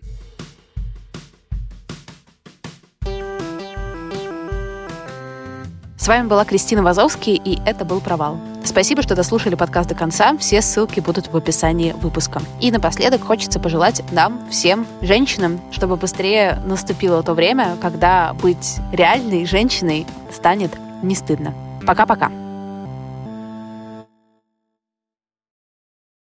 С 5.99 6.07
вами 6.07 6.29
была 6.29 6.45
Кристина 6.45 6.83
Вазовский, 6.83 7.41
и 7.45 7.59
это 7.67 7.85
был 7.85 8.01
«Провал». 8.01 8.58
Спасибо, 8.69 9.03
что 9.03 9.17
дослушали 9.17 9.55
подкаст 9.55 9.89
до 9.89 9.95
конца. 9.95 10.37
Все 10.37 10.61
ссылки 10.61 11.01
будут 11.01 11.33
в 11.33 11.37
описании 11.37 11.93
выпуска. 11.93 12.43
И 12.61 12.71
напоследок 12.71 13.25
хочется 13.25 13.59
пожелать 13.59 14.03
нам, 14.13 14.47
всем 14.51 14.87
женщинам, 15.01 15.59
чтобы 15.71 15.97
быстрее 15.97 16.61
наступило 16.67 17.23
то 17.23 17.33
время, 17.33 17.79
когда 17.81 18.35
быть 18.35 18.77
реальной 18.93 19.47
женщиной 19.47 20.07
станет 20.31 20.79
не 21.03 21.15
стыдно. 21.15 21.55
Пока-пока. 21.87 22.31